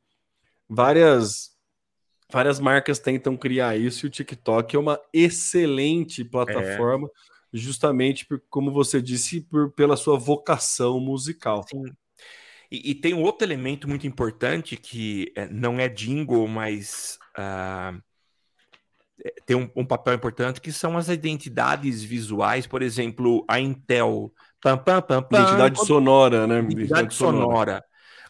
várias 0.68 1.58
Várias 2.30 2.60
marcas 2.60 2.98
tentam 2.98 3.38
criar 3.38 3.78
isso 3.78 4.04
e 4.04 4.08
o 4.08 4.10
TikTok 4.10 4.76
é 4.76 4.78
uma 4.78 5.00
excelente 5.14 6.22
plataforma, 6.22 7.08
é. 7.08 7.10
Justamente 7.52 8.26
por, 8.26 8.42
como 8.48 8.70
você 8.70 9.00
disse, 9.00 9.40
por, 9.40 9.72
pela 9.72 9.96
sua 9.96 10.18
vocação 10.18 11.00
musical. 11.00 11.64
Sim. 11.68 11.84
E, 12.70 12.90
e, 12.90 12.94
tem 12.94 13.14
um 13.14 13.22
outro 13.22 13.46
elemento 13.46 13.88
muito 13.88 14.06
importante 14.06 14.76
que 14.76 15.32
é, 15.34 15.48
não 15.48 15.80
é 15.80 15.88
jingle, 15.88 16.46
mas 16.46 17.18
uh, 17.38 18.02
tem 19.46 19.56
um, 19.56 19.70
um, 19.74 19.86
papel 19.86 20.14
importante 20.14 20.60
que 20.60 20.70
são 20.70 20.98
as 20.98 21.08
identidades 21.08 22.02
visuais, 22.02 22.66
por 22.66 22.82
exemplo, 22.82 23.42
a 23.48 23.58
Intel. 23.58 24.30
Pam, 24.60 24.76
pam, 24.76 25.00
pam, 25.00 25.24
identidade 25.30 25.86
sonora, 25.86 26.46
né? 26.46 26.58
Identidade, 26.58 26.82
identidade 26.82 27.14
sonora. 27.14 27.44
sonora. 27.46 27.84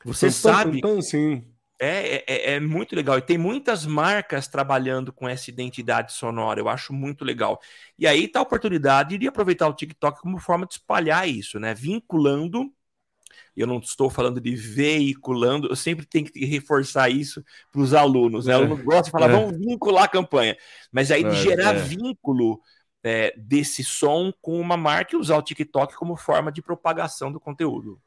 Você 0.05 0.31
sabe. 0.31 0.81
sim 1.03 1.45
é, 1.81 2.17
é, 2.17 2.25
é, 2.27 2.55
é, 2.55 2.61
muito 2.61 2.97
legal. 2.97 3.19
E 3.19 3.23
tem 3.23 3.39
muitas 3.39 3.87
marcas 3.87 4.49
trabalhando 4.49 5.13
com 5.13 5.29
essa 5.29 5.49
identidade 5.49 6.13
sonora. 6.13 6.61
Eu 6.61 6.69
acho 6.69 6.93
muito 6.93 7.25
legal. 7.25 7.61
E 7.99 8.07
aí 8.07 8.27
tá 8.27 8.41
a 8.41 8.43
oportunidade 8.43 9.17
de 9.17 9.29
aproveitar 9.29 9.69
o 9.69 9.75
TikTok 9.75 10.21
como 10.21 10.39
forma 10.39 10.67
de 10.67 10.75
espalhar 10.75 11.29
isso, 11.29 11.61
né? 11.61 11.75
Vinculando. 11.75 12.73
Eu 13.57 13.67
não 13.67 13.79
estou 13.79 14.09
falando 14.09 14.41
de 14.41 14.55
veiculando, 14.55 15.67
eu 15.67 15.75
sempre 15.75 16.07
tenho 16.07 16.27
que 16.27 16.45
reforçar 16.45 17.09
isso 17.09 17.43
para 17.73 17.81
os 17.81 17.93
alunos. 17.93 18.47
Né? 18.47 18.55
O 18.55 18.59
aluno 18.59 18.85
gosta 18.85 19.05
de 19.05 19.11
falar, 19.11 19.31
é. 19.31 19.33
vamos 19.33 19.59
vincular 19.59 20.05
a 20.05 20.09
campanha. 20.09 20.57
Mas 20.93 21.11
aí 21.11 21.25
de 21.25 21.31
é, 21.31 21.35
gerar 21.35 21.75
é. 21.75 21.79
vínculo 21.79 22.61
desse 23.37 23.83
som 23.83 24.33
com 24.41 24.61
uma 24.61 24.77
marca 24.77 25.17
e 25.17 25.19
usar 25.19 25.37
o 25.37 25.43
TikTok 25.43 25.95
como 25.97 26.17
forma 26.17 26.53
de 26.53 26.61
propagação 26.61 27.33
do 27.33 27.41
conteúdo. 27.41 28.01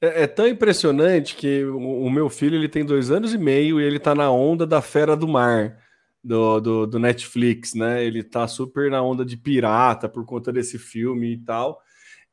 É, 0.00 0.22
é, 0.22 0.26
tão 0.26 0.46
impressionante 0.46 1.34
que 1.34 1.64
o, 1.64 2.04
o, 2.04 2.10
meu 2.10 2.28
filho 2.28 2.54
ele 2.54 2.68
tem 2.68 2.84
dois 2.84 3.10
anos 3.10 3.34
e 3.34 3.38
meio 3.38 3.80
e 3.80 3.84
ele 3.84 3.98
tá 3.98 4.14
na 4.14 4.30
onda 4.30 4.66
da 4.66 4.80
Fera 4.80 5.16
do 5.16 5.26
Mar 5.26 5.78
do, 6.22 6.60
do, 6.60 6.86
do, 6.86 6.98
Netflix, 6.98 7.74
né? 7.74 8.04
Ele 8.04 8.22
tá 8.22 8.46
super 8.46 8.90
na 8.90 9.02
onda 9.02 9.24
de 9.24 9.36
pirata 9.36 10.08
por 10.08 10.24
conta 10.24 10.52
desse 10.52 10.78
filme 10.78 11.32
e 11.32 11.38
tal. 11.38 11.80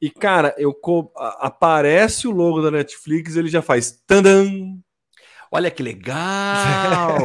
E, 0.01 0.09
cara, 0.09 0.53
eu 0.57 0.73
aparece 1.39 2.27
o 2.27 2.31
logo 2.31 2.61
da 2.61 2.69
Netflix, 2.69 3.35
ele 3.35 3.47
já 3.47 3.61
faz 3.61 3.91
tandam. 4.05 4.77
Olha 5.51 5.71
que 5.71 5.81
legal! 5.81 7.15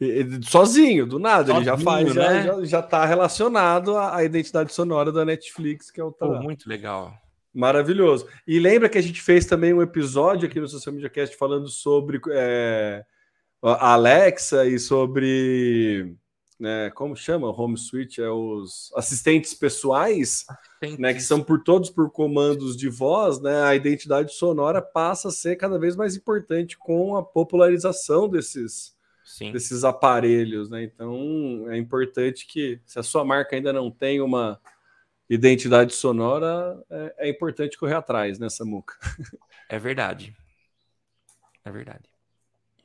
Sozinho, 0.42 1.06
do 1.06 1.18
nada, 1.18 1.52
Sozinho, 1.52 1.58
ele 1.58 1.64
já 1.64 1.78
faz, 1.78 2.14
né? 2.14 2.14
já, 2.14 2.42
já, 2.42 2.64
já 2.64 2.82
tá 2.82 3.04
relacionado 3.04 3.96
à, 3.96 4.16
à, 4.16 4.24
identidade 4.24 4.72
sonora 4.72 5.12
da 5.12 5.26
Netflix, 5.26 5.90
que 5.90 6.00
é 6.00 6.04
o 6.04 6.10
Pô, 6.10 6.34
muito 6.40 6.68
legal. 6.68 7.12
Maravilhoso. 7.52 8.26
E 8.46 8.58
lembra 8.58 8.88
que 8.88 8.98
a 8.98 9.02
gente 9.02 9.20
fez 9.20 9.44
também 9.44 9.74
um 9.74 9.82
episódio 9.82 10.48
aqui 10.48 10.60
no 10.60 10.68
Social 10.68 10.94
Media 10.94 11.10
Cast 11.10 11.36
falando 11.36 11.68
sobre 11.68 12.20
é, 12.30 13.04
a 13.62 13.92
Alexa 13.92 14.66
e 14.66 14.78
sobre 14.78 16.16
né, 16.60 16.90
como 16.90 17.16
chama? 17.16 17.48
Home 17.50 17.78
Switch 17.78 18.18
é 18.18 18.28
os 18.28 18.92
assistentes 18.94 19.54
pessoais, 19.54 20.44
assistentes. 20.46 20.98
né, 20.98 21.14
que 21.14 21.22
são 21.22 21.42
por 21.42 21.64
todos 21.64 21.88
por 21.88 22.10
comandos 22.10 22.76
de 22.76 22.88
voz, 22.88 23.40
né? 23.40 23.62
A 23.62 23.74
identidade 23.74 24.34
sonora 24.34 24.82
passa 24.82 25.28
a 25.28 25.32
ser 25.32 25.56
cada 25.56 25.78
vez 25.78 25.96
mais 25.96 26.14
importante 26.14 26.76
com 26.76 27.16
a 27.16 27.22
popularização 27.22 28.28
desses 28.28 28.94
Sim. 29.24 29.52
desses 29.52 29.84
aparelhos, 29.84 30.68
né? 30.68 30.84
Então 30.84 31.66
é 31.70 31.78
importante 31.78 32.46
que 32.46 32.78
se 32.84 32.98
a 32.98 33.02
sua 33.02 33.24
marca 33.24 33.56
ainda 33.56 33.72
não 33.72 33.90
tem 33.90 34.20
uma 34.20 34.60
identidade 35.30 35.94
sonora, 35.94 36.82
é, 36.90 37.14
é 37.18 37.30
importante 37.30 37.78
correr 37.78 37.94
atrás 37.94 38.38
nessa 38.38 38.64
muca. 38.64 38.94
É 39.68 39.78
verdade. 39.78 40.36
É 41.64 41.70
verdade. 41.70 42.10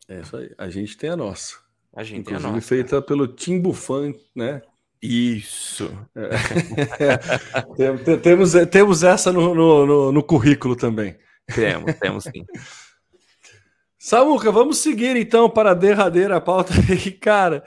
É 0.07 0.19
isso 0.19 0.37
aí. 0.37 0.51
A 0.57 0.69
gente 0.69 0.95
tem 0.95 1.09
a 1.09 1.17
nossa. 1.17 1.57
A 1.95 2.03
gente 2.03 2.19
Inclusive 2.19 2.43
tem 2.43 2.49
a 2.49 2.53
nossa. 2.53 2.67
feita 2.67 3.01
pelo 3.01 3.27
Timbufan, 3.27 4.13
né? 4.35 4.61
Isso. 5.01 5.91
É. 6.15 7.17
temos, 8.21 8.53
temos 8.69 9.03
essa 9.03 9.31
no, 9.31 9.55
no, 9.55 9.85
no, 9.85 10.11
no 10.11 10.23
currículo 10.23 10.75
também. 10.75 11.17
Temos, 11.53 11.95
temos 11.95 12.23
sim. 12.25 12.45
Samuca, 13.97 14.51
vamos 14.51 14.77
seguir 14.77 15.15
então 15.15 15.49
para 15.49 15.71
a 15.71 15.75
derradeira 15.75 16.39
pauta 16.39 16.73
aí, 16.73 17.11
cara. 17.13 17.63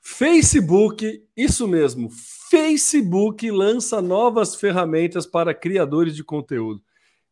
Facebook, 0.00 1.24
isso 1.36 1.66
mesmo, 1.66 2.08
Facebook 2.50 3.50
lança 3.50 4.00
novas 4.00 4.54
ferramentas 4.54 5.26
para 5.26 5.54
criadores 5.54 6.14
de 6.14 6.24
conteúdo. 6.24 6.80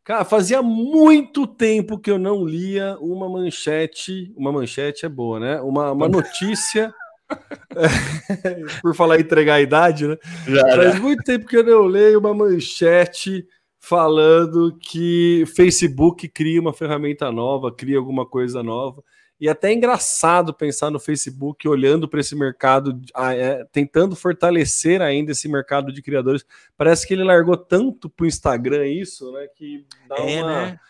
Cara, 0.05 0.25
fazia 0.25 0.63
muito 0.63 1.47
tempo 1.47 1.99
que 1.99 2.11
eu 2.11 2.19
não 2.19 2.45
lia 2.45 2.97
uma 3.01 3.29
manchete. 3.29 4.33
Uma 4.37 4.53
manchete 4.53 5.05
é 5.05 5.09
boa, 5.09 5.41
né? 5.41 5.61
Uma, 5.61 5.91
uma 5.91 6.09
notícia. 6.09 6.95
por 8.83 8.95
falar 8.95 9.17
em 9.19 9.23
entregar 9.23 9.55
a 9.55 9.61
idade, 9.61 10.07
né? 10.07 10.17
Já, 10.47 10.77
Faz 10.77 11.01
muito 11.01 11.25
tempo 11.25 11.47
que 11.47 11.57
eu 11.57 11.65
não 11.65 11.83
leio 11.83 12.21
uma 12.21 12.33
manchete 12.33 13.45
falando 13.81 14.77
que 14.81 15.45
Facebook 15.57 16.29
cria 16.29 16.61
uma 16.61 16.73
ferramenta 16.73 17.33
nova, 17.33 17.75
cria 17.75 17.99
alguma 17.99 18.25
coisa 18.25 18.63
nova. 18.63 19.03
E 19.39 19.49
até 19.49 19.69
é 19.69 19.75
engraçado 19.75 20.55
pensar 20.55 20.91
no 20.91 20.99
Facebook 20.99 21.69
olhando 21.69 22.09
para 22.09 22.21
esse 22.21 22.35
mercado, 22.35 22.99
é, 23.35 23.67
tentando 23.71 24.17
fortalecer 24.17 25.03
ainda 25.03 25.33
esse 25.33 25.47
mercado 25.47 25.93
de 25.93 26.01
criadores. 26.01 26.45
Parece 26.77 27.07
que 27.07 27.13
ele 27.13 27.23
largou 27.23 27.57
tanto 27.57 28.09
para 28.09 28.25
o 28.25 28.27
Instagram 28.27 28.87
isso, 28.87 29.31
né? 29.33 29.47
Que 29.55 29.85
dá 30.09 30.17
é, 30.17 30.43
uma. 30.43 30.67
Né? 30.67 30.81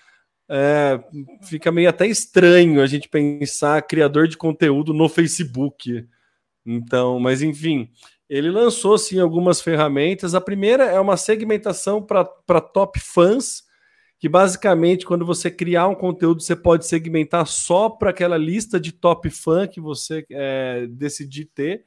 É, 0.49 1.01
fica 1.43 1.73
meio 1.73 1.89
até 1.89 2.07
estranho 2.07 2.81
a 2.81 2.87
gente 2.87 3.09
pensar 3.09 3.83
criador 3.83 4.29
de 4.29 4.37
conteúdo 4.37 4.95
no 4.95 5.09
Facebook. 5.09 6.07
Então, 6.65 7.19
mas 7.19 7.43
enfim, 7.43 7.91
ele 8.29 8.51
lançou 8.51 8.97
sim 8.97 9.19
algumas 9.19 9.61
ferramentas. 9.61 10.37
A 10.37 10.41
primeira 10.41 10.85
é 10.85 11.01
uma 11.01 11.17
segmentação 11.17 12.01
para 12.01 12.61
top 12.61 13.01
fãs 13.01 13.66
que 14.19 14.29
basicamente 14.29 15.05
quando 15.05 15.27
você 15.27 15.51
criar 15.51 15.89
um 15.89 15.95
conteúdo 15.95 16.43
você 16.43 16.57
pode 16.57 16.87
segmentar 16.87 17.47
só 17.47 17.89
para 17.91 18.11
aquela 18.11 18.37
lista 18.37 18.81
de 18.81 18.93
top 18.93 19.29
fã 19.31 19.67
que 19.67 19.81
você 19.81 20.25
é, 20.31 20.87
decidir 20.89 21.47
ter. 21.47 21.85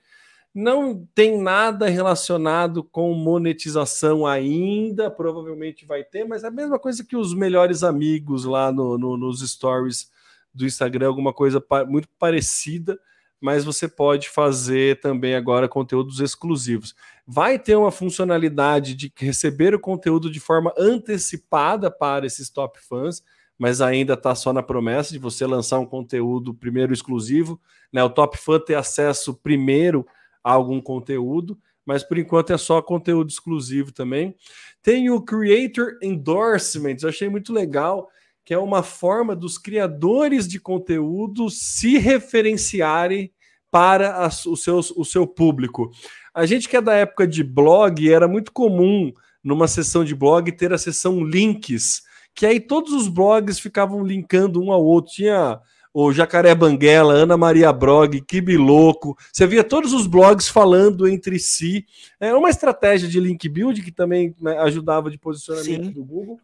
Não 0.54 1.08
tem 1.14 1.40
nada 1.40 1.88
relacionado 1.88 2.84
com 2.84 3.14
monetização 3.14 4.26
ainda, 4.26 5.10
provavelmente 5.10 5.86
vai 5.86 6.04
ter, 6.04 6.26
mas 6.26 6.44
é 6.44 6.48
a 6.48 6.52
mesma 6.52 6.80
coisa 6.80 7.04
que 7.04 7.16
os 7.16 7.34
melhores 7.34 7.84
amigos 7.84 8.46
lá 8.46 8.72
no, 8.72 8.98
no, 8.98 9.16
nos 9.16 9.48
stories 9.48 10.10
do 10.54 10.66
Instagram, 10.66 11.08
alguma 11.08 11.32
coisa 11.32 11.64
muito 11.88 12.10
parecida 12.18 13.00
mas 13.42 13.64
você 13.64 13.88
pode 13.88 14.30
fazer 14.30 15.00
também 15.00 15.36
agora 15.36 15.70
conteúdos 15.70 16.20
exclusivos. 16.20 16.94
Vai 17.32 17.60
ter 17.60 17.76
uma 17.76 17.92
funcionalidade 17.92 18.96
de 18.96 19.14
receber 19.16 19.76
o 19.76 19.80
conteúdo 19.80 20.32
de 20.32 20.40
forma 20.40 20.74
antecipada 20.76 21.92
para 21.92 22.26
esses 22.26 22.50
top 22.50 22.80
fãs, 22.82 23.22
mas 23.56 23.82
ainda 23.82 24.16
está 24.16 24.34
só 24.34 24.52
na 24.52 24.64
promessa 24.64 25.12
de 25.12 25.20
você 25.20 25.46
lançar 25.46 25.78
um 25.78 25.86
conteúdo 25.86 26.56
primeiro 26.56 26.92
exclusivo, 26.92 27.62
né? 27.94 28.04
O 28.04 28.10
top 28.10 28.36
fã 28.36 28.60
ter 28.60 28.74
acesso 28.74 29.36
primeiro 29.36 30.08
a 30.44 30.54
algum 30.54 30.82
conteúdo, 30.82 31.56
mas 31.86 32.02
por 32.02 32.18
enquanto 32.18 32.52
é 32.52 32.58
só 32.58 32.82
conteúdo 32.82 33.30
exclusivo 33.30 33.92
também. 33.92 34.36
Tem 34.82 35.12
o 35.12 35.22
Creator 35.22 36.00
Endorsements, 36.02 37.04
eu 37.04 37.10
achei 37.10 37.30
muito 37.30 37.54
legal 37.54 38.10
que 38.44 38.56
é 38.56 38.58
uma 38.58 38.82
forma 38.82 39.36
dos 39.36 39.60
criadores 39.60 40.48
de 40.48 40.60
conteúdo 40.60 41.48
se 41.52 42.00
referenciarem 42.00 43.32
para 43.70 44.26
as, 44.26 44.44
seus, 44.58 44.92
o 44.92 45.06
seu 45.06 45.28
público. 45.28 45.92
A 46.40 46.46
gente 46.46 46.70
que 46.70 46.78
é 46.78 46.82
da 46.82 46.94
época 46.94 47.28
de 47.28 47.44
blog, 47.44 48.10
era 48.10 48.26
muito 48.26 48.54
comum 48.54 49.12
numa 49.44 49.68
sessão 49.68 50.06
de 50.06 50.16
blog 50.16 50.50
ter 50.54 50.72
a 50.72 50.78
sessão 50.78 51.22
links, 51.22 52.02
que 52.34 52.46
aí 52.46 52.62
todos 52.62 52.94
os 52.94 53.10
blogs 53.10 53.60
ficavam 53.60 54.06
linkando 54.06 54.64
um 54.64 54.72
ao 54.72 54.82
outro. 54.82 55.12
Tinha 55.12 55.60
o 55.94 56.14
Jacaré 56.14 56.56
Banguela, 56.56 57.14
Ana 57.14 57.36
Maria 57.36 57.74
Brog, 57.74 58.22
Kibiloco. 58.22 59.18
Você 59.34 59.46
via 59.46 59.66
todos 59.66 59.92
os 59.92 60.08
blogs 60.08 60.48
falando 60.48 61.10
entre 61.10 61.38
si. 61.40 61.86
Era 62.18 62.38
uma 62.38 62.50
estratégia 62.50 63.10
de 63.10 63.20
link 63.20 63.50
build 63.50 63.82
que 63.82 63.92
também 63.92 64.34
né, 64.40 64.58
ajudava 64.60 65.12
de 65.12 65.18
posicionamento 65.18 65.88
Sim. 65.88 65.92
do 65.92 66.06
Google 66.06 66.40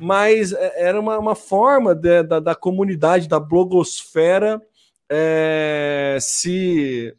mas 0.00 0.52
é, 0.52 0.84
era 0.86 1.00
uma, 1.00 1.18
uma 1.18 1.34
forma 1.34 1.96
de, 1.96 2.22
da, 2.22 2.38
da 2.38 2.54
comunidade, 2.54 3.28
da 3.28 3.40
blogosfera 3.40 4.62
é, 5.10 6.16
se, 6.20 7.12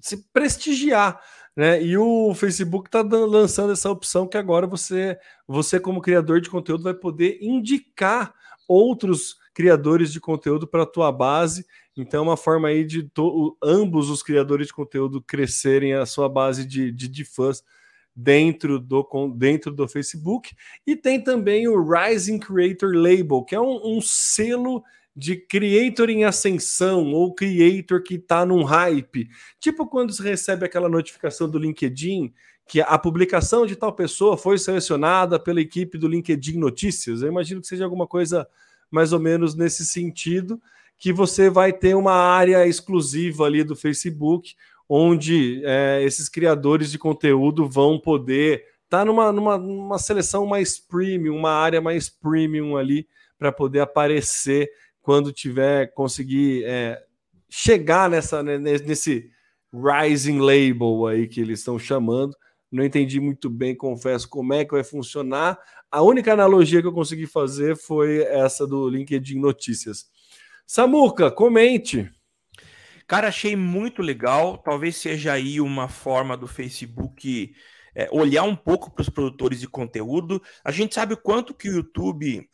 se 0.00 0.24
prestigiar. 0.32 1.20
Né? 1.56 1.82
E 1.82 1.96
o 1.98 2.34
Facebook 2.34 2.88
está 2.88 3.02
lançando 3.02 3.72
essa 3.72 3.90
opção 3.90 4.28
que 4.28 4.36
agora 4.36 4.66
você, 4.66 5.18
você, 5.46 5.80
como 5.80 6.00
criador 6.00 6.40
de 6.40 6.48
conteúdo, 6.48 6.84
vai 6.84 6.94
poder 6.94 7.38
indicar 7.40 8.32
outros 8.68 9.36
criadores 9.52 10.12
de 10.12 10.20
conteúdo 10.20 10.68
para 10.68 10.84
a 10.84 10.86
tua 10.86 11.10
base. 11.10 11.66
Então, 11.96 12.20
é 12.20 12.22
uma 12.22 12.36
forma 12.36 12.68
aí 12.68 12.84
de 12.84 13.10
ambos 13.60 14.08
os 14.08 14.22
criadores 14.22 14.68
de 14.68 14.72
conteúdo 14.72 15.20
crescerem 15.20 15.94
a 15.94 16.06
sua 16.06 16.28
base 16.28 16.64
de, 16.64 16.92
de, 16.92 17.08
de 17.08 17.24
fãs 17.24 17.64
dentro 18.14 18.78
do, 18.78 19.04
dentro 19.36 19.72
do 19.72 19.88
Facebook. 19.88 20.54
E 20.86 20.94
tem 20.94 21.20
também 21.20 21.66
o 21.66 21.82
Rising 21.82 22.38
Creator 22.38 22.92
Label, 22.94 23.42
que 23.42 23.54
é 23.56 23.60
um, 23.60 23.96
um 23.96 24.00
selo 24.00 24.84
de 25.18 25.34
creator 25.34 26.08
em 26.08 26.24
ascensão 26.24 27.12
ou 27.12 27.34
creator 27.34 28.00
que 28.04 28.14
está 28.14 28.46
num 28.46 28.62
hype. 28.62 29.28
Tipo 29.58 29.84
quando 29.84 30.12
você 30.12 30.22
recebe 30.22 30.64
aquela 30.64 30.88
notificação 30.88 31.50
do 31.50 31.58
LinkedIn 31.58 32.32
que 32.68 32.80
a 32.80 32.96
publicação 32.96 33.66
de 33.66 33.74
tal 33.74 33.92
pessoa 33.92 34.36
foi 34.36 34.58
selecionada 34.58 35.40
pela 35.40 35.60
equipe 35.60 35.98
do 35.98 36.06
LinkedIn 36.06 36.58
Notícias. 36.58 37.20
Eu 37.20 37.28
imagino 37.28 37.60
que 37.60 37.66
seja 37.66 37.84
alguma 37.84 38.06
coisa 38.06 38.46
mais 38.90 39.12
ou 39.12 39.18
menos 39.18 39.56
nesse 39.56 39.84
sentido, 39.84 40.60
que 40.96 41.12
você 41.12 41.50
vai 41.50 41.72
ter 41.72 41.96
uma 41.96 42.14
área 42.14 42.66
exclusiva 42.66 43.44
ali 43.44 43.64
do 43.64 43.74
Facebook 43.74 44.54
onde 44.88 45.62
é, 45.64 46.00
esses 46.04 46.28
criadores 46.28 46.92
de 46.92 46.98
conteúdo 46.98 47.68
vão 47.68 47.98
poder 47.98 48.64
estar 48.84 49.00
tá 49.00 49.04
numa, 49.04 49.32
numa, 49.32 49.58
numa 49.58 49.98
seleção 49.98 50.46
mais 50.46 50.78
premium, 50.78 51.36
uma 51.36 51.52
área 51.52 51.80
mais 51.80 52.08
premium 52.08 52.76
ali 52.76 53.06
para 53.38 53.52
poder 53.52 53.80
aparecer 53.80 54.70
quando 55.08 55.32
tiver 55.32 55.90
conseguir 55.94 56.64
é, 56.66 57.02
chegar 57.48 58.10
nessa 58.10 58.42
né, 58.42 58.58
nesse 58.58 59.30
rising 59.72 60.38
label 60.38 61.06
aí 61.06 61.26
que 61.26 61.40
eles 61.40 61.60
estão 61.60 61.78
chamando. 61.78 62.36
Não 62.70 62.84
entendi 62.84 63.18
muito 63.18 63.48
bem, 63.48 63.74
confesso, 63.74 64.28
como 64.28 64.52
é 64.52 64.66
que 64.66 64.72
vai 64.72 64.84
funcionar. 64.84 65.58
A 65.90 66.02
única 66.02 66.34
analogia 66.34 66.82
que 66.82 66.86
eu 66.86 66.92
consegui 66.92 67.26
fazer 67.26 67.74
foi 67.74 68.18
essa 68.24 68.66
do 68.66 68.86
LinkedIn 68.86 69.40
Notícias. 69.40 70.04
Samuca, 70.66 71.30
comente. 71.30 72.10
Cara, 73.06 73.28
achei 73.28 73.56
muito 73.56 74.02
legal. 74.02 74.58
Talvez 74.58 74.98
seja 74.98 75.32
aí 75.32 75.58
uma 75.58 75.88
forma 75.88 76.36
do 76.36 76.46
Facebook 76.46 77.54
é, 77.94 78.10
olhar 78.12 78.42
um 78.42 78.54
pouco 78.54 78.90
para 78.90 79.00
os 79.00 79.08
produtores 79.08 79.58
de 79.58 79.68
conteúdo. 79.68 80.42
A 80.62 80.70
gente 80.70 80.94
sabe 80.94 81.14
o 81.14 81.16
quanto 81.16 81.54
que 81.54 81.70
o 81.70 81.76
YouTube 81.76 82.46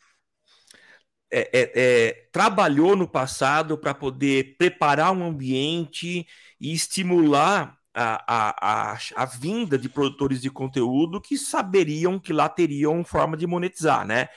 é, 1.37 1.49
é, 1.53 1.71
é 1.75 2.27
trabalhou 2.31 2.95
no 2.95 3.07
passado 3.07 3.77
para 3.77 3.93
poder 3.93 4.55
preparar 4.57 5.11
um 5.11 5.25
ambiente 5.25 6.25
e 6.59 6.73
estimular 6.73 7.77
a, 7.93 8.23
a, 8.27 8.93
a, 8.93 8.97
a, 9.15 9.25
vinda 9.25 9.77
de 9.77 9.87
produtores 9.87 10.41
de 10.41 10.49
conteúdo 10.49 11.21
que 11.21 11.37
saberiam 11.37 12.19
que 12.19 12.33
lá 12.33 12.49
teriam 12.49 13.03
forma 13.03 13.37
de 13.37 13.47
monetizar, 13.47 14.05
né? 14.05 14.27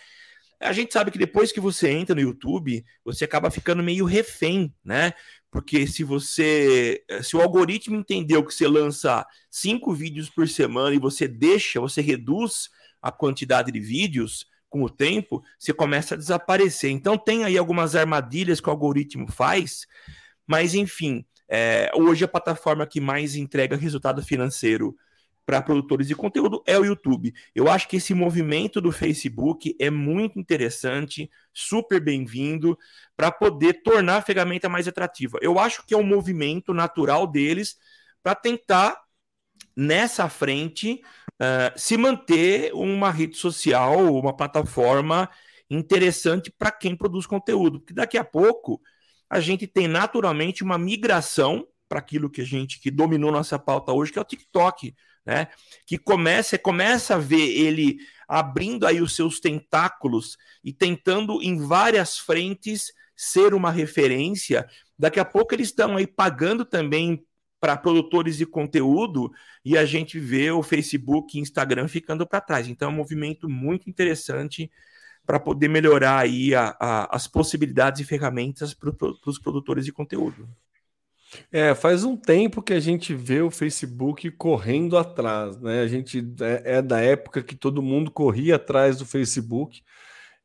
A 0.60 0.72
gente 0.72 0.92
sabe 0.92 1.10
que 1.12 1.18
depois 1.18 1.52
que 1.52 1.60
você 1.60 1.88
entra 1.90 2.16
no 2.16 2.20
YouTube, 2.20 2.84
você 3.04 3.24
acaba 3.24 3.50
ficando 3.50 3.82
meio 3.82 4.04
refém, 4.04 4.74
né? 4.84 5.12
Porque 5.50 5.86
se 5.86 6.02
você. 6.02 7.02
Se 7.22 7.36
o 7.36 7.40
algoritmo 7.40 7.96
entendeu 7.96 8.44
que 8.44 8.52
você 8.52 8.66
lança 8.66 9.24
cinco 9.50 9.92
vídeos 9.94 10.28
por 10.28 10.48
semana 10.48 10.94
e 10.94 10.98
você 10.98 11.28
deixa, 11.28 11.80
você 11.80 12.00
reduz 12.00 12.68
a 13.00 13.12
quantidade 13.12 13.70
de 13.70 13.80
vídeos 13.80 14.46
com 14.68 14.82
o 14.82 14.90
tempo, 14.90 15.42
você 15.58 15.72
começa 15.72 16.14
a 16.14 16.18
desaparecer. 16.18 16.90
Então 16.90 17.16
tem 17.16 17.44
aí 17.44 17.56
algumas 17.56 17.96
armadilhas 17.96 18.60
que 18.60 18.68
o 18.68 18.72
algoritmo 18.72 19.30
faz, 19.30 19.86
mas 20.46 20.74
enfim, 20.74 21.24
é, 21.48 21.90
hoje 21.94 22.24
a 22.24 22.28
plataforma 22.28 22.86
que 22.86 23.00
mais 23.00 23.34
entrega 23.34 23.76
resultado 23.76 24.22
financeiro 24.22 24.94
para 25.48 25.62
produtores 25.62 26.06
de 26.06 26.14
conteúdo 26.14 26.62
é 26.66 26.78
o 26.78 26.84
YouTube. 26.84 27.32
Eu 27.54 27.70
acho 27.70 27.88
que 27.88 27.96
esse 27.96 28.12
movimento 28.12 28.82
do 28.82 28.92
Facebook 28.92 29.74
é 29.80 29.88
muito 29.88 30.38
interessante, 30.38 31.30
super 31.54 31.98
bem-vindo, 31.98 32.78
para 33.16 33.32
poder 33.32 33.82
tornar 33.82 34.16
a 34.16 34.22
ferramenta 34.22 34.68
mais 34.68 34.86
atrativa. 34.86 35.38
Eu 35.40 35.58
acho 35.58 35.86
que 35.86 35.94
é 35.94 35.96
um 35.96 36.02
movimento 36.02 36.74
natural 36.74 37.26
deles 37.26 37.78
para 38.22 38.34
tentar, 38.34 39.00
nessa 39.74 40.28
frente, 40.28 41.00
uh, 41.40 41.78
se 41.78 41.96
manter 41.96 42.72
uma 42.74 43.10
rede 43.10 43.36
social, 43.36 44.14
uma 44.14 44.36
plataforma 44.36 45.28
interessante 45.70 46.50
para 46.50 46.70
quem 46.70 46.96
produz 46.96 47.26
conteúdo. 47.26 47.80
Porque 47.80 47.94
daqui 47.94 48.16
a 48.16 48.24
pouco 48.24 48.80
a 49.28 49.40
gente 49.40 49.66
tem 49.66 49.86
naturalmente 49.88 50.62
uma 50.62 50.78
migração 50.78 51.66
para 51.88 51.98
aquilo 51.98 52.30
que 52.30 52.40
a 52.40 52.46
gente 52.46 52.80
que 52.80 52.90
dominou 52.90 53.32
nossa 53.32 53.58
pauta 53.58 53.92
hoje, 53.92 54.12
que 54.12 54.18
é 54.18 54.22
o 54.22 54.24
TikTok 54.24 54.94
né? 55.28 55.48
Que 55.86 55.98
começa, 55.98 56.58
começa 56.58 57.16
a 57.16 57.18
ver 57.18 57.50
ele 57.50 57.98
abrindo 58.26 58.86
aí 58.86 59.02
os 59.02 59.14
seus 59.14 59.38
tentáculos 59.38 60.38
e 60.64 60.72
tentando 60.72 61.42
em 61.42 61.58
várias 61.58 62.16
frentes 62.16 62.94
ser 63.14 63.52
uma 63.52 63.70
referência. 63.70 64.66
Daqui 64.98 65.20
a 65.20 65.26
pouco 65.26 65.54
eles 65.54 65.68
estão 65.68 65.98
aí 65.98 66.06
pagando 66.06 66.64
também 66.64 67.22
para 67.60 67.76
produtores 67.76 68.36
de 68.36 68.46
conteúdo 68.46 69.32
e 69.64 69.76
a 69.76 69.84
gente 69.84 70.18
vê 70.18 70.50
o 70.50 70.62
Facebook 70.62 71.36
e 71.36 71.40
Instagram 71.40 71.88
ficando 71.88 72.26
para 72.26 72.40
trás. 72.40 72.68
Então 72.68 72.88
é 72.88 72.92
um 72.92 72.96
movimento 72.96 73.48
muito 73.48 73.90
interessante 73.90 74.70
para 75.26 75.38
poder 75.38 75.68
melhorar 75.68 76.18
aí 76.20 76.54
a, 76.54 76.76
a, 76.80 77.16
as 77.16 77.26
possibilidades 77.26 78.00
e 78.00 78.04
ferramentas 78.04 78.72
para 78.72 78.90
os 79.26 79.38
produtores 79.38 79.84
de 79.84 79.92
conteúdo. 79.92 80.48
É, 81.52 81.74
faz 81.74 82.04
um 82.04 82.16
tempo 82.16 82.62
que 82.62 82.72
a 82.72 82.80
gente 82.80 83.14
vê 83.14 83.42
o 83.42 83.50
Facebook 83.50 84.30
correndo 84.30 84.96
atrás, 84.96 85.60
né? 85.60 85.82
A 85.82 85.86
gente 85.86 86.26
é, 86.40 86.76
é, 86.76 86.82
da 86.82 87.00
época 87.00 87.42
que 87.42 87.54
todo 87.54 87.82
mundo 87.82 88.10
corria 88.10 88.56
atrás 88.56 88.96
do 88.96 89.04
Facebook 89.04 89.82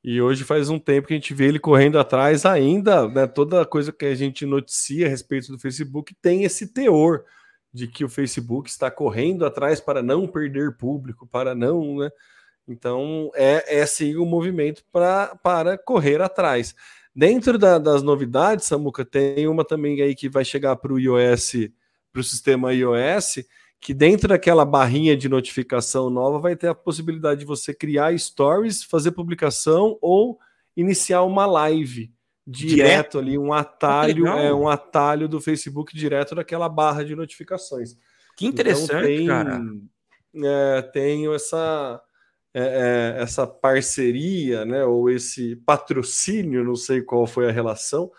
e 0.03 0.21
hoje 0.21 0.43
faz 0.43 0.69
um 0.69 0.77
tempo 0.77 1.07
que 1.07 1.13
a 1.13 1.17
gente 1.17 1.33
vê 1.33 1.45
ele 1.45 1.59
correndo 1.59 1.97
atrás 1.97 2.45
ainda, 2.45 3.07
né? 3.07 3.25
Toda 3.25 3.65
coisa 3.65 3.91
que 3.91 4.05
a 4.05 4.15
gente 4.15 4.45
noticia 4.45 5.05
a 5.05 5.09
respeito 5.09 5.51
do 5.51 5.57
Facebook 5.57 6.13
tem 6.21 6.43
esse 6.43 6.73
teor 6.73 7.23
de 7.73 7.87
que 7.87 8.03
o 8.03 8.09
Facebook 8.09 8.69
está 8.69 8.91
correndo 8.91 9.45
atrás 9.45 9.79
para 9.79 10.03
não 10.03 10.27
perder 10.27 10.75
público, 10.77 11.25
para 11.25 11.55
não, 11.55 11.97
né? 11.97 12.09
Então 12.67 13.31
é, 13.33 13.79
é 13.79 13.85
sim 13.85 14.15
o 14.15 14.23
um 14.23 14.25
movimento 14.25 14.83
pra, 14.91 15.35
para 15.41 15.77
correr 15.77 16.21
atrás. 16.21 16.75
Dentro 17.15 17.57
da, 17.57 17.77
das 17.77 18.03
novidades, 18.03 18.65
Samuca, 18.65 19.05
tem 19.05 19.47
uma 19.47 19.63
também 19.63 20.01
aí 20.01 20.15
que 20.15 20.27
vai 20.27 20.43
chegar 20.43 20.75
para 20.75 20.91
o 20.91 20.99
iOS, 20.99 21.69
para 22.11 22.19
o 22.19 22.23
sistema 22.23 22.73
iOS, 22.73 23.45
que 23.83 23.93
dentro 23.93 24.29
daquela 24.29 24.63
barrinha 24.63 25.15
de 25.15 25.27
notificação 25.27 26.09
nova 26.09 26.39
vai 26.39 26.55
ter 26.55 26.67
a 26.67 26.73
possibilidade 26.73 27.41
de 27.41 27.45
você 27.45 27.73
criar 27.73 28.17
stories, 28.17 28.81
fazer 28.81 29.11
publicação 29.11 29.97
ou 30.01 30.39
iniciar 30.75 31.23
uma 31.23 31.45
live 31.45 32.09
direto, 32.47 32.75
direto? 32.75 33.19
ali, 33.19 33.37
um 33.37 33.51
atalho, 33.51 34.25
é 34.27 34.53
um 34.53 34.69
atalho 34.69 35.27
do 35.27 35.41
Facebook 35.41 35.93
direto 35.93 36.33
daquela 36.33 36.69
barra 36.69 37.03
de 37.03 37.13
notificações. 37.13 37.97
Que 38.37 38.45
interessante, 38.45 38.93
então, 38.93 39.03
tem, 39.03 39.27
cara. 39.27 39.61
É, 40.35 40.81
tenho 40.93 41.33
essa 41.33 42.01
é, 42.53 42.61
é, 43.17 43.21
essa 43.21 43.45
parceria, 43.45 44.63
né, 44.63 44.85
ou 44.85 45.09
esse 45.09 45.57
patrocínio, 45.57 46.63
não 46.63 46.77
sei 46.77 47.01
qual 47.01 47.27
foi 47.27 47.49
a 47.49 47.51
relação, 47.51 48.09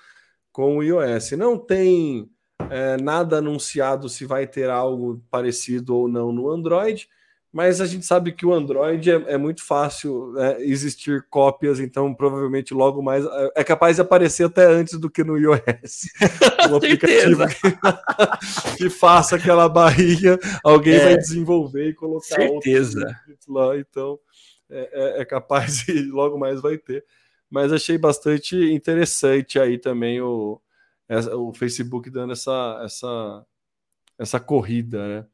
com 0.53 0.77
o 0.77 0.83
iOS. 0.83 1.33
Não 1.33 1.57
tem 1.57 2.31
é, 2.71 2.97
nada 3.01 3.39
anunciado 3.39 4.09
se 4.09 4.25
vai 4.25 4.47
ter 4.47 4.71
algo 4.71 5.23
parecido 5.31 5.97
ou 5.97 6.09
não 6.09 6.33
no 6.33 6.51
Android, 6.51 7.09
mas 7.55 7.81
a 7.81 7.87
gente 7.87 8.05
sabe 8.05 8.33
que 8.33 8.45
o 8.45 8.53
Android 8.53 9.09
é, 9.09 9.15
é 9.29 9.39
muito 9.39 9.63
fácil 9.63 10.37
é, 10.37 10.61
existir 10.65 11.25
cópias, 11.31 11.79
então 11.79 12.13
provavelmente 12.13 12.75
logo 12.75 13.01
mais 13.01 13.25
é, 13.25 13.51
é 13.57 13.65
capaz 13.65 13.95
de 13.95 14.03
aparecer 14.03 14.47
até 14.47 14.67
antes 14.67 14.99
do 14.99 15.09
que 15.09 15.23
no 15.23 15.39
iOS. 15.39 16.09
um 16.69 16.75
aplicativo 16.75 17.47
que, 17.47 18.75
que, 18.77 18.91
faça 18.91 19.37
aquela 19.37 19.69
barriga, 19.69 20.37
alguém 20.65 20.99
vai 20.99 21.13
é. 21.13 21.17
desenvolver 21.17 21.91
e 21.91 21.95
colocar 21.95 22.27
Certeza. 22.27 23.17
lá, 23.49 23.79
então 23.79 24.19
é, 24.69 24.91
é, 24.93 25.23
é 25.23 25.25
capaz 25.25 25.87
e 25.89 26.03
logo 26.03 26.37
mais 26.37 26.61
vai 26.61 26.77
ter. 26.77 27.05
Mas 27.49 27.73
achei 27.73 27.97
bastante 27.97 28.57
interessante 28.57 29.61
aí 29.61 29.79
também 29.79 30.21
o, 30.21 30.61
o 31.37 31.53
Facebook 31.53 32.11
dando 32.11 32.33
essa, 32.33 32.81
essa, 32.85 33.47
essa 34.19 34.41
corrida, 34.41 35.07
né? 35.07 35.27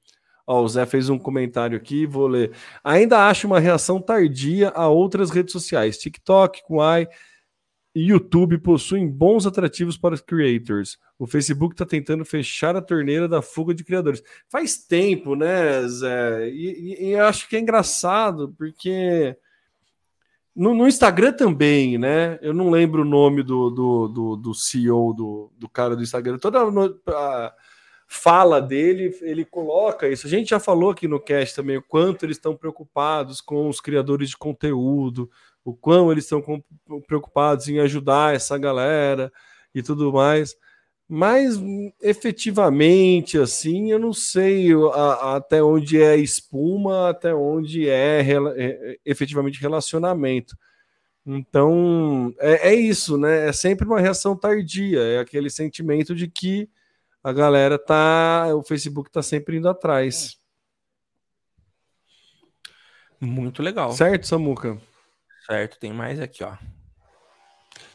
Ó, 0.47 0.63
o 0.63 0.69
Zé 0.69 0.85
fez 0.85 1.09
um 1.09 1.19
comentário 1.19 1.77
aqui, 1.77 2.07
vou 2.07 2.27
ler. 2.27 2.53
Ainda 2.83 3.29
acho 3.29 3.47
uma 3.47 3.61
reação 3.61 4.01
tardia 4.01 4.71
a 4.71 4.89
outras 4.89 5.31
redes 5.31 5.53
sociais. 5.53 5.99
TikTok, 5.99 6.63
Kwai 6.65 7.07
e 7.95 8.09
YouTube 8.09 8.59
possuem 8.59 9.09
bons 9.09 9.47
atrativos 9.47 9.97
para 9.97 10.15
os 10.15 10.21
creators. 10.21 10.99
O 11.19 11.27
Facebook 11.27 11.75
está 11.75 11.85
tentando 11.85 12.25
fechar 12.25 12.77
a 12.77 12.83
torneira 12.83 13.29
da 13.29 13.43
fuga 13.43 13.75
de 13.75 13.85
criadores. 13.85 14.23
Faz 14.49 14.77
tempo, 14.77 15.35
né, 15.35 15.87
Zé? 15.87 16.49
E, 16.49 16.97
e, 16.99 17.11
e 17.11 17.17
acho 17.17 17.49
que 17.49 17.57
é 17.57 17.61
engraçado, 17.61 18.55
porque 18.57 19.37
no, 20.55 20.75
no, 20.75 20.89
Instagram 20.89 21.33
também, 21.33 21.97
né? 21.99 22.39
Eu 22.43 22.53
não 22.53 22.71
lembro 22.71 23.03
o 23.03 23.05
nome 23.05 23.43
do, 23.43 23.71
do, 23.71 24.09
do, 24.09 24.37
do 24.37 24.55
CEO 24.55 25.15
do, 25.15 25.53
do 25.57 25.69
cara 25.69 25.95
do 25.97 26.03
Instagram. 26.03 26.39
Toda 26.39 26.61
a, 27.09 27.53
fala 28.13 28.61
dele, 28.61 29.17
ele 29.23 29.45
coloca 29.45 30.09
isso. 30.09 30.27
A 30.27 30.31
gente 30.31 30.51
já 30.51 30.59
falou 30.59 30.91
aqui 30.91 31.07
no 31.07 31.21
cast 31.21 31.55
também 31.55 31.77
o 31.77 31.83
quanto 31.83 32.25
eles 32.25 32.37
estão 32.37 32.57
preocupados 32.57 33.41
com 33.41 33.69
os 33.69 33.81
criadores 33.81 34.31
de 34.31 34.37
conteúdo, 34.37 35.31
o 35.65 35.73
quão 35.73 36.11
eles 36.11 36.25
estão 36.25 36.43
preocupados 37.07 37.69
em 37.69 37.79
ajudar 37.79 38.35
essa 38.35 38.59
galera 38.59 39.33
e 39.73 39.81
tudo 39.81 40.13
mais. 40.13 40.57
Mas 41.13 41.61
efetivamente, 42.01 43.37
assim, 43.37 43.91
eu 43.91 43.99
não 43.99 44.13
sei 44.13 44.73
a, 44.73 44.77
a, 44.77 45.37
até 45.39 45.61
onde 45.61 46.01
é 46.01 46.15
espuma, 46.15 47.11
até 47.11 47.35
onde 47.35 47.89
é, 47.89 48.21
é, 48.21 48.37
é 48.57 48.97
efetivamente 49.05 49.61
relacionamento. 49.61 50.57
Então, 51.27 52.33
é, 52.39 52.69
é, 52.69 52.75
isso, 52.77 53.19
né? 53.19 53.49
É 53.49 53.53
sempre 53.53 53.89
uma 53.89 53.99
reação 53.99 54.37
tardia, 54.37 55.01
é 55.01 55.19
aquele 55.19 55.51
sentimento 55.51 56.15
de 56.15 56.29
que 56.29 56.71
a 57.25 57.33
galera 57.33 57.77
tá. 57.77 58.47
O 58.55 58.63
Facebook 58.63 59.11
tá 59.11 59.21
sempre 59.21 59.57
indo 59.57 59.69
atrás. 59.69 60.39
Muito 63.21 63.65
legal. 63.65 63.91
Certo, 63.91 64.29
Samuca? 64.29 64.79
Certo, 65.45 65.77
tem 65.77 65.93
mais 65.93 66.21
aqui, 66.21 66.45
ó. 66.45 66.55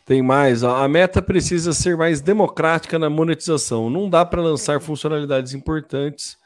Tem 0.05 0.21
mais, 0.21 0.61
ó. 0.61 0.75
a 0.75 0.87
meta 0.87 1.19
precisa 1.19 1.73
ser 1.73 1.97
mais 1.97 2.21
democrática 2.21 2.99
na 2.99 3.09
monetização. 3.09 3.89
Não 3.89 4.07
dá 4.07 4.23
para 4.23 4.39
lançar 4.39 4.79
funcionalidades 4.79 5.53
importantes, 5.53 6.37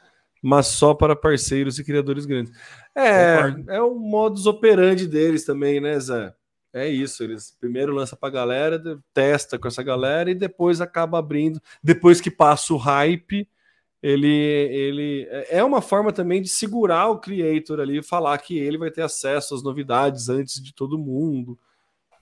mas 0.42 0.66
só 0.68 0.94
para 0.94 1.14
parceiros 1.14 1.78
e 1.78 1.84
criadores 1.84 2.24
grandes. 2.24 2.52
É, 2.96 3.54
é 3.68 3.82
o 3.82 3.94
modus 3.94 4.46
operandi 4.46 5.06
deles 5.06 5.44
também, 5.44 5.78
né, 5.78 6.00
Zé? 6.00 6.34
É 6.72 6.88
isso, 6.88 7.22
eles 7.22 7.54
primeiro 7.60 7.92
lança 7.92 8.16
para 8.16 8.28
a 8.28 8.32
galera, 8.32 8.80
testa 9.12 9.58
com 9.58 9.68
essa 9.68 9.82
galera 9.82 10.30
e 10.30 10.34
depois 10.34 10.80
acaba 10.80 11.18
abrindo. 11.18 11.60
Depois 11.82 12.20
que 12.20 12.30
passa 12.30 12.72
o 12.72 12.76
hype, 12.78 13.46
ele, 14.02 14.28
ele 14.28 15.28
é, 15.30 15.58
é 15.58 15.64
uma 15.64 15.82
forma 15.82 16.12
também 16.12 16.40
de 16.40 16.48
segurar 16.48 17.08
o 17.08 17.18
creator 17.18 17.80
ali, 17.80 18.02
falar 18.02 18.38
que 18.38 18.56
ele 18.56 18.78
vai 18.78 18.90
ter 18.90 19.02
acesso 19.02 19.54
às 19.54 19.62
novidades 19.62 20.28
antes 20.28 20.62
de 20.62 20.72
todo 20.72 20.98
mundo. 20.98 21.58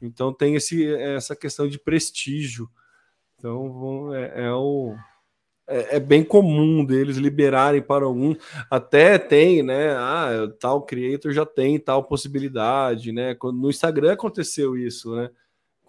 Então 0.01 0.33
tem 0.33 0.55
esse, 0.55 0.87
essa 0.95 1.35
questão 1.35 1.69
de 1.69 1.79
prestígio. 1.79 2.69
Então 3.39 4.15
é, 4.15 4.47
é 4.47 4.53
o, 4.53 4.95
é, 5.69 5.97
é, 5.97 6.01
bem 6.01 6.25
comum 6.25 6.85
deles 6.85 7.19
liberarem 7.19 7.83
para 7.83 8.05
algum. 8.05 8.35
Até 8.71 9.19
tem, 9.19 9.63
né? 9.63 9.93
Ah, 9.93 10.51
tal 10.59 10.83
creator 10.83 11.33
já 11.33 11.45
tem 11.45 11.79
tal 11.79 12.05
possibilidade, 12.05 13.13
né? 13.13 13.37
No 13.43 13.69
Instagram 13.69 14.13
aconteceu 14.13 14.77
isso, 14.77 15.15
né? 15.15 15.31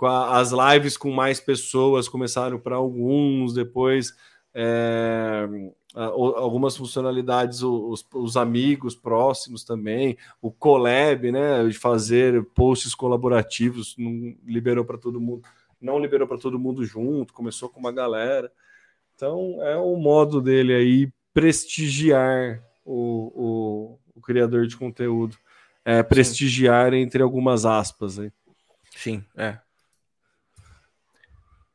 As 0.02 0.52
lives 0.52 0.96
com 0.96 1.12
mais 1.12 1.40
pessoas 1.40 2.08
começaram 2.08 2.60
para 2.60 2.76
alguns, 2.76 3.54
depois 3.54 4.14
é, 4.54 5.48
algumas 5.96 6.78
funcionalidades, 6.78 7.64
os, 7.64 8.06
os, 8.14 8.38
amigos 8.38 8.96
próximos 8.96 9.64
também, 9.64 10.18
o 10.42 10.52
collab, 10.52 11.32
né? 11.32 11.68
De 11.68 11.74
fazer 11.74 12.44
posts 12.54 12.94
colaborativos, 12.94 13.96
não 13.98 14.36
liberou 14.46 14.86
para 14.86 14.98
todo 14.98 15.20
mundo, 15.20 15.44
não 15.82 16.00
liberou 16.00 16.28
para 16.28 16.38
todo 16.38 16.60
mundo 16.60 16.86
junto, 16.86 17.34
começou 17.34 17.70
com 17.70 17.80
uma 17.80 17.92
galera. 17.92 18.52
Então 19.16 19.58
é 19.64 19.76
o 19.76 19.96
modo 19.96 20.40
dele 20.40 20.74
aí 20.74 21.12
prestigiar 21.34 22.62
o, 22.86 23.32
o, 23.36 24.00
o 24.16 24.22
criador 24.22 24.68
de 24.68 24.78
conteúdo. 24.78 25.38
É, 25.84 26.04
prestigiar 26.04 26.92
Sim. 26.92 26.98
entre 26.98 27.24
algumas 27.24 27.66
aspas 27.66 28.20
aí. 28.20 28.32
Sim, 28.96 29.24
é. 29.36 29.58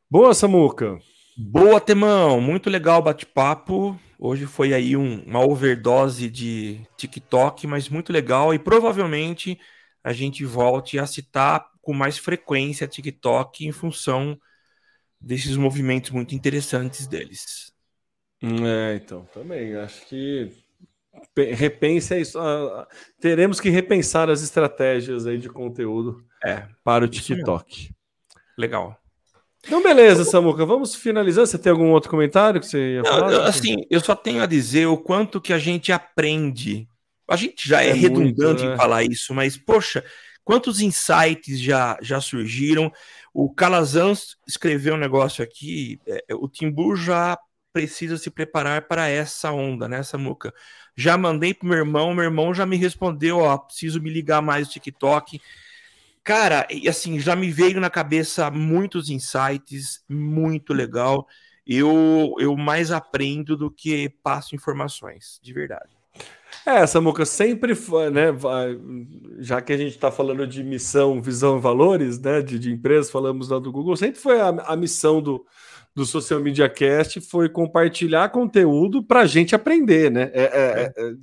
Boa, 0.09 0.33
Samuca. 0.33 0.99
Boa, 1.35 1.81
Temão. 1.81 2.39
Muito 2.39 2.69
legal 2.69 2.99
o 2.99 3.03
bate-papo. 3.03 3.99
Hoje 4.17 4.45
foi 4.45 4.73
aí 4.73 4.95
um, 4.95 5.23
uma 5.23 5.45
overdose 5.45 6.29
de 6.29 6.81
TikTok, 6.97 7.67
mas 7.67 7.89
muito 7.89 8.13
legal. 8.13 8.53
E 8.53 8.59
provavelmente 8.59 9.59
a 10.03 10.13
gente 10.13 10.45
volte 10.45 10.97
a 10.99 11.05
citar 11.05 11.65
com 11.81 11.93
mais 11.93 12.17
frequência 12.17 12.87
TikTok 12.87 13.65
em 13.65 13.71
função 13.71 14.39
desses 15.19 15.57
movimentos 15.57 16.11
muito 16.11 16.35
interessantes 16.35 17.07
deles. 17.07 17.73
É, 18.41 18.95
então, 18.95 19.25
também. 19.33 19.75
Acho 19.75 20.05
que 20.07 20.51
repense 21.53 22.19
isso. 22.19 22.39
Teremos 23.19 23.59
que 23.59 23.69
repensar 23.69 24.29
as 24.29 24.41
estratégias 24.41 25.25
aí 25.25 25.37
de 25.37 25.49
conteúdo 25.49 26.23
é, 26.43 26.67
para 26.83 27.05
o 27.05 27.07
TikTok. 27.07 27.93
Legal. 28.57 28.99
Então, 29.65 29.81
beleza, 29.81 30.23
Samuca, 30.23 30.65
vamos 30.65 30.95
finalizar. 30.95 31.47
Você 31.47 31.57
tem 31.57 31.71
algum 31.71 31.89
outro 31.89 32.09
comentário 32.09 32.61
que 32.61 32.67
você 32.67 32.95
ia 32.95 33.03
falar? 33.03 33.31
Não, 33.31 33.43
assim, 33.43 33.77
eu 33.89 33.99
só 33.99 34.15
tenho 34.15 34.41
a 34.41 34.45
dizer 34.45 34.85
o 34.85 34.97
quanto 34.97 35.41
que 35.41 35.51
a 35.51 35.57
gente 35.57 35.91
aprende. 35.91 36.87
A 37.27 37.35
gente 37.35 37.67
já 37.67 37.83
é, 37.83 37.89
é 37.89 37.93
redundante 37.93 38.61
muito, 38.61 38.65
né? 38.65 38.73
em 38.73 38.77
falar 38.77 39.03
isso, 39.03 39.33
mas, 39.33 39.57
poxa, 39.57 40.03
quantos 40.43 40.79
insights 40.79 41.59
já, 41.59 41.97
já 42.01 42.21
surgiram? 42.21 42.91
O 43.33 43.51
Calazans 43.51 44.37
escreveu 44.47 44.93
um 44.93 44.99
negócio 44.99 45.43
aqui, 45.43 45.99
é, 46.07 46.23
é, 46.29 46.35
o 46.35 46.47
Timbu 46.47 46.95
já 46.95 47.37
precisa 47.73 48.17
se 48.17 48.29
preparar 48.29 48.83
para 48.83 49.09
essa 49.09 49.51
onda, 49.51 49.89
né, 49.89 50.03
Samuca? 50.03 50.53
Já 50.95 51.17
mandei 51.17 51.53
pro 51.53 51.67
meu 51.67 51.79
irmão, 51.79 52.13
meu 52.13 52.23
irmão 52.23 52.53
já 52.53 52.65
me 52.65 52.77
respondeu, 52.77 53.39
ó, 53.39 53.57
preciso 53.57 53.99
me 53.99 54.09
ligar 54.09 54.41
mais 54.41 54.67
no 54.67 54.73
TikTok. 54.73 55.41
Cara, 56.25 56.67
e 56.71 56.89
assim, 56.89 57.19
já 57.19 57.35
me 57.35 57.51
veio 57.51 57.79
na 57.79 57.87
cabeça 57.87 58.49
muitos 58.49 59.11
insights, 59.11 60.03
muito 60.09 60.73
legal. 60.73 61.27
Eu, 61.67 62.33
eu 62.39 62.57
mais 62.57 62.91
aprendo 62.91 63.55
do 63.55 63.69
que 63.69 64.09
passo 64.23 64.55
informações, 64.55 65.39
de 65.43 65.53
verdade. 65.53 65.95
É, 66.65 66.85
Samuca, 66.87 67.27
sempre 67.27 67.75
foi, 67.75 68.09
né? 68.09 68.29
Já 69.37 69.61
que 69.61 69.71
a 69.71 69.77
gente 69.77 69.91
está 69.91 70.11
falando 70.11 70.47
de 70.47 70.63
missão, 70.63 71.21
visão 71.21 71.59
e 71.59 71.61
valores, 71.61 72.19
né? 72.19 72.41
De, 72.41 72.57
de 72.57 72.71
empresas, 72.71 73.11
falamos 73.11 73.49
lá 73.49 73.59
do 73.59 73.71
Google, 73.71 73.95
sempre 73.95 74.19
foi 74.19 74.41
a, 74.41 74.47
a 74.47 74.75
missão 74.75 75.21
do, 75.21 75.45
do 75.93 76.07
Social 76.07 76.39
Media 76.39 76.67
Cast 76.67 77.21
foi 77.21 77.49
compartilhar 77.49 78.29
conteúdo 78.29 79.03
para 79.03 79.21
a 79.21 79.25
gente 79.27 79.53
aprender, 79.53 80.09
né? 80.09 80.31
É, 80.33 80.43
é, 80.43 80.93
é. 80.97 81.13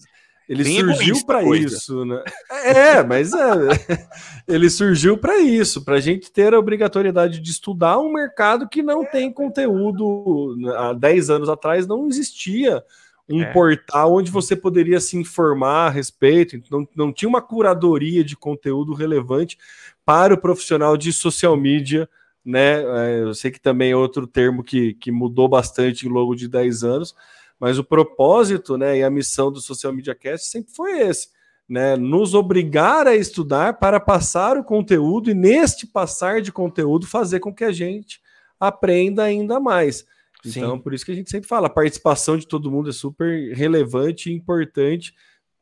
É 0.49 0.53
ele 0.53 0.65
Bem 0.65 0.81
surgiu 0.81 1.25
para 1.25 1.43
isso, 1.43 2.05
né? 2.05 2.23
É, 2.65 3.03
mas 3.03 3.33
é, 3.33 3.39
ele 4.47 4.69
surgiu 4.69 5.17
para 5.17 5.39
isso, 5.39 5.85
para 5.85 5.97
a 5.97 6.01
gente 6.01 6.31
ter 6.31 6.55
a 6.55 6.59
obrigatoriedade 6.59 7.41
de 7.41 7.51
estudar 7.51 7.99
um 7.99 8.13
mercado 8.13 8.69
que 8.69 8.83
não 8.83 9.05
tem 9.05 9.33
conteúdo. 9.33 10.57
Há 10.77 10.93
10 10.93 11.31
anos 11.31 11.49
atrás 11.49 11.87
não 11.87 12.07
existia 12.07 12.83
um 13.29 13.43
é. 13.43 13.53
portal 13.53 14.15
onde 14.15 14.31
você 14.31 14.55
poderia 14.55 15.01
se 15.01 15.17
informar 15.17 15.87
a 15.87 15.91
respeito, 15.91 16.61
não, 16.71 16.87
não 16.95 17.13
tinha 17.13 17.29
uma 17.29 17.41
curadoria 17.41 18.23
de 18.23 18.37
conteúdo 18.37 18.93
relevante 18.93 19.57
para 20.05 20.35
o 20.35 20.39
profissional 20.39 20.97
de 20.97 21.13
social 21.13 21.57
media, 21.57 22.09
né? 22.45 22.83
É, 22.83 23.23
eu 23.23 23.35
sei 23.35 23.51
que 23.51 23.61
também 23.61 23.93
é 23.93 23.97
outro 23.97 24.27
termo 24.27 24.63
que, 24.63 24.95
que 24.95 25.13
mudou 25.13 25.49
bastante 25.49 26.07
em 26.07 26.11
longo 26.11 26.35
de 26.35 26.49
10 26.49 26.83
anos, 26.83 27.15
mas 27.63 27.79
o 27.79 27.85
propósito 27.85 28.77
né, 28.77 28.99
e 28.99 29.05
a 29.05 29.09
missão 29.09 29.53
do 29.53 29.61
Social 29.61 29.93
Media 29.93 30.17
Cast 30.17 30.49
sempre 30.49 30.75
foi 30.75 30.99
esse. 30.99 31.29
Né, 31.69 31.97
nos 31.97 32.35
obrigar 32.35 33.07
a 33.07 33.15
estudar 33.15 33.79
para 33.79 34.01
passar 34.01 34.59
o 34.59 34.65
conteúdo 34.65 35.31
e, 35.31 35.35
neste 35.35 35.87
passar 35.87 36.43
de 36.43 36.51
conteúdo, 36.51 37.07
fazer 37.07 37.39
com 37.39 37.55
que 37.55 37.63
a 37.63 37.71
gente 37.71 38.21
aprenda 38.59 39.23
ainda 39.23 39.61
mais. 39.61 40.05
Então, 40.45 40.75
Sim. 40.75 40.83
por 40.83 40.93
isso 40.93 41.07
que 41.07 41.13
a 41.13 41.15
gente 41.15 41.31
sempre 41.31 41.49
fala, 41.49 41.69
a 41.69 41.71
participação 41.71 42.37
de 42.37 42.49
todo 42.49 42.69
mundo 42.69 42.91
é 42.91 42.93
super 42.93 43.55
relevante 43.55 44.29
e 44.29 44.35
importante. 44.35 45.15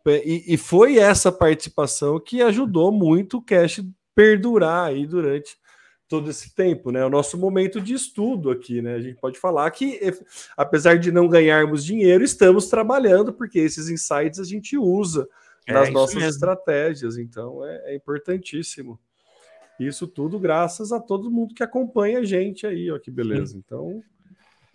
E, 0.06 0.54
e 0.54 0.56
foi 0.56 0.96
essa 0.96 1.30
participação 1.30 2.18
que 2.18 2.40
ajudou 2.40 2.90
muito 2.90 3.36
o 3.36 3.42
Cash 3.42 3.82
perdurar 4.14 4.86
aí 4.86 5.06
durante 5.06 5.54
todo 6.10 6.28
esse 6.28 6.52
tempo, 6.52 6.90
né? 6.90 7.06
O 7.06 7.08
nosso 7.08 7.38
momento 7.38 7.80
de 7.80 7.94
estudo 7.94 8.50
aqui, 8.50 8.82
né? 8.82 8.94
A 8.94 9.00
gente 9.00 9.20
pode 9.20 9.38
falar 9.38 9.70
que, 9.70 10.00
apesar 10.56 10.98
de 10.98 11.12
não 11.12 11.28
ganharmos 11.28 11.84
dinheiro, 11.84 12.24
estamos 12.24 12.66
trabalhando, 12.66 13.32
porque 13.32 13.60
esses 13.60 13.88
insights 13.88 14.40
a 14.40 14.44
gente 14.44 14.76
usa 14.76 15.28
é, 15.64 15.72
nas 15.72 15.88
nossas 15.92 16.16
mesmo. 16.16 16.30
estratégias, 16.30 17.16
então 17.16 17.64
é, 17.64 17.92
é 17.92 17.94
importantíssimo. 17.94 18.98
Isso 19.78 20.08
tudo 20.08 20.38
graças 20.40 20.90
a 20.90 20.98
todo 20.98 21.30
mundo 21.30 21.54
que 21.54 21.62
acompanha 21.62 22.18
a 22.18 22.24
gente 22.24 22.66
aí, 22.66 22.90
ó, 22.90 22.98
que 22.98 23.10
beleza. 23.10 23.56
Então, 23.56 24.02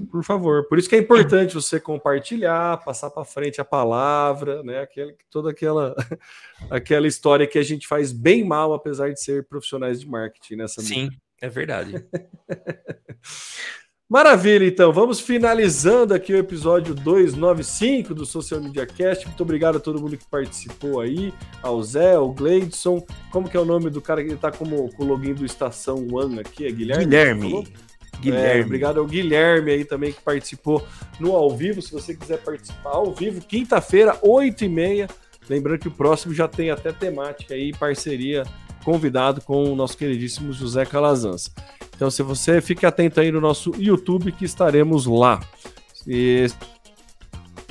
por 0.09 0.23
favor. 0.23 0.65
Por 0.69 0.79
isso 0.79 0.87
que 0.87 0.95
é 0.95 0.99
importante 0.99 1.53
você 1.53 1.81
compartilhar, 1.81 2.81
passar 2.85 3.09
para 3.09 3.25
frente 3.25 3.59
a 3.59 3.65
palavra, 3.65 4.63
né? 4.63 4.79
Aquele, 4.79 5.17
toda 5.29 5.51
aquela, 5.51 5.95
aquela 6.71 7.07
história 7.07 7.45
que 7.45 7.59
a 7.59 7.63
gente 7.63 7.87
faz 7.87 8.13
bem 8.13 8.43
mal, 8.43 8.73
apesar 8.73 9.11
de 9.11 9.21
ser 9.21 9.45
profissionais 9.45 9.99
de 9.99 10.07
marketing 10.07 10.55
nessa. 10.55 10.81
Né, 10.81 10.87
Sim, 10.87 11.09
é 11.45 11.49
verdade. 11.49 12.03
Maravilha, 14.07 14.65
então. 14.67 14.93
Vamos 14.93 15.19
finalizando 15.19 16.13
aqui 16.13 16.31
o 16.33 16.37
episódio 16.37 16.93
295 16.93 18.13
do 18.13 18.25
Social 18.25 18.61
Media 18.61 18.85
Cast. 18.85 19.25
Muito 19.25 19.41
obrigado 19.41 19.77
a 19.77 19.79
todo 19.79 19.99
mundo 19.99 20.15
que 20.15 20.29
participou 20.29 21.01
aí, 21.01 21.33
ao 21.61 21.81
Zé, 21.81 22.13
ao 22.13 22.31
Gleidson. 22.31 23.03
Como 23.31 23.49
que 23.49 23.57
é 23.57 23.59
o 23.59 23.65
nome 23.65 23.89
do 23.89 23.99
cara 23.99 24.23
que 24.23 24.31
está 24.31 24.51
como 24.51 24.93
com 24.95 25.03
o 25.03 25.07
login 25.07 25.33
do 25.33 25.43
Estação 25.43 26.07
One 26.11 26.39
aqui? 26.39 26.67
É 26.67 26.71
Guilherme? 26.71 27.05
Guilherme. 27.05 27.67
Guilherme. 28.19 28.61
É, 28.61 28.63
obrigado 28.63 28.99
ao 28.99 29.05
Guilherme 29.05 29.71
aí 29.71 29.83
também 29.83 30.13
que 30.13 30.21
participou 30.21 30.85
no 31.19 31.35
ao 31.35 31.49
vivo. 31.55 31.81
Se 31.81 31.91
você 31.91 32.15
quiser 32.15 32.37
participar 32.37 32.91
ao 32.91 33.11
vivo, 33.11 33.41
quinta-feira, 33.41 34.15
8h30. 34.21 35.09
Lembrando 35.49 35.79
que 35.79 35.87
o 35.87 35.91
próximo 35.91 36.33
já 36.33 36.47
tem 36.47 36.69
até 36.71 36.91
temática 36.91 37.53
aí, 37.53 37.71
parceria, 37.71 38.43
convidado 38.85 39.41
com 39.41 39.73
o 39.73 39.75
nosso 39.75 39.97
queridíssimo 39.97 40.53
José 40.53 40.85
Calazans. 40.85 41.51
Então, 41.95 42.11
se 42.11 42.21
você 42.21 42.61
fique 42.61 42.85
atento 42.85 43.19
aí 43.19 43.31
no 43.31 43.41
nosso 43.41 43.71
YouTube, 43.77 44.31
que 44.31 44.45
estaremos 44.45 45.07
lá. 45.07 45.41
E 46.07 46.45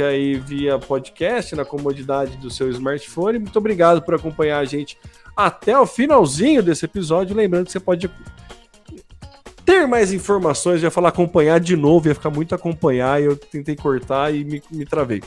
aí 0.02 0.34
via 0.34 0.76
podcast 0.76 1.54
na 1.54 1.64
comodidade 1.64 2.36
do 2.38 2.50
seu 2.50 2.68
smartphone. 2.70 3.38
Muito 3.38 3.56
obrigado 3.56 4.02
por 4.02 4.14
acompanhar 4.14 4.58
a 4.58 4.64
gente 4.64 4.98
até 5.36 5.78
o 5.78 5.86
finalzinho 5.86 6.64
desse 6.64 6.84
episódio. 6.84 7.36
Lembrando 7.36 7.66
que 7.66 7.72
você 7.72 7.78
pode 7.78 8.10
ter 9.64 9.86
mais 9.86 10.12
informações, 10.12 10.82
ia 10.82 10.90
falar 10.90 11.10
acompanhar 11.10 11.60
de 11.60 11.76
novo, 11.76 12.08
ia 12.08 12.14
ficar 12.14 12.30
muito 12.30 12.52
acompanhar, 12.54 13.22
e 13.22 13.26
eu 13.26 13.36
tentei 13.36 13.76
cortar 13.76 14.34
e 14.34 14.42
me, 14.44 14.60
me 14.70 14.84
travei. 14.84 15.22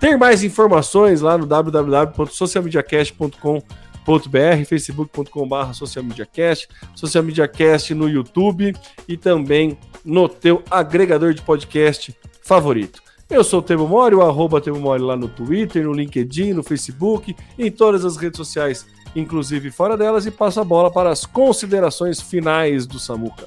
Ter 0.00 0.18
mais 0.18 0.42
informações 0.42 1.20
lá 1.20 1.38
no 1.38 1.46
www.socialmediacast.com.br, 1.46 3.89
facebook.com.br 4.66 5.72
socialmediacast, 5.72 6.68
socialmediacast 6.94 7.94
no 7.94 8.08
YouTube 8.08 8.74
e 9.06 9.16
também 9.16 9.78
no 10.04 10.28
teu 10.28 10.62
agregador 10.70 11.34
de 11.34 11.42
podcast 11.42 12.14
favorito. 12.42 13.02
Eu 13.28 13.44
sou 13.44 13.60
o 13.60 13.62
Temo 13.62 13.86
Mori, 13.86 14.14
o 14.14 14.22
arroba 14.22 14.60
Temo 14.60 14.80
Mori 14.80 15.02
lá 15.02 15.16
no 15.16 15.28
Twitter, 15.28 15.84
no 15.84 15.92
LinkedIn, 15.92 16.52
no 16.52 16.64
Facebook, 16.64 17.36
em 17.56 17.70
todas 17.70 18.04
as 18.04 18.16
redes 18.16 18.36
sociais, 18.36 18.84
inclusive 19.14 19.70
fora 19.70 19.96
delas, 19.96 20.26
e 20.26 20.32
passo 20.32 20.60
a 20.60 20.64
bola 20.64 20.90
para 20.90 21.10
as 21.10 21.24
considerações 21.24 22.20
finais 22.20 22.86
do 22.86 22.98
Samuca. 22.98 23.46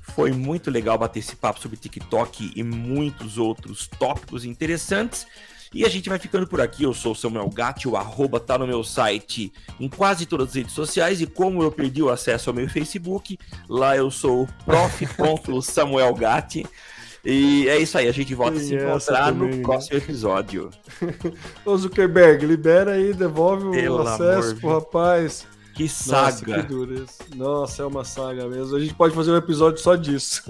Foi 0.00 0.32
muito 0.32 0.70
legal 0.70 0.96
bater 0.96 1.18
esse 1.18 1.36
papo 1.36 1.60
sobre 1.60 1.76
TikTok 1.76 2.52
e 2.56 2.62
muitos 2.62 3.36
outros 3.36 3.86
tópicos 3.98 4.44
interessantes. 4.46 5.26
E 5.72 5.84
a 5.84 5.88
gente 5.88 6.08
vai 6.08 6.18
ficando 6.18 6.46
por 6.46 6.60
aqui. 6.60 6.84
Eu 6.84 6.94
sou 6.94 7.12
o 7.12 7.16
Samuel 7.16 7.50
Gatti, 7.50 7.88
o 7.88 7.96
arroba 7.96 8.40
tá 8.40 8.58
no 8.58 8.66
meu 8.66 8.82
site 8.82 9.52
em 9.78 9.88
quase 9.88 10.26
todas 10.26 10.48
as 10.48 10.54
redes 10.54 10.72
sociais. 10.72 11.20
E 11.20 11.26
como 11.26 11.62
eu 11.62 11.70
perdi 11.70 12.02
o 12.02 12.10
acesso 12.10 12.50
ao 12.50 12.54
meu 12.54 12.68
Facebook, 12.68 13.38
lá 13.68 13.96
eu 13.96 14.10
sou 14.10 14.48
prof.samuelgatti. 14.64 16.66
E 17.24 17.68
é 17.68 17.76
isso 17.76 17.98
aí, 17.98 18.08
a 18.08 18.12
gente 18.12 18.34
volta 18.34 18.58
a 18.58 18.60
se 18.60 18.74
encontrar 18.74 19.26
também, 19.26 19.50
no 19.50 19.56
né? 19.56 19.62
próximo 19.62 19.98
episódio. 19.98 20.70
Ô 21.66 21.76
Zuckerberg, 21.76 22.46
libera 22.46 22.92
aí, 22.92 23.12
devolve 23.12 23.72
Pelo 23.72 23.98
o 23.98 24.08
acesso 24.08 24.56
pro 24.56 24.70
rapaz. 24.70 25.46
Que 25.78 25.88
saga. 25.88 26.22
Nossa, 26.22 26.44
que 26.44 26.62
dureza. 26.62 27.06
Nossa, 27.36 27.82
é 27.84 27.86
uma 27.86 28.02
saga 28.02 28.48
mesmo. 28.48 28.74
A 28.74 28.80
gente 28.80 28.94
pode 28.94 29.14
fazer 29.14 29.30
um 29.30 29.36
episódio 29.36 29.80
só 29.80 29.94
disso. 29.94 30.42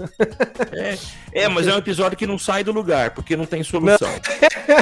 É, 0.71 0.97
é 1.43 1.47
mas 1.47 1.67
é 1.67 1.73
um 1.75 1.77
episódio 1.77 2.17
que 2.17 2.25
não 2.25 2.39
sai 2.39 2.63
do 2.63 2.71
lugar, 2.71 3.11
porque 3.11 3.37
não 3.37 3.45
tem 3.45 3.61
solução. 3.61 4.09
Não. 4.09 4.75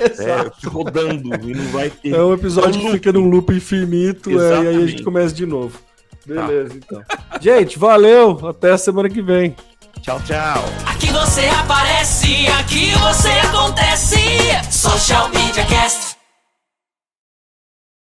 é, 0.00 0.50
rodando 0.66 1.34
e 1.46 1.52
não 1.52 1.66
vai 1.66 1.90
ter. 1.90 2.14
É 2.14 2.22
um 2.22 2.32
episódio 2.32 2.80
é 2.80 2.84
um 2.84 2.86
que 2.86 2.92
fica 2.92 3.12
num 3.12 3.28
loop 3.28 3.52
infinito 3.52 4.30
é, 4.30 4.62
e 4.62 4.68
aí 4.68 4.82
a 4.82 4.86
gente 4.86 5.02
começa 5.02 5.34
de 5.34 5.44
novo. 5.44 5.78
Beleza, 6.24 6.70
tá. 6.70 6.76
então. 6.76 7.02
Gente, 7.38 7.78
valeu. 7.78 8.48
Até 8.48 8.70
a 8.70 8.78
semana 8.78 9.10
que 9.10 9.20
vem. 9.20 9.54
Tchau, 10.00 10.18
tchau. 10.22 10.64
Aqui 10.86 11.12
você 11.12 11.42
aparece, 11.48 12.46
aqui 12.46 12.92
você 12.92 13.28
acontece. 13.28 14.16
Social 14.70 15.28
Media 15.28 15.66
Cast. 15.66 16.11